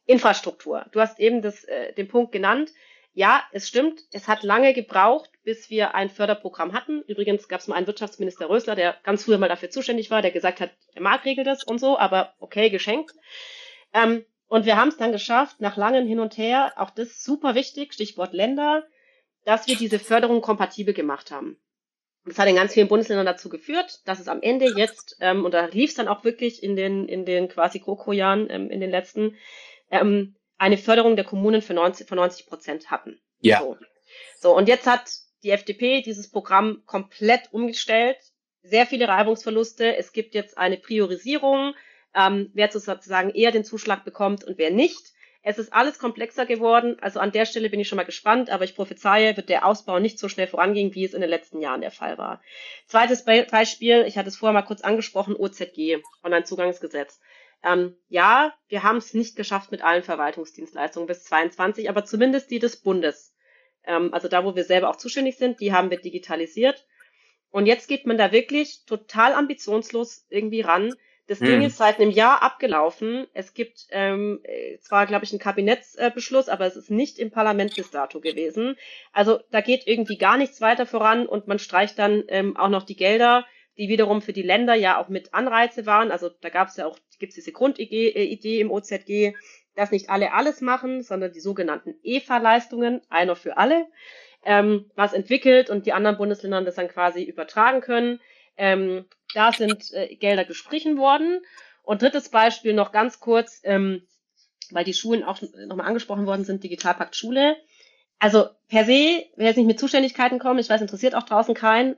[0.07, 0.87] Infrastruktur.
[0.93, 2.71] Du hast eben das, äh, den Punkt genannt.
[3.13, 7.03] Ja, es stimmt, es hat lange gebraucht, bis wir ein Förderprogramm hatten.
[7.03, 10.31] Übrigens gab es mal einen Wirtschaftsminister Rösler, der ganz früher mal dafür zuständig war, der
[10.31, 13.13] gesagt hat, der Markt regelt das und so, aber okay, geschenkt.
[13.93, 17.55] Ähm, und wir haben es dann geschafft, nach langem Hin und Her, auch das super
[17.55, 18.87] wichtig, Stichwort Länder,
[19.45, 21.59] dass wir diese Förderung kompatibel gemacht haben.
[22.25, 25.55] Das hat in ganz vielen Bundesländern dazu geführt, dass es am Ende jetzt, ähm, und
[25.55, 28.91] da lief es dann auch wirklich in den, in den quasi GroKo-Jahren, ähm, in den
[28.91, 29.37] letzten,
[29.91, 33.21] ähm, eine Förderung der Kommunen für 90, von 90 Prozent hatten.
[33.41, 33.61] Ja.
[33.61, 33.77] So.
[34.41, 35.09] so, und jetzt hat
[35.43, 38.19] die FDP dieses Programm komplett umgestellt.
[38.63, 39.97] Sehr viele Reibungsverluste.
[39.97, 41.75] Es gibt jetzt eine Priorisierung,
[42.15, 45.13] ähm, wer sozusagen eher den Zuschlag bekommt und wer nicht.
[45.43, 46.97] Es ist alles komplexer geworden.
[47.01, 49.99] Also an der Stelle bin ich schon mal gespannt, aber ich prophezeie, wird der Ausbau
[49.99, 52.43] nicht so schnell vorangehen, wie es in den letzten Jahren der Fall war.
[52.87, 57.21] Zweites Beispiel, ich hatte es vorher mal kurz angesprochen, OZG, Onlinezugangsgesetz.
[57.63, 62.59] Ähm, ja, wir haben es nicht geschafft mit allen Verwaltungsdienstleistungen bis 22, aber zumindest die
[62.59, 63.35] des Bundes.
[63.85, 66.87] Ähm, also da, wo wir selber auch zuständig sind, die haben wir digitalisiert.
[67.51, 70.95] Und jetzt geht man da wirklich total ambitionslos irgendwie ran.
[71.29, 71.47] Das hm.
[71.47, 73.27] Ding ist seit einem Jahr abgelaufen.
[73.35, 74.43] Es gibt ähm,
[74.81, 78.77] zwar, glaube ich, einen Kabinettsbeschluss, aber es ist nicht im Parlament bis dato gewesen.
[79.13, 82.83] Also da geht irgendwie gar nichts weiter voran und man streicht dann ähm, auch noch
[82.83, 83.47] die Gelder,
[83.77, 86.11] die wiederum für die Länder ja auch mit Anreize waren.
[86.11, 89.35] Also da gab es ja auch, gibt es diese Grundidee äh, Idee im OZG,
[89.77, 93.87] dass nicht alle alles machen, sondern die sogenannten EFA-Leistungen, einer für alle,
[94.45, 98.19] ähm, was entwickelt und die anderen Bundesländer das dann quasi übertragen können.
[98.57, 101.41] Ähm, da sind äh, Gelder gestrichen worden.
[101.83, 104.03] Und drittes Beispiel noch ganz kurz, ähm,
[104.71, 107.57] weil die Schulen auch nochmal angesprochen worden sind, Digitalpakt Schule.
[108.19, 111.97] Also per se, wenn jetzt nicht mit Zuständigkeiten kommen, ich weiß, interessiert auch draußen keinen,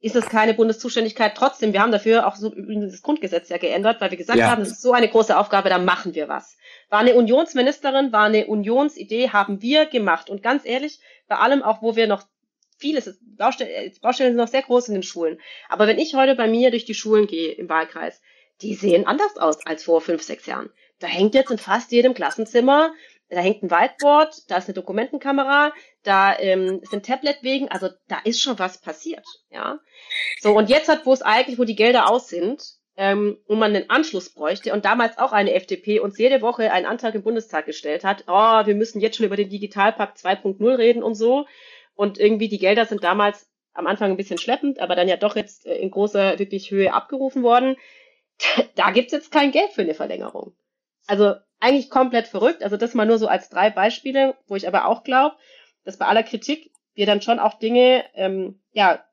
[0.00, 1.36] ist es keine Bundeszuständigkeit.
[1.36, 4.50] Trotzdem, wir haben dafür auch so das Grundgesetz ja geändert, weil wir gesagt ja.
[4.50, 6.56] haben, das ist so eine große Aufgabe, da machen wir was.
[6.90, 10.28] War eine Unionsministerin, war eine Unionsidee, haben wir gemacht.
[10.28, 12.24] Und ganz ehrlich, bei allem auch, wo wir noch
[12.82, 15.40] vieles, Baustellen, Baustellen sind noch sehr groß in den Schulen.
[15.68, 18.20] Aber wenn ich heute bei mir durch die Schulen gehe im Wahlkreis,
[18.60, 20.70] die sehen anders aus als vor fünf, sechs Jahren.
[20.98, 22.92] Da hängt jetzt in fast jedem Klassenzimmer
[23.32, 25.72] da hängt ein Whiteboard, da ist eine Dokumentenkamera,
[26.02, 29.80] da ähm, sind Tabletwegen, also da ist schon was passiert, ja.
[30.40, 32.62] So, und jetzt hat, wo es eigentlich, wo die Gelder aus sind,
[32.96, 36.84] ähm, wo man einen Anschluss bräuchte und damals auch eine FDP uns jede Woche einen
[36.84, 41.02] Antrag im Bundestag gestellt hat, oh, wir müssen jetzt schon über den Digitalpakt 2.0 reden
[41.02, 41.46] und so.
[42.02, 45.36] Und irgendwie die Gelder sind damals am Anfang ein bisschen schleppend, aber dann ja doch
[45.36, 47.76] jetzt äh, in großer wirklich Höhe abgerufen worden.
[48.74, 50.52] Da gibt's jetzt kein Geld für eine Verlängerung.
[51.06, 52.64] Also eigentlich komplett verrückt.
[52.64, 55.36] Also das mal nur so als drei Beispiele, wo ich aber auch glaube,
[55.84, 59.04] dass bei aller Kritik wir dann schon auch Dinge ähm, ja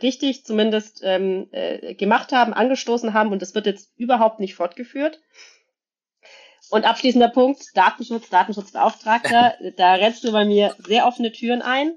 [0.00, 5.20] richtig zumindest ähm, äh, gemacht haben, angestoßen haben und das wird jetzt überhaupt nicht fortgeführt.
[6.70, 9.56] Und abschließender Punkt, Datenschutz, Datenschutzbeauftragter.
[9.76, 11.96] da rennst du bei mir sehr offene Türen ein.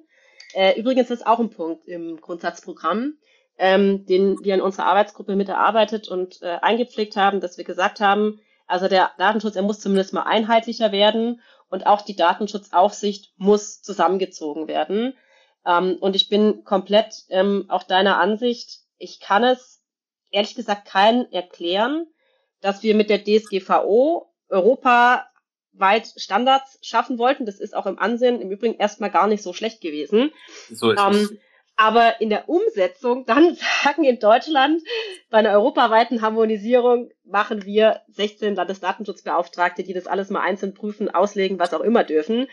[0.54, 3.18] Äh, übrigens ist auch ein Punkt im Grundsatzprogramm,
[3.58, 8.00] ähm, den wir in unserer Arbeitsgruppe mit erarbeitet und äh, eingepflegt haben, dass wir gesagt
[8.00, 13.82] haben, also der Datenschutz, er muss zumindest mal einheitlicher werden und auch die Datenschutzaufsicht muss
[13.82, 15.16] zusammengezogen werden.
[15.66, 18.82] Ähm, und ich bin komplett ähm, auch deiner Ansicht.
[18.98, 19.82] Ich kann es
[20.32, 22.08] ehrlich gesagt keinen erklären,
[22.62, 24.34] dass wir mit der DSGVO
[25.80, 27.46] europaweit Standards schaffen wollten.
[27.46, 30.32] Das ist auch im Ansehen im Übrigen erstmal gar nicht so schlecht gewesen.
[30.72, 31.34] So ist ähm, es.
[31.76, 34.82] Aber in der Umsetzung, dann sagen in Deutschland,
[35.30, 41.60] bei einer europaweiten Harmonisierung machen wir 16 Landesdatenschutzbeauftragte, die das alles mal einzeln prüfen, auslegen,
[41.60, 42.48] was auch immer dürfen.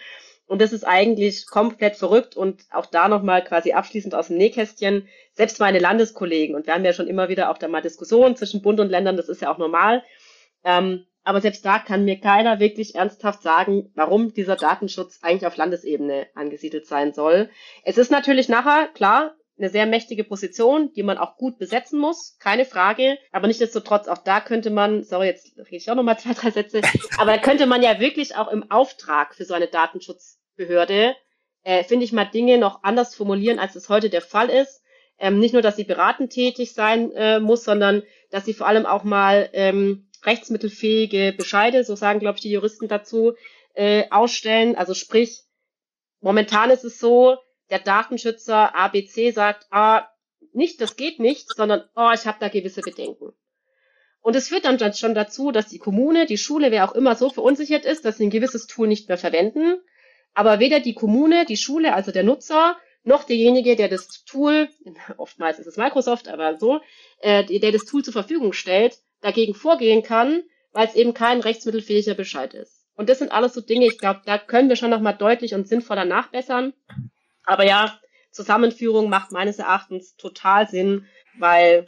[0.49, 5.09] Und das ist eigentlich komplett verrückt und auch da nochmal quasi abschließend aus dem Nähkästchen.
[5.33, 8.63] Selbst meine Landeskollegen, und wir haben ja schon immer wieder auch da mal Diskussionen zwischen
[8.63, 10.05] Bund und Ländern, das ist ja auch normal.
[10.63, 15.57] Ähm, aber selbst da kann mir keiner wirklich ernsthaft sagen, warum dieser Datenschutz eigentlich auf
[15.57, 17.51] Landesebene angesiedelt sein soll.
[17.83, 22.37] Es ist natürlich nachher, klar, eine sehr mächtige Position, die man auch gut besetzen muss,
[22.39, 23.19] keine Frage.
[23.33, 26.81] Aber nichtsdestotrotz, auch da könnte man, sorry, jetzt rede ich auch nochmal zwei, drei Sätze,
[27.19, 31.17] aber da könnte man ja wirklich auch im Auftrag für so eine Datenschutzbehörde,
[31.65, 34.81] äh, finde ich mal Dinge noch anders formulieren, als es heute der Fall ist.
[35.19, 38.87] Ähm, nicht nur, dass sie beratend tätig sein äh, muss, sondern dass sie vor allem
[38.87, 43.35] auch mal ähm, rechtsmittelfähige Bescheide, so sagen, glaube ich, die Juristen dazu,
[43.75, 44.77] äh, ausstellen.
[44.77, 45.43] Also sprich,
[46.21, 47.37] momentan ist es so,
[47.71, 50.09] der Datenschützer ABC sagt, ah,
[50.53, 53.33] nicht, das geht nicht, sondern, oh, ich habe da gewisse Bedenken.
[54.21, 57.31] Und es führt dann schon dazu, dass die Kommune, die Schule, wer auch immer so
[57.31, 59.79] verunsichert ist, dass sie ein gewisses Tool nicht mehr verwenden.
[60.35, 64.69] Aber weder die Kommune, die Schule, also der Nutzer, noch derjenige, der das Tool,
[65.17, 66.81] oftmals ist es Microsoft, aber so,
[67.21, 72.15] äh, der das Tool zur Verfügung stellt, dagegen vorgehen kann, weil es eben kein rechtsmittelfähiger
[72.15, 72.87] Bescheid ist.
[72.95, 75.69] Und das sind alles so Dinge, ich glaube, da können wir schon nochmal deutlich und
[75.69, 76.73] sinnvoller nachbessern.
[77.45, 77.99] Aber ja,
[78.31, 81.07] Zusammenführung macht meines Erachtens total Sinn,
[81.39, 81.87] weil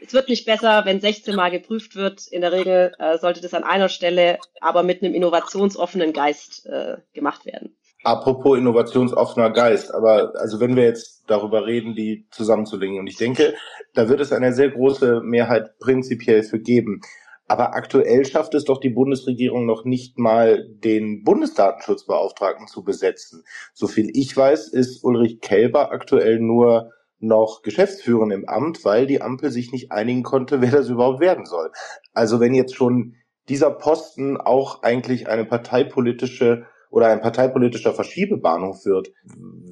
[0.00, 2.26] es wird nicht besser, wenn 16 Mal geprüft wird.
[2.28, 6.96] In der Regel äh, sollte das an einer Stelle aber mit einem innovationsoffenen Geist äh,
[7.12, 7.76] gemacht werden.
[8.06, 13.54] Apropos innovationsoffener Geist, aber also wenn wir jetzt darüber reden, die zusammenzulegen, und ich denke,
[13.94, 17.00] da wird es eine sehr große Mehrheit prinzipiell für geben.
[17.48, 23.42] Aber aktuell schafft es doch die Bundesregierung noch nicht mal, den Bundesdatenschutzbeauftragten zu besetzen.
[23.74, 29.20] So viel ich weiß, ist Ulrich Kelber aktuell nur noch Geschäftsführer im Amt, weil die
[29.20, 31.72] Ampel sich nicht einigen konnte, wer das überhaupt werden soll.
[32.14, 33.16] Also wenn jetzt schon
[33.48, 36.66] dieser Posten auch eigentlich eine parteipolitische
[36.96, 39.12] oder ein parteipolitischer Verschiebebahnhof wird,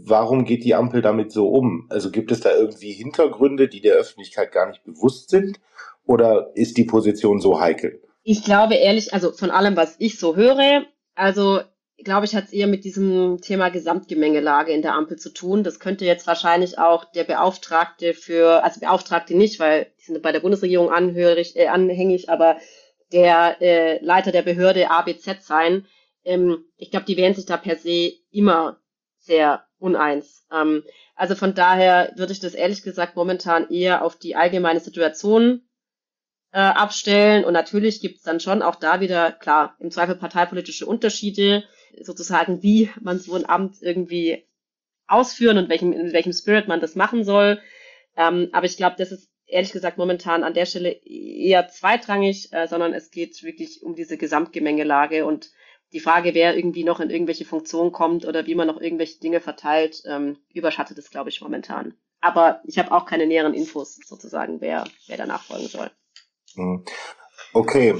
[0.04, 1.86] warum geht die Ampel damit so um?
[1.88, 5.58] Also gibt es da irgendwie Hintergründe, die der Öffentlichkeit gar nicht bewusst sind?
[6.04, 8.02] Oder ist die Position so heikel?
[8.24, 10.82] Ich glaube ehrlich, also von allem, was ich so höre,
[11.14, 11.60] also
[11.96, 15.64] glaube ich, hat es eher mit diesem Thema Gesamtgemengelage in der Ampel zu tun.
[15.64, 20.32] Das könnte jetzt wahrscheinlich auch der Beauftragte für, also Beauftragte nicht, weil die sind bei
[20.32, 22.58] der Bundesregierung anhörig, äh, anhängig, aber
[23.14, 25.86] der äh, Leiter der Behörde ABZ sein,
[26.24, 28.80] ähm, ich glaube, die wären sich da per se immer
[29.18, 30.46] sehr uneins.
[30.52, 30.84] Ähm,
[31.14, 35.62] also von daher würde ich das ehrlich gesagt momentan eher auf die allgemeine Situation
[36.52, 37.44] äh, abstellen.
[37.44, 41.64] Und natürlich gibt es dann schon auch da wieder, klar, im Zweifel parteipolitische Unterschiede,
[42.00, 44.44] sozusagen, wie man so ein Amt irgendwie
[45.06, 47.60] ausführen und welchem, in welchem Spirit man das machen soll.
[48.16, 52.66] Ähm, aber ich glaube, das ist ehrlich gesagt momentan an der Stelle eher zweitrangig, äh,
[52.66, 55.50] sondern es geht wirklich um diese Gesamtgemengelage und
[55.92, 59.40] die Frage, wer irgendwie noch in irgendwelche Funktionen kommt oder wie man noch irgendwelche Dinge
[59.40, 61.94] verteilt, ähm, überschattet es, glaube ich, momentan.
[62.20, 65.90] Aber ich habe auch keine näheren Infos sozusagen, wer, wer danach folgen soll.
[66.54, 66.84] Hm.
[67.52, 67.94] Okay,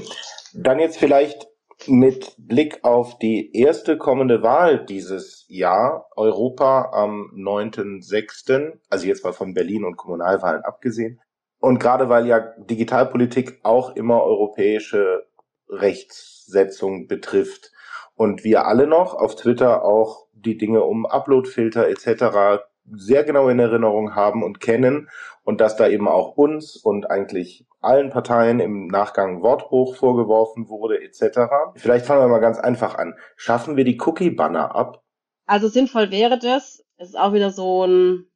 [0.53, 1.47] dann jetzt vielleicht
[1.87, 9.33] mit Blick auf die erste kommende Wahl dieses Jahr, Europa am 9.6., also jetzt mal
[9.33, 11.21] von Berlin und Kommunalwahlen abgesehen.
[11.59, 15.25] Und gerade weil ja Digitalpolitik auch immer europäische
[15.69, 17.71] Rechtssetzung betrifft,
[18.15, 22.63] und wir alle noch auf Twitter auch die Dinge um Uploadfilter etc.
[22.91, 25.09] sehr genau in Erinnerung haben und kennen
[25.43, 31.01] und dass da eben auch uns und eigentlich allen Parteien im Nachgang Wortbruch vorgeworfen wurde
[31.01, 31.39] etc.
[31.75, 33.15] Vielleicht fangen wir mal ganz einfach an.
[33.35, 35.03] Schaffen wir die Cookie-Banner ab?
[35.45, 36.83] Also sinnvoll wäre das.
[36.97, 38.27] Es ist auch wieder so ein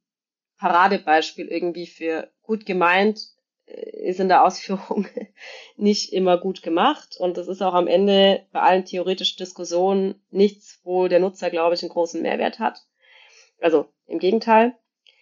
[0.58, 3.18] Paradebeispiel irgendwie für gut gemeint,
[3.70, 5.06] ist in der Ausführung
[5.76, 7.16] nicht immer gut gemacht.
[7.18, 11.74] Und das ist auch am Ende bei allen theoretischen Diskussionen nichts, wo der Nutzer, glaube
[11.74, 12.82] ich, einen großen Mehrwert hat.
[13.60, 14.74] Also im Gegenteil.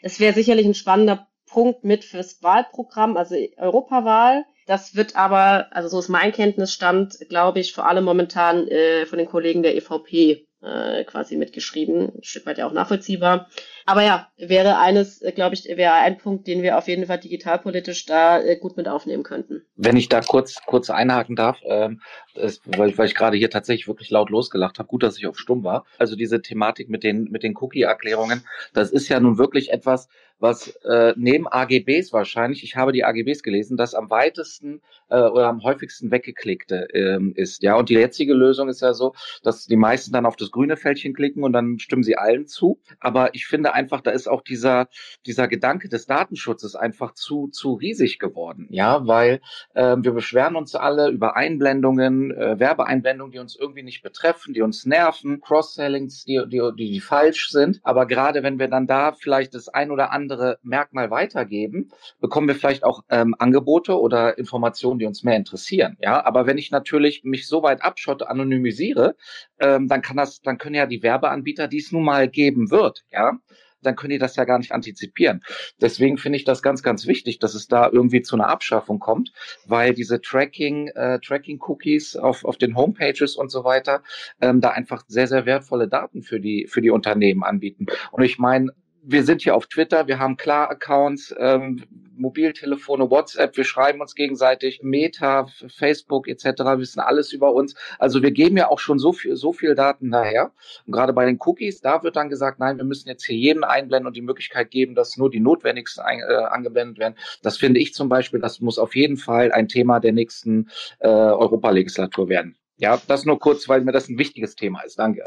[0.02, 4.44] Es wäre sicherlich ein spannender Punkt mit fürs Wahlprogramm, also Europawahl.
[4.66, 9.18] Das wird aber, also so ist mein Kenntnisstand, glaube ich, vor allem momentan äh, von
[9.18, 12.12] den Kollegen der EVP äh, quasi mitgeschrieben.
[12.16, 13.48] Ein Stück weit ja auch nachvollziehbar.
[13.86, 17.18] Aber ja, wäre eines, äh, glaube ich, wäre ein Punkt, den wir auf jeden Fall
[17.18, 19.62] digitalpolitisch da äh, gut mit aufnehmen könnten.
[19.76, 22.00] Wenn ich da kurz kurz einhaken darf, ähm,
[22.34, 24.88] ist, weil, weil ich gerade hier tatsächlich wirklich laut losgelacht habe.
[24.88, 25.84] Gut, dass ich auf stumm war.
[25.98, 28.44] Also diese Thematik mit den mit den Cookie-Erklärungen,
[28.74, 30.08] das ist ja nun wirklich etwas,
[30.38, 35.48] was äh, neben AGBs wahrscheinlich, ich habe die AGBs gelesen, das am weitesten äh, oder
[35.48, 37.62] am häufigsten weggeklickte ähm, ist.
[37.62, 40.76] Ja, und die jetzige Lösung ist ja so, dass die meisten dann auf das grüne
[40.76, 42.80] Fältchen klicken und dann stimmen sie allen zu.
[43.00, 44.88] Aber ich finde einfach, da ist auch dieser
[45.26, 48.68] dieser Gedanke des Datenschutzes einfach zu zu riesig geworden.
[48.70, 49.40] Ja, weil
[49.74, 54.62] äh, wir beschweren uns alle über Einblendungen, äh, Werbeeinblendungen, die uns irgendwie nicht betreffen, die
[54.62, 57.80] uns nerven, Cross-Sellings, die, die, die, die falsch sind.
[57.82, 61.90] Aber gerade wenn wir dann da vielleicht das ein oder andere andere Merkmal weitergeben,
[62.20, 65.96] bekommen wir vielleicht auch ähm, Angebote oder Informationen, die uns mehr interessieren.
[66.00, 69.16] Ja, aber wenn ich natürlich mich so weit abschotte, anonymisiere,
[69.58, 73.04] ähm, dann kann das, dann können ja die Werbeanbieter, die es nun mal geben wird,
[73.10, 73.38] ja,
[73.80, 75.42] dann können die das ja gar nicht antizipieren.
[75.80, 79.32] Deswegen finde ich das ganz, ganz wichtig, dass es da irgendwie zu einer Abschaffung kommt,
[79.66, 84.02] weil diese Tracking, äh, Tracking-Cookies auf, auf den Homepages und so weiter
[84.40, 87.86] ähm, da einfach sehr, sehr wertvolle Daten für die, für die Unternehmen anbieten.
[88.10, 88.72] Und ich meine,
[89.02, 91.84] wir sind hier auf Twitter, wir haben Klar-Accounts, ähm,
[92.16, 96.44] Mobiltelefone, WhatsApp, wir schreiben uns gegenseitig, Meta, Facebook etc.,
[96.76, 97.74] wissen alles über uns.
[97.98, 100.52] Also wir geben ja auch schon so viel, so viel Daten daher.
[100.86, 103.64] Und gerade bei den Cookies, da wird dann gesagt, nein, wir müssen jetzt hier jeden
[103.64, 107.14] einblenden und die Möglichkeit geben, dass nur die notwendigsten ein, äh, angeblendet werden.
[107.42, 110.68] Das finde ich zum Beispiel, das muss auf jeden Fall ein Thema der nächsten
[110.98, 112.56] äh, Europalegislatur werden.
[112.76, 114.98] Ja, das nur kurz, weil mir das ein wichtiges Thema ist.
[114.98, 115.24] Danke.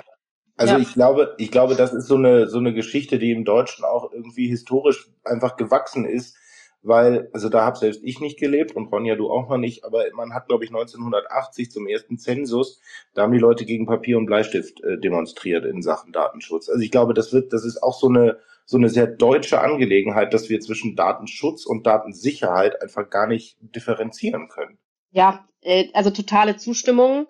[0.61, 0.79] Also ja.
[0.79, 4.11] ich glaube, ich glaube, das ist so eine so eine Geschichte, die im Deutschen auch
[4.13, 6.37] irgendwie historisch einfach gewachsen ist,
[6.83, 10.03] weil also da habe selbst ich nicht gelebt und Ronja du auch noch nicht, aber
[10.13, 12.79] man hat glaube ich 1980 zum ersten Zensus,
[13.15, 16.69] da haben die Leute gegen Papier und Bleistift äh, demonstriert in Sachen Datenschutz.
[16.69, 20.31] Also ich glaube, das wird das ist auch so eine so eine sehr deutsche Angelegenheit,
[20.31, 24.77] dass wir zwischen Datenschutz und Datensicherheit einfach gar nicht differenzieren können.
[25.09, 27.27] Ja, äh, also totale Zustimmung,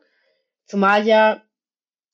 [0.66, 1.42] zumal ja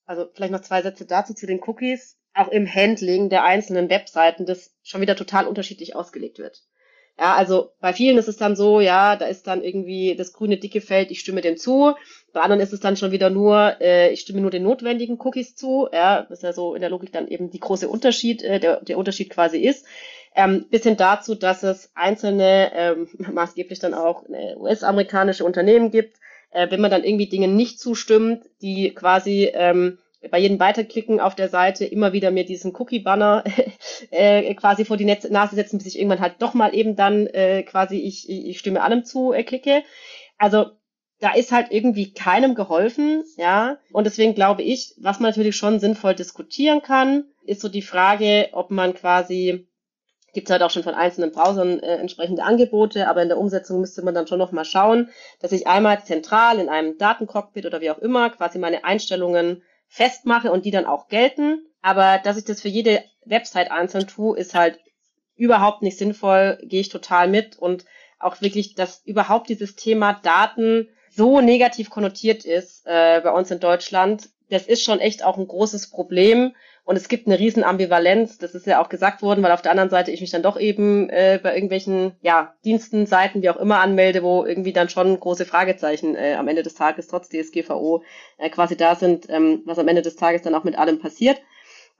[0.07, 4.45] also vielleicht noch zwei Sätze dazu zu den Cookies, auch im Handling der einzelnen Webseiten,
[4.45, 6.63] das schon wieder total unterschiedlich ausgelegt wird.
[7.19, 10.57] Ja, also bei vielen ist es dann so, ja, da ist dann irgendwie das grüne
[10.57, 11.95] dicke Feld, ich stimme dem zu.
[12.31, 15.55] Bei anderen ist es dann schon wieder nur, äh, ich stimme nur den notwendigen Cookies
[15.55, 15.89] zu.
[15.91, 18.81] Ja, das ist ja so in der Logik dann eben die große Unterschied, äh, der,
[18.81, 19.87] der Unterschied quasi ist.
[20.35, 26.17] Ähm, bis hin dazu, dass es einzelne, ähm, maßgeblich dann auch äh, US-amerikanische Unternehmen gibt,
[26.51, 29.99] äh, wenn man dann irgendwie Dingen nicht zustimmt, die quasi ähm,
[30.31, 33.43] bei jedem Weiterklicken auf der Seite immer wieder mir diesen Cookie-Banner
[34.11, 37.27] äh, quasi vor die Netz Nase setzen, bis ich irgendwann halt doch mal eben dann
[37.27, 39.83] äh, quasi ich, ich stimme allem zu äh, klicke.
[40.37, 40.71] Also
[41.19, 43.77] da ist halt irgendwie keinem geholfen, ja.
[43.91, 48.49] Und deswegen glaube ich, was man natürlich schon sinnvoll diskutieren kann, ist so die Frage,
[48.51, 49.66] ob man quasi
[50.37, 53.81] gibt es halt auch schon von einzelnen Browsern äh, entsprechende Angebote, aber in der Umsetzung
[53.81, 55.09] müsste man dann schon noch mal schauen,
[55.39, 60.51] dass ich einmal zentral in einem Datencockpit oder wie auch immer quasi meine Einstellungen festmache
[60.51, 61.65] und die dann auch gelten.
[61.81, 64.79] Aber dass ich das für jede Website einzeln tue, ist halt
[65.35, 67.85] überhaupt nicht sinnvoll, gehe ich total mit und
[68.19, 73.59] auch wirklich, dass überhaupt dieses Thema Daten so negativ konnotiert ist äh, bei uns in
[73.59, 76.55] Deutschland, das ist schon echt auch ein großes Problem.
[76.87, 79.71] Und es gibt eine riesen Ambivalenz, das ist ja auch gesagt worden, weil auf der
[79.71, 83.57] anderen Seite ich mich dann doch eben äh, bei irgendwelchen ja, Diensten, Seiten, wie auch
[83.57, 88.03] immer anmelde, wo irgendwie dann schon große Fragezeichen äh, am Ende des Tages trotz DSGVO
[88.37, 91.41] äh, quasi da sind, ähm, was am Ende des Tages dann auch mit allem passiert.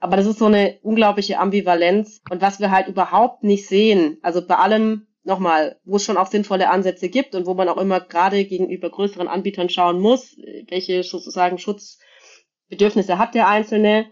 [0.00, 4.46] Aber das ist so eine unglaubliche Ambivalenz und was wir halt überhaupt nicht sehen, also
[4.46, 8.00] bei allem nochmal, wo es schon auch sinnvolle Ansätze gibt und wo man auch immer
[8.00, 10.34] gerade gegenüber größeren Anbietern schauen muss,
[10.70, 14.06] welche sozusagen Schutzbedürfnisse hat der Einzelne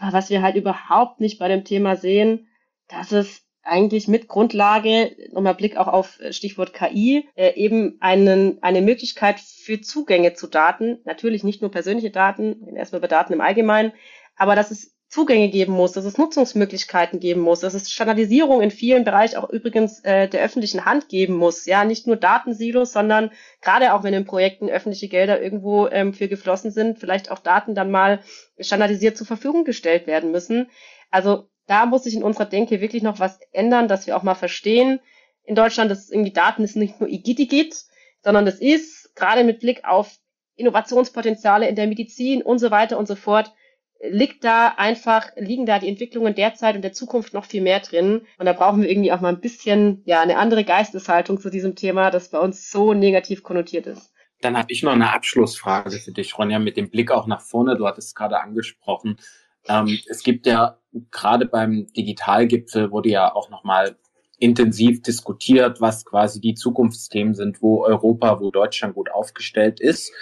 [0.00, 2.48] aber was wir halt überhaupt nicht bei dem Thema sehen,
[2.88, 8.62] dass es eigentlich mit Grundlage, nochmal Blick auch auf äh, Stichwort KI, äh, eben einen,
[8.62, 13.40] eine Möglichkeit für Zugänge zu Daten, natürlich nicht nur persönliche Daten, erstmal über Daten im
[13.40, 13.92] Allgemeinen,
[14.36, 18.72] aber dass es Zugänge geben muss, dass es Nutzungsmöglichkeiten geben muss, dass es Standardisierung in
[18.72, 21.64] vielen Bereichen auch übrigens äh, der öffentlichen Hand geben muss.
[21.64, 23.30] Ja, nicht nur Datensilos, sondern
[23.62, 27.76] gerade auch wenn in Projekten öffentliche Gelder irgendwo ähm, für geflossen sind, vielleicht auch Daten
[27.76, 28.20] dann mal
[28.58, 30.70] standardisiert zur Verfügung gestellt werden müssen.
[31.10, 34.34] Also da muss sich in unserer Denke wirklich noch was ändern, dass wir auch mal
[34.34, 35.00] verstehen,
[35.44, 37.76] in Deutschland, dass irgendwie Daten ist nicht nur Igitigit,
[38.22, 40.18] sondern das ist gerade mit Blick auf
[40.56, 43.52] Innovationspotenziale in der Medizin und so weiter und so fort
[44.02, 48.22] liegt da einfach, liegen da die Entwicklungen derzeit und der Zukunft noch viel mehr drin.
[48.38, 51.74] Und da brauchen wir irgendwie auch mal ein bisschen, ja, eine andere Geisteshaltung zu diesem
[51.74, 54.12] Thema, das bei uns so negativ konnotiert ist.
[54.42, 57.76] Dann habe ich noch eine Abschlussfrage für dich, Ronja, mit dem Blick auch nach vorne.
[57.76, 59.18] Du hattest es gerade angesprochen.
[59.66, 60.78] Ähm, es gibt ja
[61.10, 63.96] gerade beim Digitalgipfel wurde ja auch nochmal
[64.38, 70.12] intensiv diskutiert, was quasi die Zukunftsthemen sind, wo Europa, wo Deutschland gut aufgestellt ist.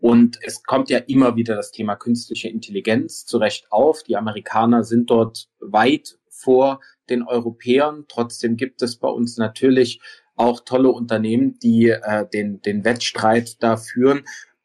[0.00, 4.02] Und es kommt ja immer wieder das Thema künstliche Intelligenz zurecht auf.
[4.02, 8.06] Die Amerikaner sind dort weit vor den Europäern.
[8.08, 10.00] Trotzdem gibt es bei uns natürlich
[10.36, 14.22] auch tolle Unternehmen, die äh, den, den Wettstreit da führen.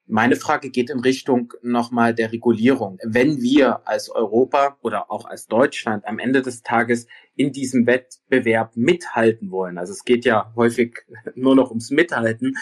[0.07, 2.99] Meine Frage geht in Richtung nochmal der Regulierung.
[3.03, 8.77] Wenn wir als Europa oder auch als Deutschland am Ende des Tages in diesem Wettbewerb
[8.77, 10.95] mithalten wollen, also es geht ja häufig
[11.35, 12.55] nur noch ums Mithalten,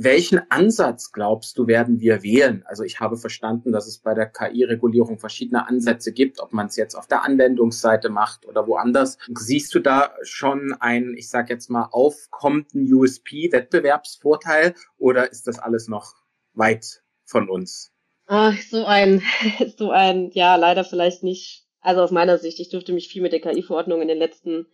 [0.00, 2.62] welchen Ansatz glaubst du, werden wir wählen?
[2.66, 6.76] Also ich habe verstanden, dass es bei der KI-Regulierung verschiedene Ansätze gibt, ob man es
[6.76, 9.18] jetzt auf der Anwendungsseite macht oder woanders.
[9.34, 15.88] Siehst du da schon einen, ich sage jetzt mal, aufkommenden USP-Wettbewerbsvorteil oder ist das alles
[15.88, 16.14] noch
[16.52, 17.92] weit von uns?
[18.26, 19.22] Ach, so ein,
[19.78, 21.66] so ein, ja, leider vielleicht nicht.
[21.80, 24.66] Also aus meiner Sicht, ich durfte mich viel mit der KI-Verordnung in den letzten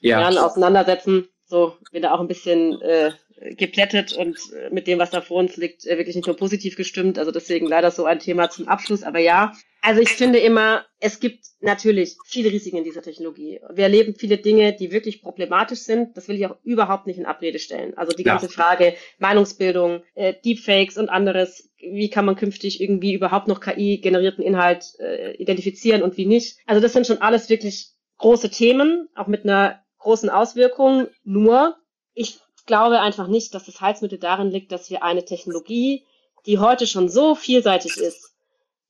[0.00, 0.18] ja.
[0.20, 1.28] Jahren auseinandersetzen.
[1.44, 3.12] So, bin da auch ein bisschen äh,
[3.50, 6.76] geplättet und äh, mit dem, was da vor uns liegt, äh, wirklich nicht nur positiv
[6.76, 7.18] gestimmt.
[7.18, 9.02] Also deswegen leider so ein Thema zum Abschluss.
[9.02, 13.60] Aber ja, also ich finde immer, es gibt natürlich viele Risiken in dieser Technologie.
[13.72, 16.16] Wir erleben viele Dinge, die wirklich problematisch sind.
[16.16, 17.96] Das will ich auch überhaupt nicht in Abrede stellen.
[17.96, 18.52] Also die ganze ja.
[18.52, 21.70] Frage Meinungsbildung, äh, Deepfakes und anderes.
[21.78, 26.58] Wie kann man künftig irgendwie überhaupt noch KI-generierten Inhalt äh, identifizieren und wie nicht?
[26.66, 31.08] Also das sind schon alles wirklich große Themen, auch mit einer großen Auswirkung.
[31.24, 31.76] Nur,
[32.14, 36.04] ich glaube einfach nicht, dass das Heilsmittel darin liegt, dass wir eine Technologie,
[36.46, 38.34] die heute schon so vielseitig ist,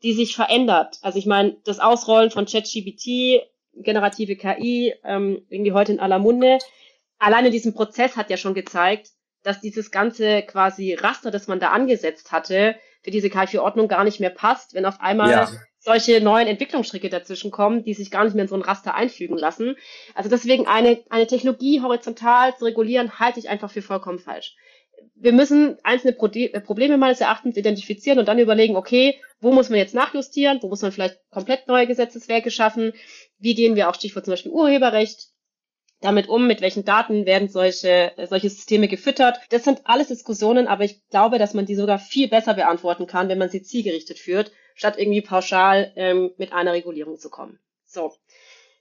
[0.03, 0.99] die sich verändert.
[1.03, 3.43] Also ich meine, das Ausrollen von ChatGPT,
[3.75, 6.59] generative KI, ähm, irgendwie heute in aller Munde.
[7.19, 9.11] Alleine diesen Prozess hat ja schon gezeigt,
[9.43, 14.21] dass dieses ganze quasi Raster, das man da angesetzt hatte, für diese KI-Ordnung gar nicht
[14.21, 15.51] mehr passt, wenn auf einmal ja
[15.85, 19.37] solche neuen Entwicklungsschritte dazwischen kommen, die sich gar nicht mehr in so ein Raster einfügen
[19.37, 19.77] lassen.
[20.15, 24.55] Also deswegen eine, eine Technologie horizontal zu regulieren, halte ich einfach für vollkommen falsch.
[25.17, 29.79] Wir müssen einzelne äh, Probleme meines Erachtens identifizieren und dann überlegen, okay, wo muss man
[29.79, 32.93] jetzt nachjustieren, wo muss man vielleicht komplett neue Gesetzeswerke schaffen,
[33.39, 35.31] wie gehen wir auch Stichwort zum Beispiel Urheberrecht
[36.01, 39.39] damit um, mit welchen Daten werden solche, äh, solche Systeme gefüttert.
[39.51, 43.29] Das sind alles Diskussionen, aber ich glaube, dass man die sogar viel besser beantworten kann,
[43.29, 47.59] wenn man sie zielgerichtet führt statt irgendwie pauschal ähm, mit einer Regulierung zu kommen.
[47.85, 48.15] So,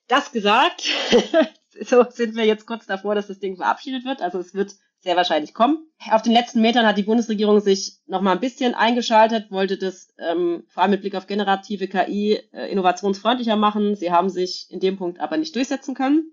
[0.07, 0.83] das gesagt,
[1.81, 4.21] so sind wir jetzt kurz davor, dass das Ding verabschiedet wird.
[4.21, 5.87] Also es wird sehr wahrscheinlich kommen.
[6.11, 10.13] Auf den letzten Metern hat die Bundesregierung sich noch mal ein bisschen eingeschaltet, wollte das
[10.19, 13.95] ähm, vor allem mit Blick auf generative KI äh, innovationsfreundlicher machen.
[13.95, 16.31] Sie haben sich in dem Punkt aber nicht durchsetzen können.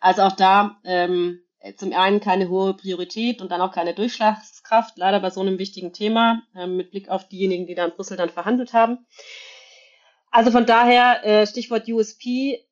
[0.00, 1.40] Also auch da ähm,
[1.76, 5.92] zum einen keine hohe Priorität und dann auch keine Durchschlagskraft, leider bei so einem wichtigen
[5.92, 9.06] Thema, äh, mit Blick auf diejenigen, die da in Brüssel dann verhandelt haben.
[10.30, 12.64] Also von daher, äh, Stichwort USP,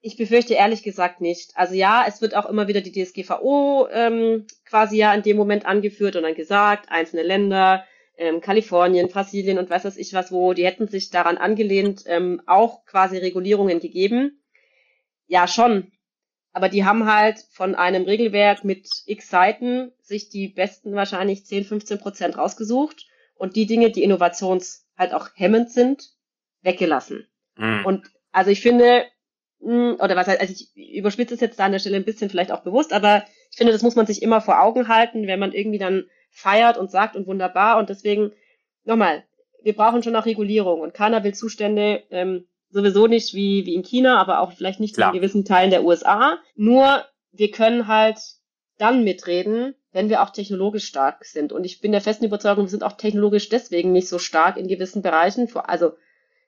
[0.00, 1.56] ich befürchte ehrlich gesagt nicht.
[1.56, 5.66] Also ja, es wird auch immer wieder die DSGVO ähm, quasi ja in dem Moment
[5.66, 7.84] angeführt und dann gesagt, einzelne Länder,
[8.16, 12.40] ähm, Kalifornien, Brasilien und was weiß ich was wo, die hätten sich daran angelehnt, ähm,
[12.46, 14.42] auch quasi Regulierungen gegeben.
[15.26, 15.90] Ja, schon.
[16.56, 21.64] Aber die haben halt von einem Regelwerk mit x Seiten sich die besten wahrscheinlich 10,
[21.64, 23.04] 15 Prozent rausgesucht
[23.34, 26.14] und die Dinge, die innovations halt auch hemmend sind,
[26.62, 27.26] weggelassen.
[27.58, 27.84] Mhm.
[27.84, 29.04] Und also ich finde,
[29.60, 32.30] hm, oder was heißt, also ich überspitze es jetzt da an der Stelle ein bisschen
[32.30, 35.38] vielleicht auch bewusst, aber ich finde, das muss man sich immer vor Augen halten, wenn
[35.38, 38.32] man irgendwie dann feiert und sagt und wunderbar und deswegen
[38.84, 39.24] nochmal,
[39.62, 43.82] wir brauchen schon auch Regulierung und keiner will Zustände ähm, sowieso nicht wie, wie in
[43.82, 45.12] China, aber auch vielleicht nicht Klar.
[45.12, 46.38] in gewissen Teilen der USA.
[46.54, 48.18] Nur wir können halt
[48.78, 51.52] dann mitreden, wenn wir auch technologisch stark sind.
[51.52, 54.68] Und ich bin der festen Überzeugung, wir sind auch technologisch deswegen nicht so stark in
[54.68, 55.92] gewissen Bereichen, also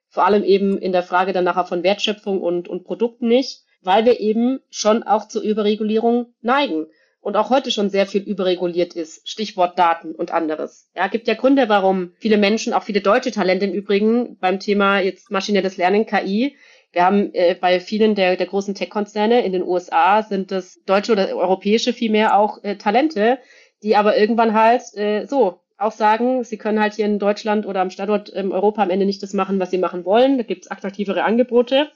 [0.08, 4.04] vor allem eben in der Frage dann nachher von Wertschöpfung und, und Produkten nicht, weil
[4.04, 6.86] wir eben schon auch zur Überregulierung neigen
[7.20, 9.28] und auch heute schon sehr viel überreguliert ist.
[9.28, 10.88] Stichwort Daten und anderes.
[10.94, 15.00] Ja, gibt ja Gründe, warum viele Menschen, auch viele deutsche Talente im Übrigen, beim Thema
[15.00, 16.56] jetzt maschinelles Lernen, KI,
[16.92, 21.12] wir haben äh, bei vielen der, der großen Tech-Konzerne in den USA sind das deutsche
[21.12, 23.38] oder europäische vielmehr auch äh, Talente,
[23.82, 27.80] die aber irgendwann halt äh, so auch sagen, sie können halt hier in Deutschland oder
[27.80, 30.38] am Standort in Europa am Ende nicht das machen, was sie machen wollen.
[30.38, 31.90] Da gibt's attraktivere Angebote.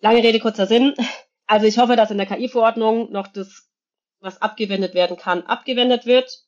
[0.00, 0.94] Lange Rede, kurzer Sinn.
[1.46, 3.68] Also ich hoffe, dass in der KI-Verordnung noch das
[4.20, 6.44] was abgewendet werden kann, abgewendet wird.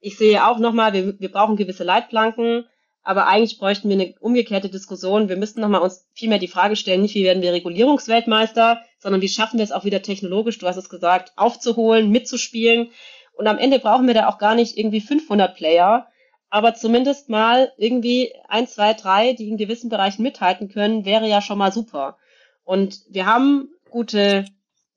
[0.00, 2.66] Ich sehe auch nochmal, wir, wir brauchen gewisse Leitplanken,
[3.06, 5.28] Aber eigentlich bräuchten wir eine umgekehrte Diskussion.
[5.28, 9.20] Wir müssten nochmal uns viel mehr die Frage stellen, nicht wie werden wir Regulierungsweltmeister, sondern
[9.20, 12.90] wie schaffen wir es auch wieder technologisch, du hast es gesagt, aufzuholen, mitzuspielen.
[13.34, 16.08] Und am Ende brauchen wir da auch gar nicht irgendwie 500 Player,
[16.48, 21.42] aber zumindest mal irgendwie ein, zwei, drei, die in gewissen Bereichen mithalten können, wäre ja
[21.42, 22.16] schon mal super.
[22.64, 24.46] Und wir haben gute,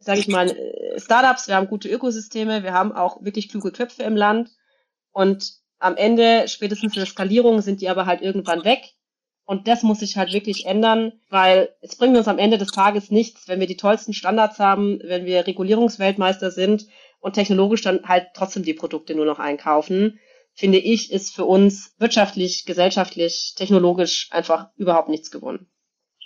[0.07, 4.03] sage ich mal, äh, Startups, wir haben gute Ökosysteme, wir haben auch wirklich kluge Köpfe
[4.03, 4.49] im Land.
[5.11, 8.93] Und am Ende, spätestens in der Skalierung, sind die aber halt irgendwann weg.
[9.45, 13.11] Und das muss sich halt wirklich ändern, weil es bringt uns am Ende des Tages
[13.11, 16.87] nichts, wenn wir die tollsten Standards haben, wenn wir Regulierungsweltmeister sind
[17.19, 20.19] und technologisch dann halt trotzdem die Produkte nur noch einkaufen
[20.57, 25.67] finde ich, ist für uns wirtschaftlich, gesellschaftlich, technologisch einfach überhaupt nichts gewonnen.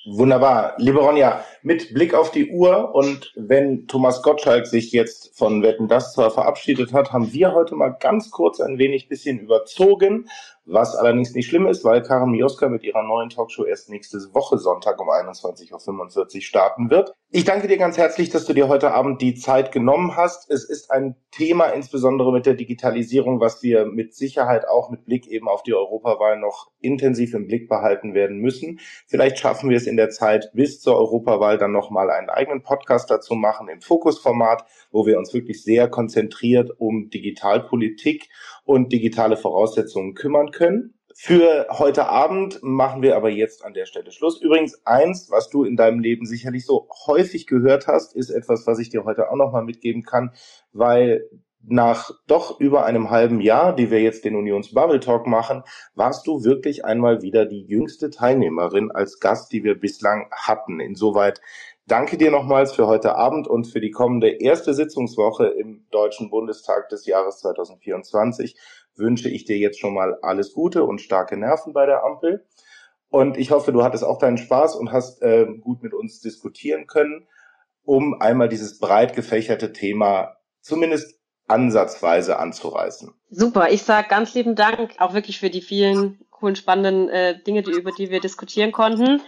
[0.06, 0.74] Wunderbar.
[0.78, 5.88] Liebe Ronja, mit Blick auf die Uhr und wenn Thomas Gottschalk sich jetzt von Wetten
[5.88, 10.28] das zwar verabschiedet hat, haben wir heute mal ganz kurz ein wenig bisschen überzogen,
[10.66, 14.58] was allerdings nicht schlimm ist, weil Karen Mioska mit ihrer neuen Talkshow erst nächste Woche
[14.58, 17.14] Sonntag um 21.45 Uhr starten wird.
[17.34, 20.52] Ich danke dir ganz herzlich, dass du dir heute Abend die Zeit genommen hast.
[20.52, 25.28] Es ist ein Thema, insbesondere mit der Digitalisierung, was wir mit Sicherheit auch mit Blick
[25.28, 28.80] eben auf die Europawahl noch intensiv im Blick behalten werden müssen.
[29.08, 33.10] Vielleicht schaffen wir es in der Zeit bis zur Europawahl dann nochmal einen eigenen Podcast
[33.10, 38.28] dazu machen im Fokusformat, wo wir uns wirklich sehr konzentriert um Digitalpolitik
[38.64, 40.96] und digitale Voraussetzungen kümmern können.
[41.16, 44.42] Für heute Abend machen wir aber jetzt an der Stelle Schluss.
[44.42, 48.80] Übrigens eins, was du in deinem Leben sicherlich so häufig gehört hast, ist etwas, was
[48.80, 50.32] ich dir heute auch nochmal mitgeben kann,
[50.72, 51.30] weil
[51.64, 55.64] nach doch über einem halben Jahr, die wir jetzt den Unions Bubble Talk machen,
[55.94, 60.80] warst du wirklich einmal wieder die jüngste Teilnehmerin als Gast, die wir bislang hatten.
[60.80, 61.42] Insoweit
[61.92, 66.88] danke dir nochmals für heute Abend und für die kommende erste Sitzungswoche im Deutschen Bundestag
[66.88, 68.56] des Jahres 2024
[68.96, 72.48] wünsche ich dir jetzt schon mal alles Gute und starke Nerven bei der Ampel.
[73.10, 76.88] Und ich hoffe, du hattest auch deinen Spaß und hast äh, gut mit uns diskutieren
[76.88, 77.28] können,
[77.84, 83.14] um einmal dieses breit gefächerte Thema zumindest ansatzweise anzureißen.
[83.30, 87.64] Super, ich sage ganz lieben Dank auch wirklich für die vielen coolen, spannenden äh, Dinge,
[87.64, 89.22] die, über die wir diskutieren konnten.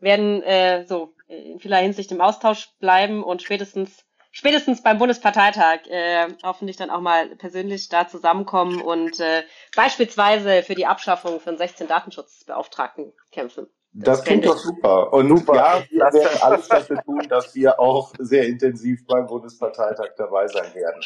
[0.00, 4.04] Werden äh, so in vieler Hinsicht im Austausch bleiben und spätestens
[4.36, 9.42] spätestens beim Bundesparteitag äh, hoffentlich dann auch mal persönlich da zusammenkommen und äh,
[9.74, 13.66] beispielsweise für die Abschaffung von 16 Datenschutzbeauftragten kämpfen.
[13.94, 15.10] Das, das klingt doch super.
[15.14, 15.54] Und super.
[15.54, 20.74] ja, wir werden alles dafür tun, dass wir auch sehr intensiv beim Bundesparteitag dabei sein
[20.74, 21.00] werden.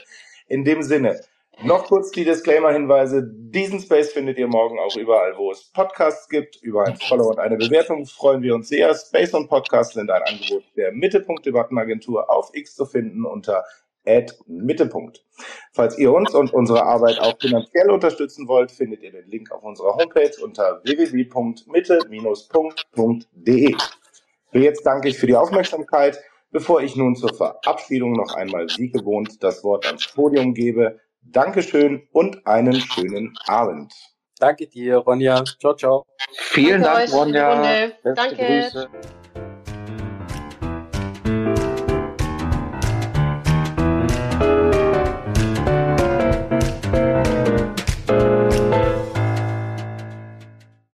[0.49, 1.21] In dem Sinne,
[1.63, 3.29] noch kurz die Disclaimer-Hinweise.
[3.33, 6.57] Diesen Space findet ihr morgen auch überall, wo es Podcasts gibt.
[6.63, 8.95] Über ein Follow und eine Bewertung freuen wir uns sehr.
[8.95, 13.65] Space und Podcast sind ein Angebot der Mittelpunkt-Debattenagentur auf X zu finden unter
[14.47, 15.25] Mittelpunkt.
[15.73, 19.63] Falls ihr uns und unsere Arbeit auch finanziell unterstützen wollt, findet ihr den Link auf
[19.63, 23.77] unserer Homepage unter www.mitte-punkt.de.
[24.51, 26.19] Für jetzt danke ich für die Aufmerksamkeit.
[26.51, 32.09] Bevor ich nun zur Verabschiedung noch einmal wie gewohnt das Wort ans Podium gebe, Dankeschön
[32.13, 33.93] und einen schönen Abend.
[34.39, 35.45] Danke dir, Ronja.
[35.61, 36.07] Ciao, ciao.
[36.33, 37.89] Vielen Danke Dank, Ronja.
[38.15, 38.37] Danke.
[38.37, 38.89] Grüße.